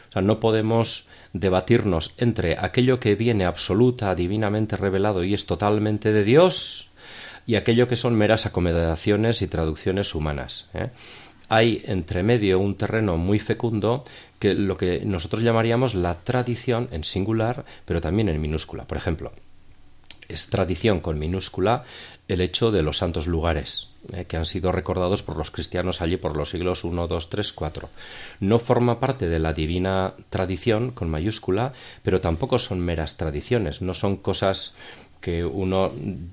O 0.09 0.11
sea, 0.11 0.21
no 0.21 0.41
podemos 0.41 1.07
debatirnos 1.33 2.13
entre 2.17 2.57
aquello 2.57 2.99
que 2.99 3.15
viene 3.15 3.45
absoluta, 3.45 4.13
divinamente 4.15 4.77
revelado 4.77 5.23
y 5.23 5.33
es 5.33 5.45
totalmente 5.45 6.11
de 6.11 6.23
Dios 6.23 6.89
y 7.45 7.55
aquello 7.55 7.87
que 7.87 7.97
son 7.97 8.15
meras 8.15 8.45
acomodaciones 8.45 9.41
y 9.41 9.47
traducciones 9.47 10.13
humanas. 10.13 10.69
¿eh? 10.73 10.89
Hay 11.49 11.81
entre 11.85 12.23
medio 12.23 12.59
un 12.59 12.75
terreno 12.75 13.17
muy 13.17 13.39
fecundo 13.39 14.03
que 14.39 14.53
lo 14.53 14.77
que 14.77 15.01
nosotros 15.05 15.41
llamaríamos 15.41 15.95
la 15.95 16.19
tradición 16.23 16.87
en 16.91 17.03
singular, 17.03 17.65
pero 17.85 18.01
también 18.01 18.29
en 18.29 18.39
minúscula. 18.39 18.85
Por 18.85 18.97
ejemplo, 18.97 19.33
es 20.29 20.49
tradición 20.49 21.01
con 21.01 21.19
minúscula 21.19 21.83
el 22.31 22.41
hecho 22.41 22.71
de 22.71 22.81
los 22.81 22.97
santos 22.97 23.27
lugares, 23.27 23.89
eh, 24.13 24.25
que 24.25 24.37
han 24.37 24.45
sido 24.45 24.71
recordados 24.71 25.21
por 25.21 25.35
los 25.35 25.51
cristianos 25.51 26.01
allí 26.01 26.15
por 26.15 26.37
los 26.37 26.49
siglos 26.49 26.85
1, 26.85 27.07
2, 27.07 27.29
3, 27.29 27.53
4. 27.53 27.89
No 28.39 28.57
forma 28.57 28.99
parte 28.99 29.27
de 29.27 29.39
la 29.39 29.53
divina 29.53 30.13
tradición 30.29 30.91
con 30.91 31.09
mayúscula, 31.09 31.73
pero 32.03 32.21
tampoco 32.21 32.57
son 32.57 32.79
meras 32.79 33.17
tradiciones, 33.17 33.81
no 33.81 33.93
son 33.93 34.15
cosas 34.15 34.73
que 35.21 35.45
uno 35.45 35.91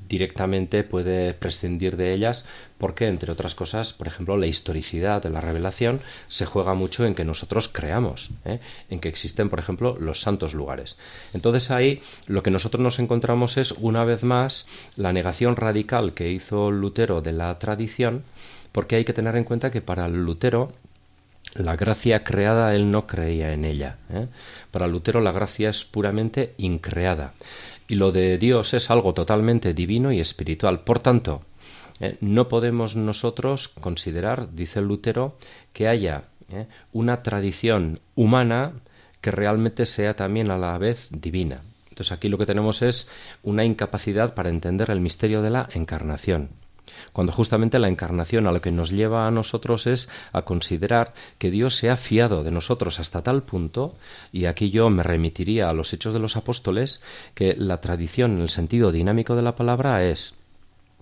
directamente 0.09 0.83
puede 0.83 1.35
prescindir 1.35 1.97
de 1.97 2.15
ellas 2.15 2.47
porque, 2.79 3.07
entre 3.07 3.31
otras 3.31 3.55
cosas, 3.55 3.93
por 3.93 4.07
ejemplo, 4.07 4.37
la 4.37 4.47
historicidad 4.47 5.23
de 5.23 5.31
la 5.31 5.41
revelación 5.41 6.01
se 6.29 6.47
juega 6.47 6.75
mucho 6.75 7.05
en 7.05 7.15
que 7.15 7.25
nosotros 7.25 7.69
creamos, 7.69 8.31
¿eh? 8.45 8.61
en 8.89 9.01
que 9.01 9.09
existen, 9.09 9.49
por 9.49 9.59
ejemplo, 9.59 9.97
los 10.01 10.21
santos 10.21 10.55
lugares. 10.55 10.97
Entonces 11.35 11.71
ahí 11.71 12.01
lo 12.27 12.43
que 12.43 12.51
nosotros 12.51 12.83
nos 12.83 12.99
encontramos 12.99 13.57
es, 13.59 13.73
una 13.73 14.05
vez 14.05 14.25
más, 14.25 14.67
la 14.97 15.13
negación 15.13 15.57
radical 15.57 16.15
que 16.15 16.31
hizo 16.31 16.71
Lutero 16.71 17.21
de 17.21 17.33
la 17.33 17.59
tradición, 17.59 18.23
porque 18.73 18.97
hay 18.97 19.05
que 19.05 19.13
tener 19.13 19.37
en 19.37 19.45
cuenta 19.45 19.71
que 19.71 19.83
para 19.83 20.09
Lutero 20.09 20.73
la 21.55 21.77
gracia 21.77 22.25
creada 22.25 22.75
él 22.75 22.91
no 22.91 23.07
creía 23.07 23.53
en 23.53 23.65
ella. 23.65 23.97
¿eh? 24.13 24.29
Para 24.71 24.87
Lutero 24.87 25.21
la 25.21 25.33
gracia 25.33 25.71
es 25.71 25.85
puramente 25.85 26.55
increada 26.59 27.35
y 27.89 27.95
lo 27.95 28.13
de 28.13 28.39
Dios 28.39 28.75
es 28.75 28.91
algo 28.91 29.15
totalmente 29.15 29.75
divino 29.75 30.13
y 30.13 30.21
espiritual. 30.21 30.81
Por 30.81 31.01
tanto, 31.01 31.43
eh, 32.01 32.17
no 32.21 32.49
podemos 32.49 32.95
nosotros 32.95 33.69
considerar, 33.69 34.53
dice 34.53 34.83
Lutero, 34.83 35.37
que 35.73 35.89
haya 35.89 36.25
eh, 36.51 36.67
una 36.93 37.23
tradición 37.23 37.99
humana 38.15 38.73
que 39.21 39.31
realmente 39.31 39.87
sea 39.87 40.15
también 40.15 40.51
a 40.51 40.59
la 40.59 40.77
vez 40.79 41.09
divina. 41.11 41.63
Entonces 41.89 42.13
aquí 42.13 42.29
lo 42.29 42.39
que 42.39 42.47
tenemos 42.47 42.83
es 42.83 43.09
una 43.43 43.65
incapacidad 43.65 44.35
para 44.35 44.51
entender 44.51 44.91
el 44.91 45.01
misterio 45.01 45.43
de 45.43 45.51
la 45.51 45.69
encarnación 45.73 46.51
cuando 47.13 47.33
justamente 47.33 47.79
la 47.79 47.89
encarnación 47.89 48.47
a 48.47 48.53
lo 48.53 48.61
que 48.61 48.73
nos 48.73 48.91
lleva 48.91 49.27
a 49.27 49.31
nosotros 49.31 49.87
es 49.87 50.09
a 50.33 50.43
considerar 50.43 51.15
que 51.39 51.51
Dios 51.51 51.77
se 51.77 51.91
ha 51.91 51.97
fiado 51.97 52.45
de 52.45 52.51
nosotros 52.51 53.01
hasta 53.01 53.23
tal 53.23 53.43
punto, 53.43 53.97
y 54.33 54.47
aquí 54.47 54.71
yo 54.71 54.91
me 54.91 55.03
remitiría 55.03 55.71
a 55.71 55.75
los 55.75 55.93
hechos 55.93 56.13
de 56.13 56.21
los 56.21 56.37
apóstoles, 56.37 57.01
que 57.35 57.55
la 57.57 57.81
tradición 57.81 58.33
en 58.33 58.43
el 58.43 58.51
sentido 58.51 58.93
dinámico 58.93 59.37
de 59.37 59.43
la 59.43 59.57
palabra 59.57 60.05
es 60.05 60.39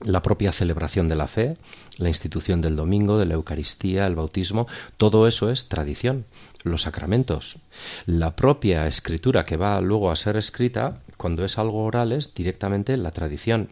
la 0.01 0.22
propia 0.22 0.53
celebración 0.53 1.09
de 1.09 1.16
la 1.16 1.26
fe, 1.26 1.57
la 1.99 2.09
institución 2.09 2.61
del 2.61 2.76
domingo, 2.76 3.18
de 3.18 3.26
la 3.26 3.34
Eucaristía, 3.34 4.07
el 4.07 4.14
bautismo, 4.14 4.66
todo 4.99 5.26
eso 5.26 5.51
es 5.51 5.68
tradición, 5.68 6.26
los 6.64 6.82
sacramentos. 6.82 7.59
La 8.05 8.37
propia 8.37 8.87
escritura 8.87 9.45
que 9.45 9.57
va 9.57 9.80
luego 9.80 10.11
a 10.11 10.16
ser 10.16 10.37
escrita, 10.37 11.01
cuando 11.16 11.45
es 11.45 11.59
algo 11.59 11.84
oral, 11.84 12.12
es 12.12 12.34
directamente 12.34 12.97
la 12.97 13.11
tradición 13.11 13.70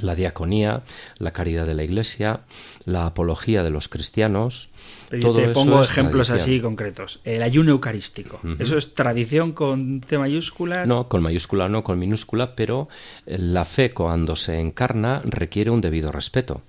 la 0.00 0.14
diaconía, 0.14 0.82
la 1.18 1.30
caridad 1.32 1.66
de 1.66 1.74
la 1.74 1.84
Iglesia, 1.84 2.40
la 2.84 3.06
apología 3.06 3.62
de 3.62 3.70
los 3.70 3.88
cristianos. 3.88 4.70
Pero 5.10 5.32
te 5.32 5.48
pongo 5.48 5.82
ejemplos 5.82 6.30
así 6.30 6.60
concretos. 6.60 7.20
El 7.24 7.42
ayuno 7.42 7.70
eucarístico. 7.72 8.40
¿Eso 8.58 8.76
es 8.76 8.94
tradición 8.94 9.52
con 9.52 10.00
T 10.00 10.18
mayúscula? 10.18 10.86
No, 10.86 11.08
con 11.08 11.22
mayúscula 11.22 11.68
no, 11.68 11.84
con 11.84 11.98
minúscula, 11.98 12.54
pero 12.54 12.88
la 13.26 13.64
fe 13.64 13.90
cuando 13.90 14.36
se 14.36 14.60
encarna 14.60 15.22
requiere 15.24 15.70
un 15.70 15.80
debido 15.80 16.12
respeto. 16.12 16.62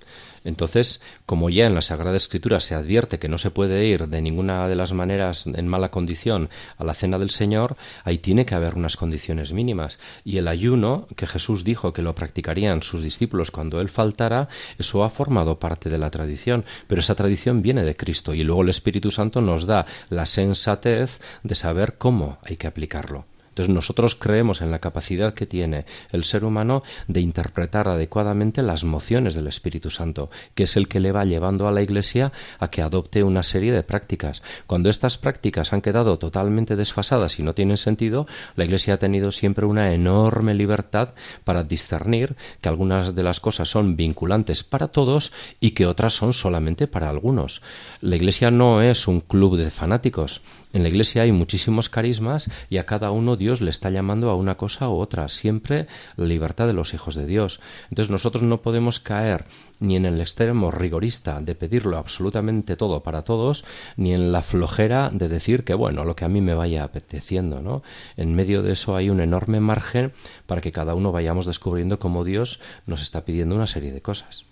Entonces, 0.48 1.02
como 1.26 1.50
ya 1.50 1.66
en 1.66 1.74
la 1.74 1.82
Sagrada 1.82 2.16
Escritura 2.16 2.60
se 2.60 2.74
advierte 2.74 3.18
que 3.18 3.28
no 3.28 3.36
se 3.36 3.50
puede 3.50 3.84
ir 3.84 4.08
de 4.08 4.22
ninguna 4.22 4.66
de 4.66 4.76
las 4.76 4.94
maneras 4.94 5.46
en 5.46 5.68
mala 5.68 5.90
condición 5.90 6.48
a 6.78 6.84
la 6.84 6.94
cena 6.94 7.18
del 7.18 7.28
Señor, 7.28 7.76
ahí 8.02 8.16
tiene 8.16 8.46
que 8.46 8.54
haber 8.54 8.74
unas 8.74 8.96
condiciones 8.96 9.52
mínimas. 9.52 9.98
Y 10.24 10.38
el 10.38 10.48
ayuno, 10.48 11.06
que 11.16 11.26
Jesús 11.26 11.64
dijo 11.64 11.92
que 11.92 12.00
lo 12.00 12.14
practicarían 12.14 12.82
sus 12.82 13.02
discípulos 13.02 13.50
cuando 13.50 13.82
Él 13.82 13.90
faltara, 13.90 14.48
eso 14.78 15.04
ha 15.04 15.10
formado 15.10 15.58
parte 15.58 15.90
de 15.90 15.98
la 15.98 16.10
tradición, 16.10 16.64
pero 16.86 17.02
esa 17.02 17.14
tradición 17.14 17.60
viene 17.60 17.82
de 17.82 17.94
Cristo 17.94 18.32
y 18.32 18.42
luego 18.42 18.62
el 18.62 18.70
Espíritu 18.70 19.10
Santo 19.10 19.42
nos 19.42 19.66
da 19.66 19.84
la 20.08 20.24
sensatez 20.24 21.20
de 21.42 21.54
saber 21.54 21.98
cómo 21.98 22.38
hay 22.42 22.56
que 22.56 22.68
aplicarlo. 22.68 23.26
Entonces 23.58 23.74
nosotros 23.74 24.14
creemos 24.14 24.60
en 24.60 24.70
la 24.70 24.78
capacidad 24.78 25.34
que 25.34 25.44
tiene 25.44 25.84
el 26.12 26.22
ser 26.22 26.44
humano 26.44 26.84
de 27.08 27.20
interpretar 27.20 27.88
adecuadamente 27.88 28.62
las 28.62 28.84
mociones 28.84 29.34
del 29.34 29.48
Espíritu 29.48 29.90
Santo, 29.90 30.30
que 30.54 30.62
es 30.62 30.76
el 30.76 30.86
que 30.86 31.00
le 31.00 31.10
va 31.10 31.24
llevando 31.24 31.66
a 31.66 31.72
la 31.72 31.82
Iglesia 31.82 32.30
a 32.60 32.70
que 32.70 32.82
adopte 32.82 33.24
una 33.24 33.42
serie 33.42 33.72
de 33.72 33.82
prácticas. 33.82 34.44
Cuando 34.68 34.90
estas 34.90 35.18
prácticas 35.18 35.72
han 35.72 35.80
quedado 35.80 36.20
totalmente 36.20 36.76
desfasadas 36.76 37.40
y 37.40 37.42
no 37.42 37.52
tienen 37.52 37.78
sentido, 37.78 38.28
la 38.54 38.64
Iglesia 38.64 38.94
ha 38.94 38.98
tenido 38.98 39.32
siempre 39.32 39.66
una 39.66 39.92
enorme 39.92 40.54
libertad 40.54 41.14
para 41.42 41.64
discernir 41.64 42.36
que 42.60 42.68
algunas 42.68 43.16
de 43.16 43.24
las 43.24 43.40
cosas 43.40 43.68
son 43.68 43.96
vinculantes 43.96 44.62
para 44.62 44.86
todos 44.86 45.32
y 45.58 45.72
que 45.72 45.86
otras 45.86 46.12
son 46.12 46.32
solamente 46.32 46.86
para 46.86 47.10
algunos. 47.10 47.60
La 48.02 48.14
Iglesia 48.14 48.52
no 48.52 48.82
es 48.82 49.08
un 49.08 49.20
club 49.20 49.56
de 49.56 49.72
fanáticos. 49.72 50.42
En 50.74 50.82
la 50.82 50.88
Iglesia 50.90 51.22
hay 51.22 51.32
muchísimos 51.32 51.88
carismas 51.88 52.50
y 52.68 52.76
a 52.76 52.84
cada 52.84 53.10
uno 53.10 53.36
Dios 53.36 53.62
le 53.62 53.70
está 53.70 53.88
llamando 53.88 54.30
a 54.30 54.34
una 54.34 54.56
cosa 54.56 54.90
u 54.90 54.98
otra, 54.98 55.30
siempre 55.30 55.86
la 56.16 56.26
libertad 56.26 56.66
de 56.66 56.74
los 56.74 56.92
hijos 56.92 57.14
de 57.14 57.24
Dios. 57.24 57.60
Entonces 57.88 58.10
nosotros 58.10 58.42
no 58.42 58.60
podemos 58.60 59.00
caer 59.00 59.46
ni 59.80 59.96
en 59.96 60.04
el 60.04 60.20
extremo 60.20 60.70
rigorista 60.70 61.40
de 61.40 61.54
pedirlo 61.54 61.96
absolutamente 61.96 62.76
todo 62.76 63.02
para 63.02 63.22
todos, 63.22 63.64
ni 63.96 64.12
en 64.12 64.30
la 64.30 64.42
flojera 64.42 65.10
de 65.10 65.28
decir 65.28 65.64
que 65.64 65.72
bueno, 65.72 66.04
lo 66.04 66.16
que 66.16 66.26
a 66.26 66.28
mí 66.28 66.42
me 66.42 66.54
vaya 66.54 66.84
apeteciendo, 66.84 67.62
¿no? 67.62 67.82
En 68.18 68.34
medio 68.34 68.62
de 68.62 68.72
eso 68.72 68.94
hay 68.94 69.08
un 69.08 69.20
enorme 69.20 69.60
margen 69.60 70.12
para 70.46 70.60
que 70.60 70.72
cada 70.72 70.94
uno 70.94 71.12
vayamos 71.12 71.46
descubriendo 71.46 71.98
cómo 71.98 72.24
Dios 72.24 72.60
nos 72.86 73.00
está 73.00 73.24
pidiendo 73.24 73.54
una 73.54 73.66
serie 73.66 73.92
de 73.92 74.02
cosas. 74.02 74.47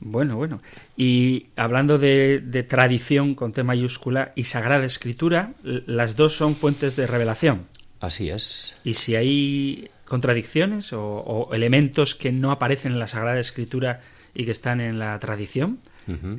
Bueno, 0.00 0.36
bueno. 0.36 0.60
Y 0.96 1.46
hablando 1.56 1.98
de, 1.98 2.66
tradición 2.68 3.34
con 3.34 3.52
T 3.52 3.62
mayúscula 3.62 4.32
y 4.36 4.44
Sagrada 4.44 4.84
Escritura, 4.84 5.52
las 5.62 6.16
dos 6.16 6.34
son 6.34 6.54
fuentes 6.54 6.96
de 6.96 7.06
revelación. 7.06 7.66
Así 8.00 8.30
es. 8.30 8.76
Y 8.84 8.94
si 8.94 9.16
hay 9.16 9.90
contradicciones 10.04 10.92
o, 10.92 11.48
elementos 11.52 12.14
que 12.14 12.30
no 12.30 12.50
aparecen 12.50 12.92
en 12.92 12.98
la 12.98 13.08
Sagrada 13.08 13.40
Escritura 13.40 14.00
y 14.34 14.44
que 14.44 14.50
están 14.50 14.80
en 14.80 14.98
la 14.98 15.18
tradición, 15.18 15.78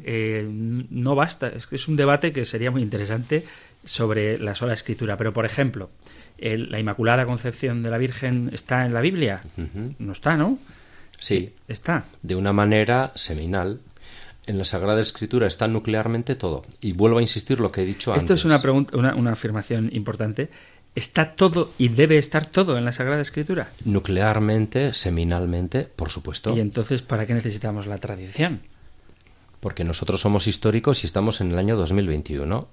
eh, 0.04 0.48
no 0.50 1.16
basta. 1.16 1.50
Es 1.50 1.68
que 1.68 1.76
es 1.76 1.88
un 1.88 1.96
debate 1.96 2.32
que 2.32 2.46
sería 2.46 2.72
muy 2.72 2.82
interesante 2.84 3.44
sobre 3.84 4.38
la 4.38 4.56
sola 4.56 4.74
Escritura. 4.74 5.18
Pero, 5.18 5.34
por 5.34 5.46
ejemplo, 5.46 5.90
la 6.40 6.80
Inmaculada 6.80 7.26
Concepción 7.26 7.82
de 7.82 7.90
la 7.90 7.98
Virgen 7.98 8.52
está 8.54 8.86
en 8.86 8.94
la 8.94 9.02
Biblia. 9.02 9.42
No 9.98 10.12
está, 10.12 10.38
¿no? 10.38 10.60
Sí, 11.20 11.54
está. 11.68 12.06
De 12.22 12.36
una 12.36 12.54
manera 12.54 13.12
seminal. 13.16 13.80
En 14.46 14.58
la 14.58 14.64
Sagrada 14.64 15.02
Escritura 15.02 15.46
está 15.46 15.68
nuclearmente 15.68 16.36
todo. 16.36 16.66
Y 16.80 16.94
vuelvo 16.94 17.18
a 17.18 17.22
insistir 17.22 17.60
lo 17.60 17.72
que 17.72 17.82
he 17.82 17.86
dicho 17.86 18.12
antes. 18.12 18.24
Esto 18.24 18.34
es 18.34 18.46
una, 18.46 18.62
pregunta, 18.62 18.96
una, 18.96 19.32
afirmación 19.32 19.90
importante. 19.94 20.50
¿Está 20.96 21.36
todo 21.36 21.74
y 21.78 21.90
debe 21.90 22.18
estar 22.18 22.46
todo 22.46 22.78
en 22.78 22.86
la 22.86 22.92
Sagrada 22.92 23.22
Escritura? 23.22 23.72
Nuclearmente, 23.84 24.94
seminalmente, 24.94 25.84
por 25.84 26.10
supuesto. 26.10 26.56
¿Y 26.56 26.62
entonces 26.62 27.02
para 27.02 27.26
qué 27.26 27.34
necesitamos 27.34 27.88
la 27.88 27.98
tradición? 27.98 28.62
Porque 29.60 29.84
nosotros 29.84 30.22
somos 30.22 30.48
históricos 30.48 31.04
y 31.04 31.08
estamos 31.08 31.42
en 31.42 31.52
el 31.52 31.58
año 31.58 31.76
2021 31.76 32.68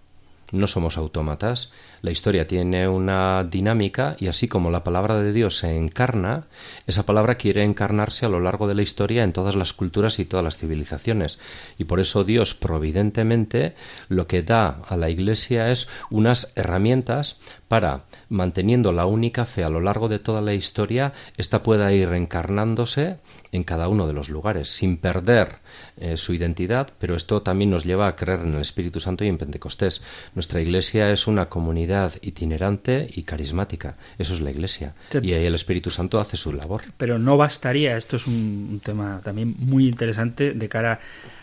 no 0.52 0.66
somos 0.66 0.96
autómatas. 0.96 1.72
La 2.02 2.10
historia 2.10 2.46
tiene 2.46 2.86
una 2.88 3.44
dinámica 3.44 4.16
y 4.18 4.28
así 4.28 4.48
como 4.48 4.70
la 4.70 4.84
palabra 4.84 5.20
de 5.20 5.32
Dios 5.32 5.58
se 5.58 5.76
encarna, 5.76 6.46
esa 6.86 7.06
palabra 7.06 7.36
quiere 7.36 7.64
encarnarse 7.64 8.26
a 8.26 8.28
lo 8.28 8.40
largo 8.40 8.68
de 8.68 8.74
la 8.74 8.82
historia 8.82 9.24
en 9.24 9.32
todas 9.32 9.56
las 9.56 9.72
culturas 9.72 10.18
y 10.18 10.24
todas 10.24 10.44
las 10.44 10.58
civilizaciones. 10.58 11.38
Y 11.78 11.84
por 11.84 12.00
eso 12.00 12.24
Dios 12.24 12.54
providentemente 12.54 13.74
lo 14.08 14.26
que 14.26 14.42
da 14.42 14.82
a 14.86 14.96
la 14.96 15.10
Iglesia 15.10 15.70
es 15.70 15.88
unas 16.10 16.52
herramientas 16.56 17.38
para, 17.68 18.04
manteniendo 18.28 18.92
la 18.92 19.06
única 19.06 19.44
fe 19.44 19.64
a 19.64 19.68
lo 19.68 19.80
largo 19.80 20.08
de 20.08 20.18
toda 20.18 20.40
la 20.40 20.54
historia, 20.54 21.12
ésta 21.36 21.62
pueda 21.62 21.92
ir 21.92 22.08
encarnándose 22.12 23.18
en 23.52 23.64
cada 23.64 23.88
uno 23.88 24.06
de 24.06 24.12
los 24.12 24.28
lugares, 24.28 24.68
sin 24.68 24.96
perder 24.96 25.58
eh, 25.96 26.16
su 26.16 26.34
identidad, 26.34 26.88
pero 26.98 27.14
esto 27.14 27.42
también 27.42 27.70
nos 27.70 27.84
lleva 27.84 28.08
a 28.08 28.16
creer 28.16 28.40
en 28.40 28.54
el 28.54 28.60
Espíritu 28.60 29.00
Santo 29.00 29.24
y 29.24 29.28
en 29.28 29.38
Pentecostés. 29.38 30.02
Nuestra 30.34 30.60
Iglesia 30.60 31.12
es 31.12 31.26
una 31.26 31.48
comunidad 31.48 32.14
itinerante 32.22 33.08
y 33.14 33.22
carismática, 33.22 33.96
eso 34.18 34.34
es 34.34 34.40
la 34.40 34.50
Iglesia, 34.50 34.94
y 35.22 35.32
ahí 35.32 35.44
el 35.44 35.54
Espíritu 35.54 35.90
Santo 35.90 36.18
hace 36.18 36.36
su 36.36 36.52
labor. 36.52 36.82
Pero 36.96 37.18
no 37.18 37.36
bastaría, 37.36 37.96
esto 37.96 38.16
es 38.16 38.26
un, 38.26 38.80
tema 38.82 39.20
también 39.22 39.54
muy 39.58 39.86
interesante 39.86 40.52
de 40.52 40.68
cara 40.68 40.98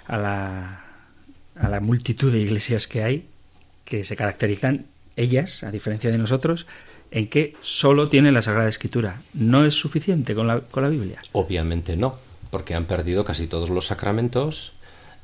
a 0.06 0.18
la, 0.18 0.86
a 1.56 1.70
la 1.70 1.80
multitud 1.80 2.32
de 2.32 2.40
iglesias 2.40 2.88
que 2.88 3.04
hay, 3.04 3.26
que 3.86 4.04
se 4.04 4.16
caracterizan 4.16 4.86
ellas, 5.22 5.64
a 5.64 5.72
diferencia 5.72 6.12
de 6.12 6.18
nosotros, 6.18 6.66
en 7.12 7.28
que 7.28 7.56
solo 7.62 8.10
tienen 8.10 8.34
la 8.34 8.42
Sagrada 8.42 8.70
Escritura. 8.70 9.22
¿No 9.34 9.66
es 9.66 9.76
suficiente 9.76 10.34
con 10.34 10.48
la, 10.48 10.60
con 10.62 10.84
la 10.84 10.90
Biblia? 10.90 11.20
Obviamente 11.34 11.98
no, 11.98 12.18
porque 12.50 12.74
han 12.74 12.86
perdido 12.86 13.26
casi 13.26 13.48
todos 13.48 13.70
los 13.70 13.88
sacramentos 13.88 14.74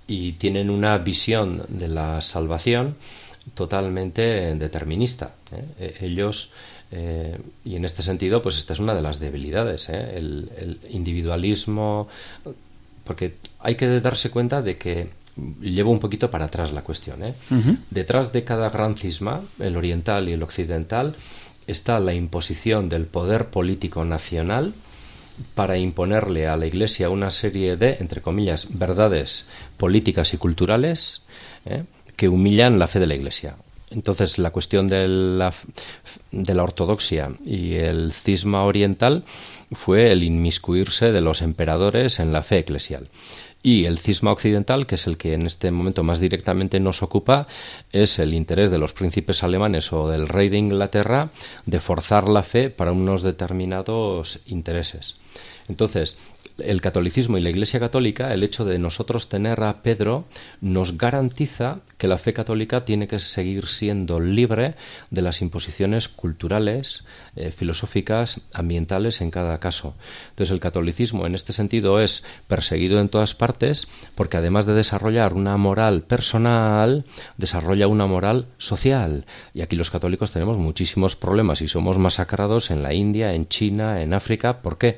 y 0.07 0.33
tienen 0.33 0.69
una 0.69 0.97
visión 0.97 1.63
de 1.69 1.87
la 1.87 2.21
salvación 2.21 2.95
totalmente 3.53 4.55
determinista. 4.55 5.33
¿eh? 5.51 5.93
E-, 5.99 6.05
ellos, 6.05 6.53
eh, 6.91 7.37
y 7.63 7.75
en 7.75 7.85
este 7.85 8.01
sentido, 8.01 8.41
pues 8.41 8.57
esta 8.57 8.73
es 8.73 8.79
una 8.79 8.93
de 8.93 9.01
las 9.01 9.19
debilidades, 9.19 9.89
¿eh? 9.89 10.17
el 10.17 10.79
individualismo, 10.89 12.07
porque 13.03 13.35
hay 13.59 13.75
que 13.75 14.01
darse 14.01 14.29
cuenta 14.29 14.61
de 14.61 14.77
que 14.77 15.09
llevo 15.61 15.91
un 15.91 15.99
poquito 15.99 16.31
para 16.31 16.45
atrás 16.45 16.71
la 16.71 16.83
cuestión. 16.83 17.23
¿eh? 17.23 17.33
Detrás 17.89 18.33
de 18.33 18.43
cada 18.43 18.69
gran 18.69 18.97
cisma, 18.97 19.41
el 19.59 19.77
oriental 19.77 20.29
y 20.29 20.33
el 20.33 20.43
occidental, 20.43 21.15
está 21.67 21.99
la 21.99 22.13
imposición 22.13 22.89
del 22.89 23.05
poder 23.05 23.47
político 23.47 24.05
nacional 24.05 24.73
para 25.53 25.77
imponerle 25.77 26.47
a 26.47 26.57
la 26.57 26.65
Iglesia 26.65 27.09
una 27.09 27.29
serie 27.29 27.77
de, 27.77 27.97
entre 27.99 28.21
comillas, 28.21 28.67
verdades 28.71 29.47
políticas 29.77 30.33
y 30.33 30.37
culturales 30.37 31.23
¿eh? 31.65 31.83
que 32.15 32.29
humillan 32.29 32.79
la 32.79 32.87
fe 32.87 32.99
de 32.99 33.07
la 33.07 33.15
Iglesia. 33.15 33.55
Entonces, 33.89 34.37
la 34.37 34.51
cuestión 34.51 34.89
de 34.89 35.07
la, 35.07 35.53
de 36.31 36.55
la 36.55 36.63
ortodoxia 36.63 37.31
y 37.45 37.75
el 37.75 38.11
cisma 38.11 38.63
oriental 38.63 39.23
fue 39.71 40.11
el 40.11 40.23
inmiscuirse 40.23 41.13
de 41.13 41.21
los 41.21 41.41
emperadores 41.41 42.19
en 42.19 42.33
la 42.33 42.43
fe 42.43 42.59
eclesial. 42.59 43.07
Y 43.67 43.83
el 43.83 43.99
cisma 43.99 44.31
occidental, 44.31 44.87
que 44.87 44.95
es 44.95 45.07
el 45.07 45.17
que 45.17 45.33
en 45.33 45.45
este 45.45 45.71
momento 45.71 46.01
más 46.01 46.21
directamente 46.21 46.79
nos 46.79 47.03
ocupa, 47.03 47.47
es 47.91 48.17
el 48.17 48.33
interés 48.33 48.71
de 48.71 48.77
los 48.77 48.93
príncipes 48.93 49.43
alemanes 49.43 49.91
o 49.91 50.07
del 50.07 50.29
rey 50.29 50.47
de 50.47 50.57
Inglaterra 50.57 51.31
de 51.65 51.81
forzar 51.81 52.29
la 52.29 52.43
fe 52.43 52.69
para 52.69 52.93
unos 52.93 53.23
determinados 53.23 54.39
intereses. 54.45 55.17
Entonces, 55.67 56.17
el 56.59 56.81
catolicismo 56.81 57.37
y 57.37 57.41
la 57.41 57.49
Iglesia 57.49 57.79
católica, 57.79 58.33
el 58.33 58.43
hecho 58.43 58.65
de 58.65 58.79
nosotros 58.79 59.29
tener 59.29 59.63
a 59.63 59.81
Pedro, 59.81 60.25
nos 60.61 60.97
garantiza 60.97 61.79
que 61.97 62.07
la 62.07 62.17
fe 62.17 62.33
católica 62.33 62.85
tiene 62.85 63.07
que 63.07 63.19
seguir 63.19 63.67
siendo 63.67 64.19
libre 64.19 64.75
de 65.09 65.21
las 65.21 65.41
imposiciones 65.41 66.07
culturales, 66.07 67.05
eh, 67.35 67.51
filosóficas, 67.51 68.41
ambientales 68.53 69.21
en 69.21 69.31
cada 69.31 69.59
caso. 69.59 69.95
Entonces, 70.29 70.51
el 70.51 70.59
catolicismo 70.59 71.25
en 71.25 71.35
este 71.35 71.53
sentido 71.53 71.99
es 71.99 72.23
perseguido 72.47 72.99
en 72.99 73.09
todas 73.09 73.35
partes 73.35 73.87
porque 74.15 74.37
además 74.37 74.65
de 74.65 74.73
desarrollar 74.73 75.33
una 75.33 75.57
moral 75.57 76.01
personal, 76.01 77.05
desarrolla 77.37 77.87
una 77.87 78.07
moral 78.07 78.47
social. 78.57 79.25
Y 79.53 79.61
aquí 79.61 79.75
los 79.75 79.91
católicos 79.91 80.31
tenemos 80.31 80.57
muchísimos 80.57 81.15
problemas 81.15 81.61
y 81.61 81.67
somos 81.67 81.97
masacrados 81.97 82.71
en 82.71 82.83
la 82.83 82.93
India, 82.93 83.33
en 83.33 83.47
China, 83.47 84.01
en 84.01 84.13
África. 84.13 84.61
¿Por 84.61 84.77
qué? 84.77 84.97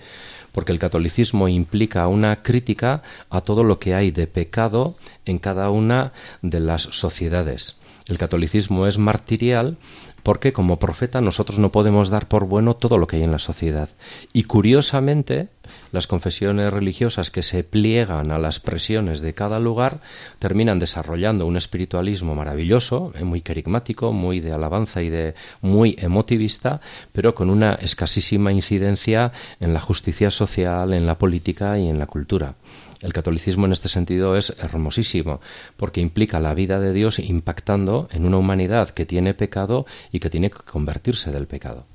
Porque 0.52 0.72
el 0.72 0.80
catolicismo 0.80 1.48
implica 1.48 2.08
una 2.08 2.42
crítica 2.42 3.04
a 3.30 3.42
todo 3.42 3.64
lo 3.64 3.80
que 3.80 3.96
hay 3.96 4.12
de 4.12 4.28
pecado 4.28 4.96
en 5.26 5.40
cada 5.40 5.70
una 5.70 6.14
de 6.42 6.60
las 6.60 6.82
sociedades. 6.82 7.78
El 8.08 8.18
catolicismo 8.18 8.88
es 8.88 8.98
martirial 8.98 9.78
porque 10.24 10.52
como 10.54 10.80
profeta 10.80 11.22
nosotros 11.22 11.60
no 11.60 11.72
podemos 11.72 12.10
dar 12.10 12.28
por 12.28 12.46
bueno 12.46 12.76
todo 12.76 12.98
lo 12.98 13.08
que 13.08 13.18
hay 13.18 13.24
en 13.24 13.32
la 13.32 13.40
sociedad. 13.40 13.90
Y 14.34 14.44
curiosamente, 14.44 15.50
las 15.92 16.08
confesiones 16.08 16.72
religiosas 16.72 17.32
que 17.32 17.44
se 17.44 17.64
pliegan 17.64 18.32
a 18.32 18.40
las 18.40 18.60
presiones 18.60 19.22
de 19.22 19.34
cada 19.34 19.60
lugar 19.60 20.02
terminan 20.40 20.80
desarrollando 20.80 21.46
un 21.46 21.58
espiritualismo 21.58 22.36
maravilloso, 22.36 23.12
eh, 23.16 23.24
muy 23.24 23.42
carismático, 23.42 24.14
muy 24.14 24.40
de 24.40 24.52
alabanza 24.52 25.02
y 25.02 25.10
de 25.10 25.36
muy 25.62 25.96
emotivista, 26.00 26.82
pero 27.12 27.36
con 27.36 27.50
una 27.50 27.74
escasísima 27.74 28.52
incidencia 28.52 29.32
en 29.60 29.74
la 29.74 29.80
justicia 29.80 30.32
social, 30.32 30.94
en 30.94 31.06
la 31.06 31.18
política 31.18 31.78
y 31.78 31.90
en 31.90 32.00
la 32.00 32.08
cultura. 32.08 32.56
El 33.02 33.14
catolicismo 33.14 33.66
en 33.66 33.72
este 33.72 33.88
sentido 33.88 34.36
es 34.36 34.56
hermosísimo, 34.60 35.40
porque 35.78 36.02
implica 36.02 36.40
la 36.40 36.54
vida 36.54 36.80
de 36.80 36.92
Dios 36.92 37.20
impactando 37.20 38.10
en 38.12 38.26
una 38.26 38.38
humanidad 38.38 38.90
que 38.90 39.06
tiene 39.06 39.34
pecado 39.34 39.86
y 40.12 40.20
que 40.20 40.30
tiene 40.30 40.50
que 40.52 40.60
convertirse 40.60 41.32
del 41.32 41.48
pecado. 41.48 41.86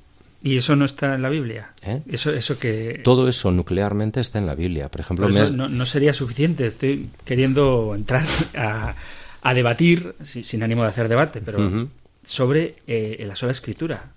¿Y 0.45 0.57
eso 0.57 0.75
no 0.75 0.85
está 0.85 1.15
en 1.15 1.23
la 1.23 1.29
Biblia? 1.29 1.71
¿Eh? 1.81 2.03
Eso, 2.07 2.29
eso 2.29 2.59
que... 2.59 3.01
Todo 3.03 3.27
eso 3.27 3.49
nuclearmente 3.49 4.21
está 4.21 4.37
en 4.37 4.45
la 4.45 4.53
Biblia. 4.53 4.89
Por 4.89 5.01
ejemplo, 5.01 5.27
me... 5.27 5.49
no, 5.49 5.67
no, 5.67 5.85
sería 5.87 6.13
suficiente. 6.13 6.67
Estoy 6.67 7.09
queriendo 7.25 7.95
entrar 7.95 8.23
a, 8.55 8.93
a 9.41 9.53
debatir, 9.55 10.13
sin 10.21 10.61
ánimo 10.61 10.83
de 10.83 10.89
hacer 10.89 11.09
debate, 11.09 11.41
pero 11.43 11.57
uh 11.57 11.71
-huh. 11.71 11.87
sobre 12.23 12.75
eh, 12.85 13.25
la 13.27 13.35
sola 13.35 13.53
escritura. 13.53 14.11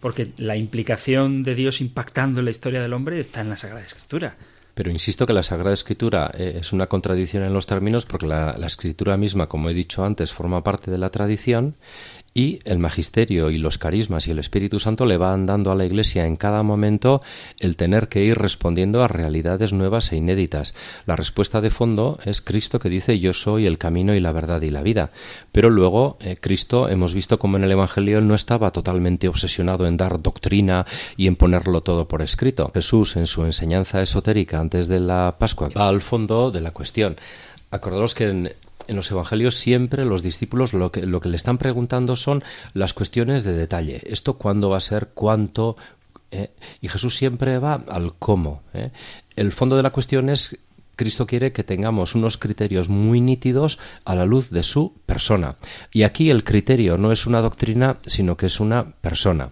Porque 0.00 0.28
la 0.38 0.56
implicación 0.56 1.44
de 1.44 1.54
Dios 1.54 1.82
impactando 1.82 2.38
en 2.38 2.46
la 2.46 2.52
historia 2.52 2.80
del 2.80 2.94
hombre 2.94 3.20
está 3.20 3.42
en 3.42 3.50
la 3.50 3.58
Sagrada 3.58 3.84
Escritura. 3.84 4.34
Pero 4.74 4.90
insisto 4.90 5.26
que 5.26 5.34
la 5.34 5.42
Sagrada 5.42 5.74
Escritura 5.74 6.30
eh, 6.32 6.56
es 6.60 6.72
una 6.72 6.86
contradicción 6.86 7.42
en 7.44 7.52
los 7.52 7.66
términos 7.66 8.06
porque 8.06 8.26
la, 8.26 8.56
la, 8.56 8.66
Escritura 8.66 9.18
misma, 9.18 9.46
como 9.46 9.68
he 9.68 9.74
dicho 9.74 10.06
antes, 10.06 10.32
forma 10.32 10.64
parte 10.64 10.90
de 10.90 10.96
la 10.96 11.10
tradición 11.10 11.74
y 12.36 12.58
el 12.66 12.78
magisterio 12.78 13.48
y 13.48 13.56
los 13.56 13.78
carismas 13.78 14.28
y 14.28 14.30
el 14.30 14.38
Espíritu 14.38 14.78
Santo 14.78 15.06
le 15.06 15.16
van 15.16 15.46
dando 15.46 15.72
a 15.72 15.74
la 15.74 15.86
Iglesia 15.86 16.26
en 16.26 16.36
cada 16.36 16.62
momento 16.62 17.22
el 17.58 17.76
tener 17.76 18.08
que 18.08 18.24
ir 18.24 18.36
respondiendo 18.36 19.02
a 19.02 19.08
realidades 19.08 19.72
nuevas 19.72 20.12
e 20.12 20.16
inéditas. 20.16 20.74
La 21.06 21.16
respuesta 21.16 21.62
de 21.62 21.70
fondo 21.70 22.18
es 22.26 22.42
Cristo 22.42 22.78
que 22.78 22.90
dice 22.90 23.18
yo 23.20 23.32
soy 23.32 23.64
el 23.64 23.78
camino 23.78 24.14
y 24.14 24.20
la 24.20 24.32
verdad 24.32 24.60
y 24.60 24.70
la 24.70 24.82
vida. 24.82 25.12
Pero 25.50 25.70
luego 25.70 26.18
eh, 26.20 26.36
Cristo 26.38 26.90
hemos 26.90 27.14
visto 27.14 27.38
como 27.38 27.56
en 27.56 27.64
el 27.64 27.72
Evangelio 27.72 28.20
no 28.20 28.34
estaba 28.34 28.70
totalmente 28.70 29.28
obsesionado 29.28 29.86
en 29.86 29.96
dar 29.96 30.20
doctrina 30.20 30.84
y 31.16 31.28
en 31.28 31.36
ponerlo 31.36 31.80
todo 31.80 32.06
por 32.06 32.20
escrito. 32.20 32.70
Jesús 32.74 33.16
en 33.16 33.26
su 33.26 33.46
enseñanza 33.46 34.02
esotérica 34.02 34.60
antes 34.60 34.88
de 34.88 35.00
la 35.00 35.36
Pascua 35.38 35.70
va 35.74 35.88
al 35.88 36.02
fondo 36.02 36.50
de 36.50 36.60
la 36.60 36.72
cuestión. 36.72 37.16
Acordaros 37.70 38.14
que 38.14 38.24
en, 38.24 38.52
en 38.88 38.96
los 38.96 39.10
evangelios 39.10 39.56
siempre 39.56 40.04
los 40.04 40.22
discípulos 40.22 40.72
lo 40.72 40.92
que, 40.92 41.06
lo 41.06 41.20
que 41.20 41.28
le 41.28 41.36
están 41.36 41.58
preguntando 41.58 42.16
son 42.16 42.44
las 42.74 42.92
cuestiones 42.92 43.44
de 43.44 43.52
detalle. 43.52 44.02
¿Esto 44.06 44.34
cuándo 44.34 44.70
va 44.70 44.78
a 44.78 44.80
ser? 44.80 45.08
¿Cuánto? 45.14 45.76
Eh, 46.30 46.50
y 46.80 46.88
Jesús 46.88 47.16
siempre 47.16 47.58
va 47.58 47.84
al 47.88 48.14
cómo. 48.14 48.62
Eh. 48.74 48.90
El 49.36 49.52
fondo 49.52 49.76
de 49.76 49.82
la 49.82 49.90
cuestión 49.90 50.28
es 50.28 50.58
Cristo 50.96 51.26
quiere 51.26 51.52
que 51.52 51.62
tengamos 51.62 52.14
unos 52.14 52.38
criterios 52.38 52.88
muy 52.88 53.20
nítidos 53.20 53.78
a 54.04 54.14
la 54.14 54.24
luz 54.24 54.50
de 54.50 54.62
su 54.62 54.94
persona. 55.04 55.56
Y 55.92 56.02
aquí 56.02 56.30
el 56.30 56.42
criterio 56.42 56.96
no 56.96 57.12
es 57.12 57.26
una 57.26 57.42
doctrina, 57.42 57.98
sino 58.06 58.36
que 58.36 58.46
es 58.46 58.60
una 58.60 58.92
persona. 59.02 59.50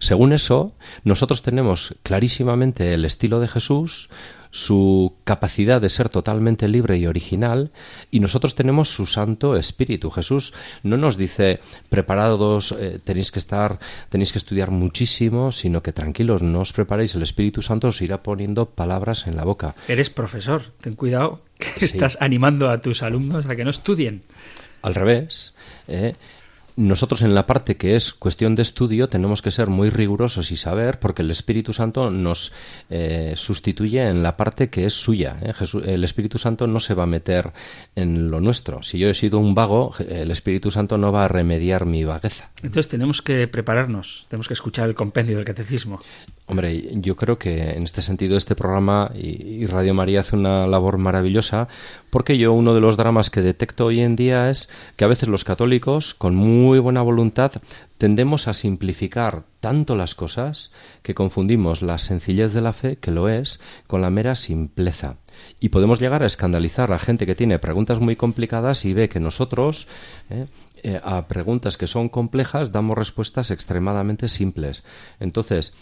Según 0.00 0.32
eso, 0.32 0.74
nosotros 1.04 1.42
tenemos 1.42 1.94
clarísimamente 2.02 2.94
el 2.94 3.04
estilo 3.04 3.38
de 3.38 3.48
Jesús, 3.48 4.10
su 4.52 5.14
capacidad 5.24 5.80
de 5.80 5.88
ser 5.88 6.10
totalmente 6.10 6.68
libre 6.68 6.98
y 6.98 7.06
original, 7.06 7.72
y 8.10 8.20
nosotros 8.20 8.54
tenemos 8.54 8.90
su 8.90 9.06
Santo 9.06 9.56
Espíritu. 9.56 10.10
Jesús 10.10 10.52
no 10.82 10.96
nos 10.98 11.16
dice 11.16 11.58
preparados, 11.88 12.72
eh, 12.78 13.00
tenéis 13.02 13.32
que 13.32 13.38
estar, 13.38 13.80
tenéis 14.10 14.30
que 14.30 14.38
estudiar 14.38 14.70
muchísimo, 14.70 15.52
sino 15.52 15.82
que 15.82 15.92
tranquilos, 15.92 16.42
no 16.42 16.60
os 16.60 16.72
preparéis, 16.72 17.14
el 17.14 17.22
Espíritu 17.22 17.62
Santo 17.62 17.88
os 17.88 18.02
irá 18.02 18.22
poniendo 18.22 18.66
palabras 18.66 19.26
en 19.26 19.36
la 19.36 19.44
boca. 19.44 19.74
Eres 19.88 20.10
profesor, 20.10 20.62
ten 20.82 20.94
cuidado, 20.94 21.40
que 21.58 21.86
sí. 21.88 21.96
estás 21.96 22.18
animando 22.20 22.68
a 22.68 22.78
tus 22.78 23.02
alumnos 23.02 23.46
a 23.46 23.56
que 23.56 23.64
no 23.64 23.70
estudien. 23.70 24.22
Al 24.82 24.94
revés, 24.94 25.54
eh, 25.88 26.14
nosotros 26.82 27.22
en 27.22 27.34
la 27.34 27.46
parte 27.46 27.76
que 27.76 27.96
es 27.96 28.12
cuestión 28.12 28.54
de 28.54 28.62
estudio 28.62 29.08
tenemos 29.08 29.42
que 29.42 29.50
ser 29.50 29.68
muy 29.68 29.90
rigurosos 29.90 30.50
y 30.50 30.56
saber 30.56 30.98
porque 30.98 31.22
el 31.22 31.30
Espíritu 31.30 31.72
Santo 31.72 32.10
nos 32.10 32.52
eh, 32.90 33.34
sustituye 33.36 34.06
en 34.06 34.22
la 34.22 34.36
parte 34.36 34.68
que 34.68 34.86
es 34.86 34.94
suya. 34.94 35.38
¿eh? 35.42 35.52
Jesús, 35.52 35.84
el 35.86 36.04
Espíritu 36.04 36.38
Santo 36.38 36.66
no 36.66 36.80
se 36.80 36.94
va 36.94 37.04
a 37.04 37.06
meter 37.06 37.52
en 37.94 38.30
lo 38.30 38.40
nuestro. 38.40 38.82
Si 38.82 38.98
yo 38.98 39.08
he 39.08 39.14
sido 39.14 39.38
un 39.38 39.54
vago, 39.54 39.94
el 39.98 40.30
Espíritu 40.30 40.70
Santo 40.70 40.98
no 40.98 41.12
va 41.12 41.24
a 41.24 41.28
remediar 41.28 41.86
mi 41.86 42.04
vagueza. 42.04 42.50
Entonces 42.62 42.88
tenemos 42.88 43.22
que 43.22 43.46
prepararnos, 43.48 44.26
tenemos 44.28 44.48
que 44.48 44.54
escuchar 44.54 44.88
el 44.88 44.94
compendio 44.94 45.36
del 45.36 45.44
catecismo. 45.44 46.00
Hombre, 46.46 46.90
yo 46.94 47.16
creo 47.16 47.38
que 47.38 47.70
en 47.70 47.84
este 47.84 48.02
sentido 48.02 48.36
este 48.36 48.56
programa 48.56 49.10
y, 49.14 49.62
y 49.62 49.66
Radio 49.66 49.94
María 49.94 50.20
hace 50.20 50.36
una 50.36 50.66
labor 50.66 50.98
maravillosa 50.98 51.68
porque 52.12 52.36
yo 52.36 52.52
uno 52.52 52.74
de 52.74 52.80
los 52.82 52.98
dramas 52.98 53.30
que 53.30 53.40
detecto 53.40 53.86
hoy 53.86 54.00
en 54.00 54.16
día 54.16 54.50
es 54.50 54.68
que 54.96 55.06
a 55.06 55.08
veces 55.08 55.30
los 55.30 55.44
católicos 55.44 56.12
con 56.12 56.36
muy 56.36 56.78
buena 56.78 57.00
voluntad 57.00 57.52
tendemos 57.96 58.48
a 58.48 58.52
simplificar 58.52 59.44
tanto 59.60 59.96
las 59.96 60.14
cosas 60.14 60.72
que 61.02 61.14
confundimos 61.14 61.80
la 61.80 61.96
sencillez 61.96 62.52
de 62.52 62.60
la 62.60 62.74
fe, 62.74 62.96
que 62.96 63.12
lo 63.12 63.30
es, 63.30 63.62
con 63.86 64.02
la 64.02 64.10
mera 64.10 64.34
simpleza. 64.34 65.16
Y 65.58 65.70
podemos 65.70 66.00
llegar 66.00 66.22
a 66.22 66.26
escandalizar 66.26 66.92
a 66.92 66.98
gente 66.98 67.24
que 67.24 67.34
tiene 67.34 67.58
preguntas 67.58 67.98
muy 67.98 68.14
complicadas 68.14 68.84
y 68.84 68.92
ve 68.92 69.08
que 69.08 69.18
nosotros, 69.18 69.88
eh, 70.28 70.48
eh, 70.82 71.00
a 71.02 71.28
preguntas 71.28 71.78
que 71.78 71.86
son 71.86 72.10
complejas, 72.10 72.72
damos 72.72 72.98
respuestas 72.98 73.50
extremadamente 73.50 74.28
simples. 74.28 74.84
Entonces, 75.18 75.74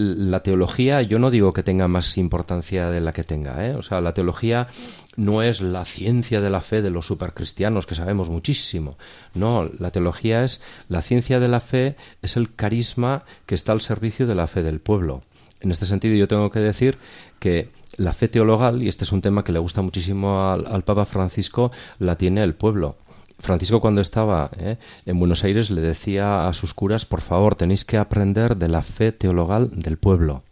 la 0.00 0.42
teología, 0.42 1.02
yo 1.02 1.18
no 1.18 1.30
digo 1.30 1.52
que 1.52 1.62
tenga 1.62 1.88
más 1.88 2.16
importancia 2.16 2.90
de 2.90 3.00
la 3.00 3.12
que 3.12 3.24
tenga, 3.24 3.66
¿eh? 3.66 3.74
O 3.74 3.82
sea, 3.82 4.00
la 4.00 4.14
teología 4.14 4.68
no 5.16 5.42
es 5.42 5.60
la 5.60 5.84
ciencia 5.84 6.40
de 6.40 6.50
la 6.50 6.60
fe 6.60 6.82
de 6.82 6.90
los 6.90 7.06
supercristianos, 7.06 7.86
que 7.86 7.94
sabemos 7.94 8.30
muchísimo. 8.30 8.96
No, 9.34 9.68
la 9.78 9.90
teología 9.90 10.44
es 10.44 10.62
la 10.88 11.02
ciencia 11.02 11.40
de 11.40 11.48
la 11.48 11.60
fe, 11.60 11.96
es 12.22 12.36
el 12.36 12.54
carisma 12.54 13.24
que 13.46 13.54
está 13.54 13.72
al 13.72 13.80
servicio 13.80 14.26
de 14.26 14.34
la 14.34 14.46
fe 14.46 14.62
del 14.62 14.80
pueblo. 14.80 15.22
En 15.60 15.70
este 15.70 15.84
sentido, 15.84 16.14
yo 16.14 16.28
tengo 16.28 16.50
que 16.50 16.60
decir 16.60 16.98
que 17.38 17.68
la 17.96 18.12
fe 18.12 18.28
teologal, 18.28 18.82
y 18.82 18.88
este 18.88 19.04
es 19.04 19.12
un 19.12 19.20
tema 19.20 19.44
que 19.44 19.52
le 19.52 19.58
gusta 19.58 19.82
muchísimo 19.82 20.50
al, 20.50 20.84
Papa 20.84 21.04
Francisco, 21.04 21.70
la 21.98 22.16
tiene 22.16 22.42
el 22.42 22.54
pueblo. 22.54 22.96
Francisco 23.40 23.80
cuando 23.80 24.00
estaba 24.00 24.50
¿eh? 24.58 24.76
en 25.06 25.18
Buenos 25.18 25.44
Aires 25.44 25.70
le 25.70 25.80
decía 25.80 26.46
a 26.46 26.52
sus 26.52 26.74
curas, 26.74 27.06
por 27.06 27.20
favor, 27.20 27.54
tenéis 27.54 27.84
que 27.84 27.96
aprender 27.98 28.56
de 28.56 28.68
la 28.68 28.82
fe 28.82 29.12
teologal 29.12 29.70
del 29.72 29.96
pueblo. 29.96 30.42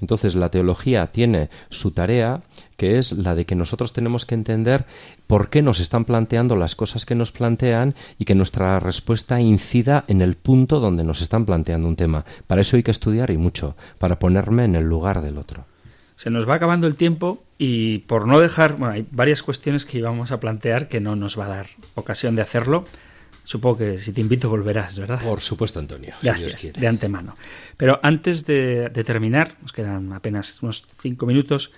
Entonces 0.00 0.34
la 0.34 0.50
teología 0.50 1.06
tiene 1.08 1.48
su 1.70 1.92
tarea, 1.92 2.42
que 2.76 2.98
es 2.98 3.12
la 3.12 3.34
de 3.34 3.46
que 3.46 3.54
nosotros 3.54 3.92
tenemos 3.92 4.26
que 4.26 4.34
entender 4.34 4.84
por 5.26 5.48
qué 5.48 5.62
nos 5.62 5.80
están 5.80 6.04
planteando 6.04 6.54
las 6.54 6.74
cosas 6.74 7.06
que 7.06 7.14
nos 7.14 7.32
plantean 7.32 7.94
y 8.18 8.26
que 8.26 8.34
nuestra 8.34 8.78
respuesta 8.78 9.40
incida 9.40 10.04
en 10.06 10.20
el 10.20 10.34
punto 10.34 10.80
donde 10.80 11.04
nos 11.04 11.22
están 11.22 11.46
planteando 11.46 11.88
un 11.88 11.96
tema. 11.96 12.24
Para 12.46 12.60
eso 12.60 12.76
hay 12.76 12.82
que 12.82 12.90
estudiar 12.90 13.30
y 13.30 13.38
mucho, 13.38 13.74
para 13.98 14.18
ponerme 14.18 14.64
en 14.64 14.76
el 14.76 14.84
lugar 14.84 15.22
del 15.22 15.38
otro. 15.38 15.64
Se 16.16 16.30
nos 16.30 16.48
va 16.48 16.54
acabando 16.54 16.86
el 16.86 16.94
tiempo 16.94 17.44
y 17.58 17.98
por 17.98 18.26
no 18.26 18.40
dejar, 18.40 18.76
bueno, 18.76 18.94
hay 18.94 19.06
varias 19.10 19.42
cuestiones 19.42 19.84
que 19.84 19.98
íbamos 19.98 20.30
a 20.30 20.40
plantear 20.40 20.88
que 20.88 21.00
no 21.00 21.16
nos 21.16 21.38
va 21.38 21.46
a 21.46 21.48
dar 21.48 21.66
ocasión 21.94 22.36
de 22.36 22.42
hacerlo. 22.42 22.84
Supongo 23.42 23.78
que 23.78 23.98
si 23.98 24.12
te 24.12 24.20
invito 24.20 24.48
volverás, 24.48 24.98
¿verdad? 24.98 25.20
Por 25.22 25.40
supuesto, 25.40 25.78
Antonio. 25.78 26.14
Gracias, 26.22 26.72
de 26.72 26.86
antemano. 26.86 27.36
Pero 27.76 28.00
antes 28.02 28.46
de, 28.46 28.90
terminar, 29.04 29.56
nos 29.60 29.72
quedan 29.72 30.12
apenas 30.12 30.62
unos 30.62 30.84
cinco 31.00 31.26
minutos, 31.26 31.72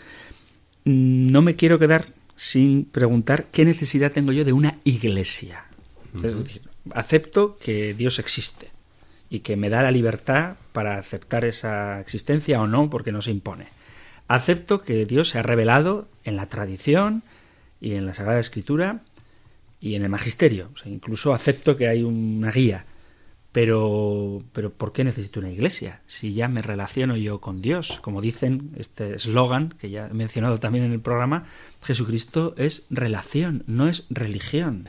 mm, 0.84 1.26
no 1.32 1.42
me 1.42 1.56
quiero 1.56 1.78
quedar 1.78 2.06
sin 2.36 2.84
preguntar 2.84 3.46
qué 3.50 3.64
necesidad 3.64 4.12
tengo 4.12 4.32
yo 4.32 4.44
de 4.44 4.52
una 4.52 4.78
iglesia. 4.84 5.64
acepto 6.92 7.58
que 7.58 7.94
Dios 7.94 8.18
existe 8.18 8.70
y 9.28 9.40
que 9.40 9.56
me 9.56 9.70
da 9.70 9.82
la 9.82 9.90
libertad 9.90 10.54
para 10.72 10.98
aceptar 10.98 11.44
esa 11.44 12.00
existencia 12.00 12.60
o 12.60 12.66
no, 12.66 12.88
porque 12.88 13.10
no 13.10 13.22
se 13.22 13.32
impone 13.32 13.75
acepto 14.28 14.82
que 14.82 15.06
Dios 15.06 15.30
se 15.30 15.38
ha 15.38 15.42
revelado 15.42 16.08
en 16.24 16.36
la 16.36 16.46
tradición 16.46 17.22
y 17.80 17.94
en 17.94 18.06
la 18.06 18.14
Sagrada 18.14 18.40
Escritura 18.40 19.00
y 19.80 19.94
en 19.94 20.02
el 20.02 20.08
magisterio. 20.08 20.70
incluso 20.84 21.34
acepto 21.34 21.76
que 21.76 21.88
hay 21.88 22.02
una 22.02 22.50
guía. 22.50 22.84
Pero, 23.52 24.42
pero 24.52 24.70
¿por 24.70 24.92
qué 24.92 25.02
necesito 25.02 25.40
una 25.40 25.50
iglesia? 25.50 26.02
Si 26.06 26.34
ya 26.34 26.46
me 26.46 26.60
relaciono 26.60 27.16
yo 27.16 27.40
con 27.40 27.62
Dios, 27.62 27.98
como 28.02 28.20
dicen 28.20 28.72
este 28.76 29.14
eslogan 29.14 29.70
que 29.70 29.88
ya 29.88 30.08
he 30.08 30.12
mencionado 30.12 30.58
también 30.58 30.84
en 30.84 30.92
el 30.92 31.00
programa, 31.00 31.44
Jesucristo 31.82 32.54
es 32.58 32.84
relación, 32.90 33.64
no 33.66 33.88
es 33.88 34.06
religión. 34.10 34.86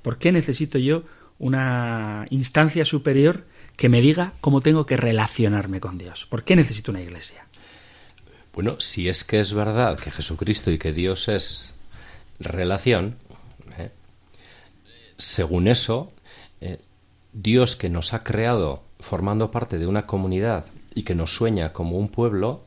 ¿Por 0.00 0.16
qué 0.16 0.32
necesito 0.32 0.78
yo 0.78 1.02
una 1.38 2.24
instancia 2.30 2.86
superior 2.86 3.44
que 3.76 3.90
me 3.90 4.00
diga 4.00 4.32
cómo 4.40 4.62
tengo 4.62 4.86
que 4.86 4.96
relacionarme 4.96 5.80
con 5.80 5.98
Dios? 5.98 6.24
¿Por 6.24 6.42
qué 6.42 6.56
necesito 6.56 6.92
una 6.92 7.02
iglesia? 7.02 7.46
Bueno, 8.56 8.80
si 8.80 9.10
es 9.10 9.22
que 9.22 9.38
es 9.38 9.52
verdad 9.52 9.98
que 9.98 10.10
Jesucristo 10.10 10.70
y 10.70 10.78
que 10.78 10.94
Dios 10.94 11.28
es 11.28 11.74
relación, 12.40 13.16
¿eh? 13.76 13.90
según 15.18 15.68
eso, 15.68 16.10
eh, 16.62 16.78
Dios 17.34 17.76
que 17.76 17.90
nos 17.90 18.14
ha 18.14 18.24
creado 18.24 18.82
formando 18.98 19.50
parte 19.50 19.76
de 19.76 19.86
una 19.86 20.06
comunidad 20.06 20.64
y 20.94 21.02
que 21.02 21.14
nos 21.14 21.36
sueña 21.36 21.74
como 21.74 21.98
un 21.98 22.08
pueblo, 22.08 22.62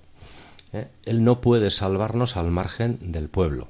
¿eh? 0.74 0.90
Él 1.06 1.24
no 1.24 1.42
puede 1.42 1.72
salvarnos 1.72 2.38
al 2.38 2.52
margen 2.52 3.12
del 3.12 3.28
pueblo. 3.28 3.68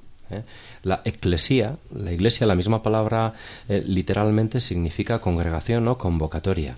La 0.84 1.01
eclesía, 1.05 1.78
la 1.89 2.11
iglesia, 2.11 2.45
la 2.45 2.53
misma 2.53 2.84
palabra 2.84 3.34
literalmente 3.67 4.59
significa 4.59 5.22
congregación 5.22 5.88
o 5.88 5.97
convocatoria. 5.97 6.78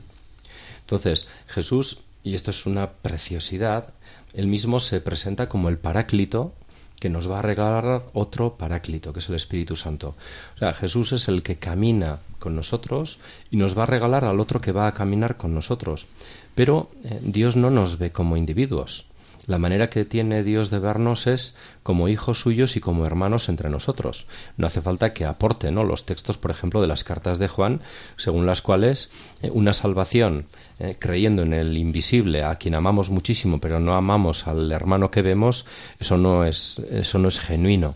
Entonces, 0.81 1.27
Jesús, 1.47 2.03
y 2.23 2.35
esto 2.35 2.51
es 2.51 2.65
una 2.65 2.91
preciosidad, 2.91 3.93
él 4.33 4.47
mismo 4.47 4.79
se 4.79 5.01
presenta 5.01 5.49
como 5.49 5.69
el 5.69 5.77
paráclito 5.77 6.53
que 6.99 7.09
nos 7.09 7.29
va 7.29 7.39
a 7.39 7.41
regalar 7.41 8.03
otro 8.13 8.57
paráclito, 8.57 9.11
que 9.11 9.19
es 9.19 9.29
el 9.29 9.35
Espíritu 9.35 9.75
Santo. 9.75 10.15
O 10.55 10.57
sea, 10.59 10.71
Jesús 10.71 11.13
es 11.13 11.27
el 11.27 11.41
que 11.41 11.57
camina 11.57 12.19
con 12.37 12.55
nosotros 12.55 13.19
y 13.49 13.57
nos 13.57 13.75
va 13.75 13.83
a 13.83 13.87
regalar 13.87 14.23
al 14.23 14.39
otro 14.39 14.61
que 14.61 14.71
va 14.71 14.85
a 14.85 14.93
caminar 14.93 15.35
con 15.35 15.55
nosotros. 15.55 16.05
Pero 16.53 16.91
eh, 17.03 17.19
Dios 17.23 17.55
no 17.55 17.71
nos 17.71 17.97
ve 17.97 18.11
como 18.11 18.37
individuos. 18.37 19.10
La 19.47 19.57
manera 19.57 19.89
que 19.89 20.05
tiene 20.05 20.43
Dios 20.43 20.69
de 20.69 20.79
vernos 20.79 21.25
es 21.25 21.57
como 21.83 22.07
hijos 22.07 22.39
suyos 22.39 22.75
y 22.75 22.79
como 22.79 23.05
hermanos 23.05 23.49
entre 23.49 23.69
nosotros. 23.69 24.27
No 24.57 24.67
hace 24.67 24.81
falta 24.81 25.13
que 25.13 25.25
aporte 25.25 25.71
¿no? 25.71 25.83
los 25.83 26.05
textos, 26.05 26.37
por 26.37 26.51
ejemplo, 26.51 26.81
de 26.81 26.87
las 26.87 27.03
cartas 27.03 27.39
de 27.39 27.47
Juan, 27.47 27.81
según 28.17 28.45
las 28.45 28.61
cuales 28.61 29.09
eh, 29.41 29.49
una 29.51 29.73
salvación 29.73 30.45
eh, 30.79 30.95
creyendo 30.97 31.41
en 31.41 31.53
el 31.53 31.77
invisible, 31.77 32.43
a 32.43 32.55
quien 32.55 32.75
amamos 32.75 33.09
muchísimo, 33.09 33.59
pero 33.59 33.79
no 33.79 33.95
amamos 33.95 34.47
al 34.47 34.71
hermano 34.71 35.09
que 35.09 35.21
vemos, 35.21 35.65
eso 35.99 36.17
no 36.17 36.45
es, 36.45 36.79
eso 36.89 37.17
no 37.17 37.27
es 37.27 37.39
genuino. 37.39 37.95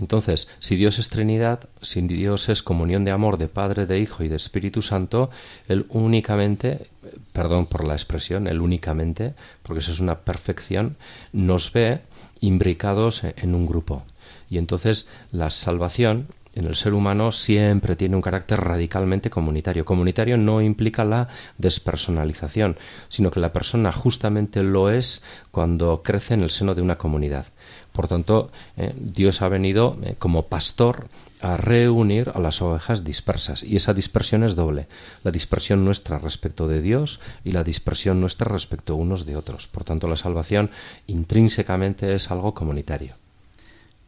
Entonces, 0.00 0.48
si 0.58 0.76
Dios 0.76 0.98
es 0.98 1.10
Trinidad, 1.10 1.68
si 1.82 2.00
Dios 2.00 2.48
es 2.48 2.62
comunión 2.62 3.04
de 3.04 3.10
amor 3.10 3.36
de 3.36 3.48
Padre, 3.48 3.86
de 3.86 4.00
Hijo 4.00 4.24
y 4.24 4.28
de 4.28 4.36
Espíritu 4.36 4.80
Santo, 4.82 5.30
Él 5.68 5.86
únicamente, 5.90 6.88
perdón 7.32 7.66
por 7.66 7.86
la 7.86 7.94
expresión, 7.94 8.46
Él 8.46 8.60
únicamente, 8.60 9.34
porque 9.62 9.80
eso 9.80 9.92
es 9.92 10.00
una 10.00 10.20
perfección, 10.20 10.96
nos 11.32 11.72
ve 11.72 12.00
imbricados 12.40 13.24
en 13.24 13.54
un 13.54 13.66
grupo. 13.66 14.02
Y 14.48 14.58
entonces 14.58 15.06
la 15.30 15.50
salvación 15.50 16.28
en 16.54 16.66
el 16.66 16.74
ser 16.74 16.94
humano 16.94 17.30
siempre 17.30 17.94
tiene 17.94 18.16
un 18.16 18.22
carácter 18.22 18.60
radicalmente 18.60 19.30
comunitario. 19.30 19.84
Comunitario 19.84 20.36
no 20.36 20.60
implica 20.60 21.04
la 21.04 21.28
despersonalización, 21.58 22.76
sino 23.08 23.30
que 23.30 23.38
la 23.38 23.52
persona 23.52 23.92
justamente 23.92 24.62
lo 24.62 24.90
es 24.90 25.22
cuando 25.52 26.02
crece 26.02 26.34
en 26.34 26.40
el 26.40 26.50
seno 26.50 26.74
de 26.74 26.82
una 26.82 26.98
comunidad. 26.98 27.46
Por 27.92 28.08
tanto, 28.08 28.50
eh, 28.76 28.94
Dios 28.96 29.42
ha 29.42 29.48
venido 29.48 29.98
eh, 30.02 30.14
como 30.18 30.46
pastor 30.46 31.08
a 31.40 31.56
reunir 31.56 32.30
a 32.34 32.38
las 32.38 32.60
ovejas 32.62 33.04
dispersas. 33.04 33.62
Y 33.62 33.76
esa 33.76 33.94
dispersión 33.94 34.44
es 34.44 34.54
doble. 34.54 34.86
La 35.24 35.30
dispersión 35.30 35.84
nuestra 35.84 36.18
respecto 36.18 36.68
de 36.68 36.82
Dios 36.82 37.20
y 37.44 37.52
la 37.52 37.64
dispersión 37.64 38.20
nuestra 38.20 38.50
respecto 38.50 38.94
unos 38.94 39.26
de 39.26 39.36
otros. 39.36 39.66
Por 39.66 39.84
tanto, 39.84 40.06
la 40.06 40.16
salvación 40.16 40.70
intrínsecamente 41.06 42.14
es 42.14 42.30
algo 42.30 42.54
comunitario. 42.54 43.14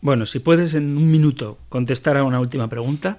Bueno, 0.00 0.26
si 0.26 0.40
puedes 0.40 0.74
en 0.74 0.96
un 0.96 1.10
minuto 1.10 1.58
contestar 1.68 2.16
a 2.16 2.24
una 2.24 2.40
última 2.40 2.68
pregunta. 2.68 3.18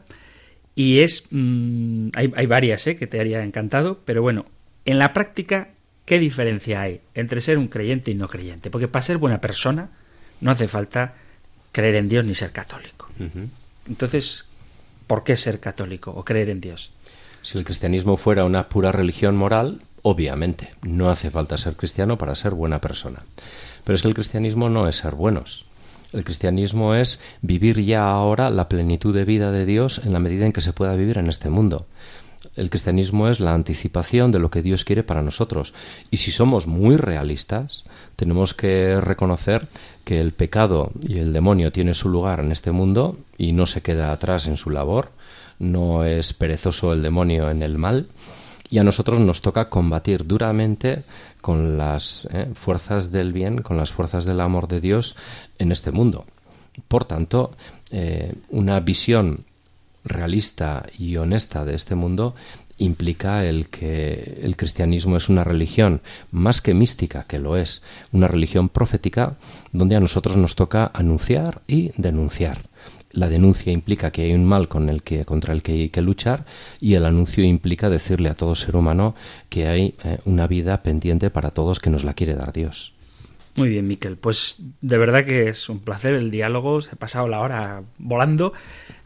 Y 0.75 0.99
es... 0.99 1.27
Mm, 1.31 2.09
hay, 2.15 2.33
hay, 2.35 2.45
varias 2.45 2.85
¿eh? 2.87 2.95
que 2.95 3.07
te 3.07 3.19
haría 3.19 3.43
encantado, 3.43 3.99
pero 4.05 4.21
bueno, 4.21 4.45
en 4.85 4.99
la 4.99 5.13
práctica, 5.13 5.69
¿qué 6.05 6.19
diferencia 6.19 6.81
hay 6.81 7.01
entre 7.13 7.41
ser 7.41 7.57
un 7.57 7.67
creyente 7.67 8.11
y 8.11 8.15
no 8.15 8.27
creyente? 8.27 8.69
Porque 8.69 8.87
para 8.87 9.03
ser 9.03 9.17
buena 9.17 9.39
persona 9.39 9.91
no 10.41 10.51
hace 10.51 10.67
falta 10.67 11.13
creer 11.71 11.95
en 11.95 12.09
Dios 12.09 12.25
ni 12.25 12.35
ser 12.35 12.51
católico. 12.51 13.09
Entonces, 13.87 14.45
¿por 15.07 15.23
qué 15.23 15.35
ser 15.35 15.59
católico 15.59 16.11
o 16.11 16.23
creer 16.23 16.49
en 16.49 16.61
Dios? 16.61 16.91
Si 17.41 17.57
el 17.57 17.65
cristianismo 17.65 18.17
fuera 18.17 18.45
una 18.45 18.69
pura 18.69 18.91
religión 18.91 19.35
moral, 19.35 19.81
obviamente, 20.01 20.73
no 20.81 21.09
hace 21.09 21.29
falta 21.29 21.57
ser 21.57 21.75
cristiano 21.75 22.17
para 22.17 22.35
ser 22.35 22.53
buena 22.53 22.79
persona. 22.79 23.23
Pero 23.83 23.95
es 23.95 24.01
que 24.01 24.07
el 24.07 24.13
cristianismo 24.13 24.69
no 24.69 24.87
es 24.87 24.97
ser 24.97 25.15
buenos. 25.15 25.65
El 26.13 26.23
cristianismo 26.23 26.93
es 26.93 27.19
vivir 27.41 27.83
ya 27.83 28.07
ahora 28.09 28.49
la 28.49 28.69
plenitud 28.69 29.13
de 29.13 29.25
vida 29.25 29.51
de 29.51 29.65
Dios 29.65 29.99
en 30.05 30.13
la 30.13 30.19
medida 30.19 30.45
en 30.45 30.51
que 30.51 30.61
se 30.61 30.71
pueda 30.71 30.95
vivir 30.95 31.17
en 31.17 31.27
este 31.27 31.49
mundo. 31.49 31.87
El 32.55 32.69
cristianismo 32.69 33.29
es 33.29 33.39
la 33.39 33.53
anticipación 33.53 34.31
de 34.31 34.39
lo 34.39 34.51
que 34.51 34.61
Dios 34.61 34.85
quiere 34.85 35.03
para 35.03 35.23
nosotros. 35.23 35.73
Y 36.11 36.17
si 36.17 36.29
somos 36.29 36.67
muy 36.67 36.97
realistas, 36.97 37.85
tenemos 38.15 38.53
que 38.53 38.99
reconocer 39.01 39.67
que 40.03 40.21
el 40.21 40.33
pecado 40.33 40.91
y 41.01 41.17
el 41.17 41.33
demonio 41.33 41.71
tienen 41.71 41.95
su 41.95 42.09
lugar 42.09 42.39
en 42.39 42.51
este 42.51 42.71
mundo 42.71 43.17
y 43.37 43.53
no 43.53 43.65
se 43.65 43.81
queda 43.81 44.11
atrás 44.11 44.45
en 44.47 44.57
su 44.57 44.69
labor, 44.69 45.11
no 45.59 46.03
es 46.03 46.33
perezoso 46.33 46.93
el 46.93 47.01
demonio 47.01 47.49
en 47.49 47.63
el 47.63 47.77
mal, 47.77 48.07
y 48.69 48.77
a 48.77 48.83
nosotros 48.83 49.19
nos 49.19 49.41
toca 49.41 49.69
combatir 49.69 50.25
duramente 50.25 51.03
con 51.41 51.77
las 51.77 52.27
eh, 52.31 52.49
fuerzas 52.55 53.11
del 53.11 53.31
bien, 53.31 53.61
con 53.61 53.77
las 53.77 53.91
fuerzas 53.91 54.25
del 54.25 54.39
amor 54.39 54.67
de 54.67 54.81
Dios 54.81 55.15
en 55.59 55.71
este 55.71 55.91
mundo. 55.91 56.25
Por 56.87 57.05
tanto, 57.05 57.51
eh, 57.91 58.33
una 58.49 58.79
visión 58.79 59.45
realista 60.03 60.85
y 60.97 61.17
honesta 61.17 61.65
de 61.65 61.75
este 61.75 61.95
mundo 61.95 62.35
implica 62.77 63.45
el 63.45 63.67
que 63.69 64.39
el 64.41 64.55
cristianismo 64.57 65.17
es 65.17 65.29
una 65.29 65.43
religión 65.43 66.01
más 66.31 66.61
que 66.61 66.73
mística, 66.73 67.25
que 67.25 67.39
lo 67.39 67.55
es, 67.55 67.83
una 68.11 68.27
religión 68.27 68.69
profética 68.69 69.37
donde 69.71 69.95
a 69.95 69.99
nosotros 69.99 70.37
nos 70.37 70.55
toca 70.55 70.91
anunciar 70.93 71.61
y 71.67 71.91
denunciar. 71.97 72.61
La 73.11 73.29
denuncia 73.29 73.71
implica 73.71 74.11
que 74.11 74.23
hay 74.23 74.33
un 74.33 74.43
mal 74.43 74.67
con 74.67 74.89
el 74.89 75.03
que, 75.03 75.23
contra 75.23 75.53
el 75.53 75.61
que 75.61 75.73
hay 75.73 75.89
que 75.89 76.01
luchar 76.01 76.45
y 76.79 76.95
el 76.95 77.05
anuncio 77.05 77.43
implica 77.43 77.89
decirle 77.89 78.29
a 78.29 78.33
todo 78.33 78.55
ser 78.55 78.75
humano 78.75 79.13
que 79.49 79.67
hay 79.67 79.95
eh, 80.03 80.17
una 80.25 80.47
vida 80.47 80.81
pendiente 80.81 81.29
para 81.29 81.51
todos 81.51 81.79
que 81.79 81.91
nos 81.91 82.03
la 82.03 82.15
quiere 82.15 82.33
dar 82.33 82.53
Dios. 82.53 82.93
Muy 83.55 83.69
bien, 83.69 83.87
Miquel. 83.87 84.17
Pues 84.17 84.57
de 84.81 84.97
verdad 84.97 85.25
que 85.25 85.49
es 85.49 85.69
un 85.69 85.79
placer 85.79 86.15
el 86.15 86.31
diálogo. 86.31 86.81
Se 86.81 86.89
ha 86.91 86.95
pasado 86.95 87.27
la 87.27 87.39
hora 87.39 87.83
volando. 87.99 88.53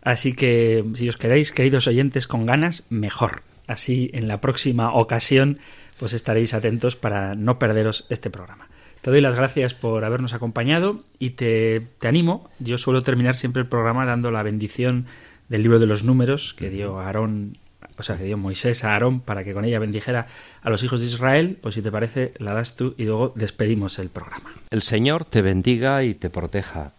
Así 0.08 0.32
que 0.32 0.86
si 0.94 1.10
os 1.10 1.18
quedáis, 1.18 1.52
queridos 1.52 1.86
oyentes, 1.86 2.28
con 2.28 2.46
ganas, 2.46 2.86
mejor. 2.90 3.42
Así 3.68 4.10
en 4.14 4.30
la 4.30 4.40
próxima 4.40 4.94
ocasión, 4.94 5.60
pues 6.00 6.14
estaréis 6.14 6.54
atentos 6.54 6.96
para 6.96 7.36
no 7.36 7.60
perderos 7.60 8.06
este 8.08 8.30
programa. 8.30 8.70
Te 9.02 9.12
doy 9.12 9.20
las 9.20 9.36
gracias 9.36 9.74
por 9.74 10.06
habernos 10.06 10.32
acompañado 10.32 11.04
y 11.20 11.32
te, 11.32 11.82
te 12.00 12.08
animo. 12.08 12.50
Yo 12.60 12.78
suelo 12.78 13.04
terminar 13.04 13.36
siempre 13.36 13.62
el 13.62 13.68
programa 13.68 14.06
dando 14.06 14.32
la 14.32 14.44
bendición 14.44 15.08
del 15.50 15.64
libro 15.64 15.78
de 15.78 15.88
los 15.88 16.06
números 16.06 16.54
que 16.54 16.70
dio 16.70 17.02
Aarón 17.02 17.58
o 17.98 18.04
sea, 18.04 18.16
que 18.16 18.24
dio 18.24 18.38
Moisés 18.38 18.86
a 18.86 18.94
Aarón 18.94 19.20
para 19.20 19.44
que 19.44 19.54
con 19.54 19.66
ella 19.66 19.80
bendijera 19.80 20.28
a 20.62 20.70
los 20.70 20.84
hijos 20.84 21.02
de 21.02 21.08
Israel, 21.08 21.58
pues 21.62 21.76
si 21.76 21.82
te 21.82 21.92
parece, 21.92 22.34
la 22.38 22.54
das 22.54 22.78
tú 22.78 22.96
y 22.98 23.04
luego 23.04 23.34
despedimos 23.36 24.00
el 24.00 24.08
programa. 24.08 24.54
El 24.70 24.84
Señor 24.84 25.26
te 25.26 25.42
bendiga 25.42 26.02
y 26.06 26.14
te 26.14 26.30
proteja, 26.30 26.94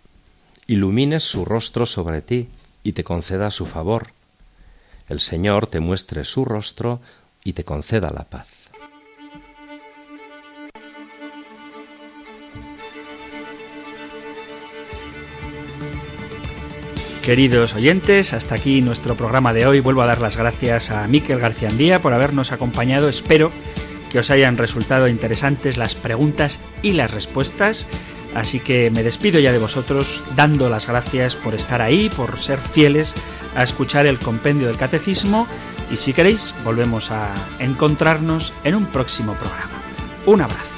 ilumines 0.67 1.23
su 1.23 1.47
rostro 1.47 1.87
sobre 1.87 2.21
ti 2.21 2.49
y 2.89 2.93
te 2.93 3.05
conceda 3.05 3.51
su 3.51 3.67
favor. 3.67 4.13
El 5.11 5.21
Señor 5.21 5.67
te 5.67 5.79
muestre 5.79 6.25
su 6.25 6.47
rostro 6.47 7.01
y 7.45 7.53
te 7.53 7.63
conceda 7.63 8.11
la 8.11 8.25
paz. 8.25 8.49
Queridos 17.23 17.75
oyentes, 17.75 18.33
hasta 18.33 18.55
aquí 18.55 18.81
nuestro 18.81 19.17
programa 19.17 19.53
de 19.53 19.67
hoy. 19.67 19.81
Vuelvo 19.81 20.01
a 20.01 20.07
dar 20.07 20.23
las 20.23 20.39
gracias 20.39 20.91
a 20.91 21.07
Miquel 21.09 21.41
García 21.41 22.01
por 22.01 22.15
habernos 22.15 22.53
acompañado. 22.53 23.11
Espero 23.11 23.53
que 24.11 24.21
os 24.21 24.31
hayan 24.31 24.57
resultado 24.57 25.09
interesantes 25.09 25.77
las 25.77 25.95
preguntas 25.95 26.61
y 26.81 26.95
las 26.95 27.11
respuestas. 27.11 27.87
Así 28.39 28.61
que 28.61 28.91
me 28.91 29.03
despido 29.03 29.41
ya 29.41 29.53
de 29.53 29.59
vosotros 29.59 30.23
dando 30.37 30.69
las 30.69 30.87
gracias 30.87 31.35
por 31.35 31.55
estar 31.55 31.83
ahí, 31.83 32.09
por 32.09 32.39
ser 32.39 32.59
fieles 32.59 33.15
a 33.57 33.65
escuchar 33.65 34.07
el 34.07 34.21
compendio 34.21 34.69
del 34.69 34.77
catecismo 34.77 35.49
y 35.91 35.97
si 35.97 36.13
queréis 36.13 36.55
volvemos 36.65 37.11
a 37.11 37.35
encontrarnos 37.59 38.53
en 38.63 38.77
un 38.77 38.87
próximo 38.87 39.35
programa. 39.35 39.83
Un 40.27 40.43
abrazo. 40.43 40.78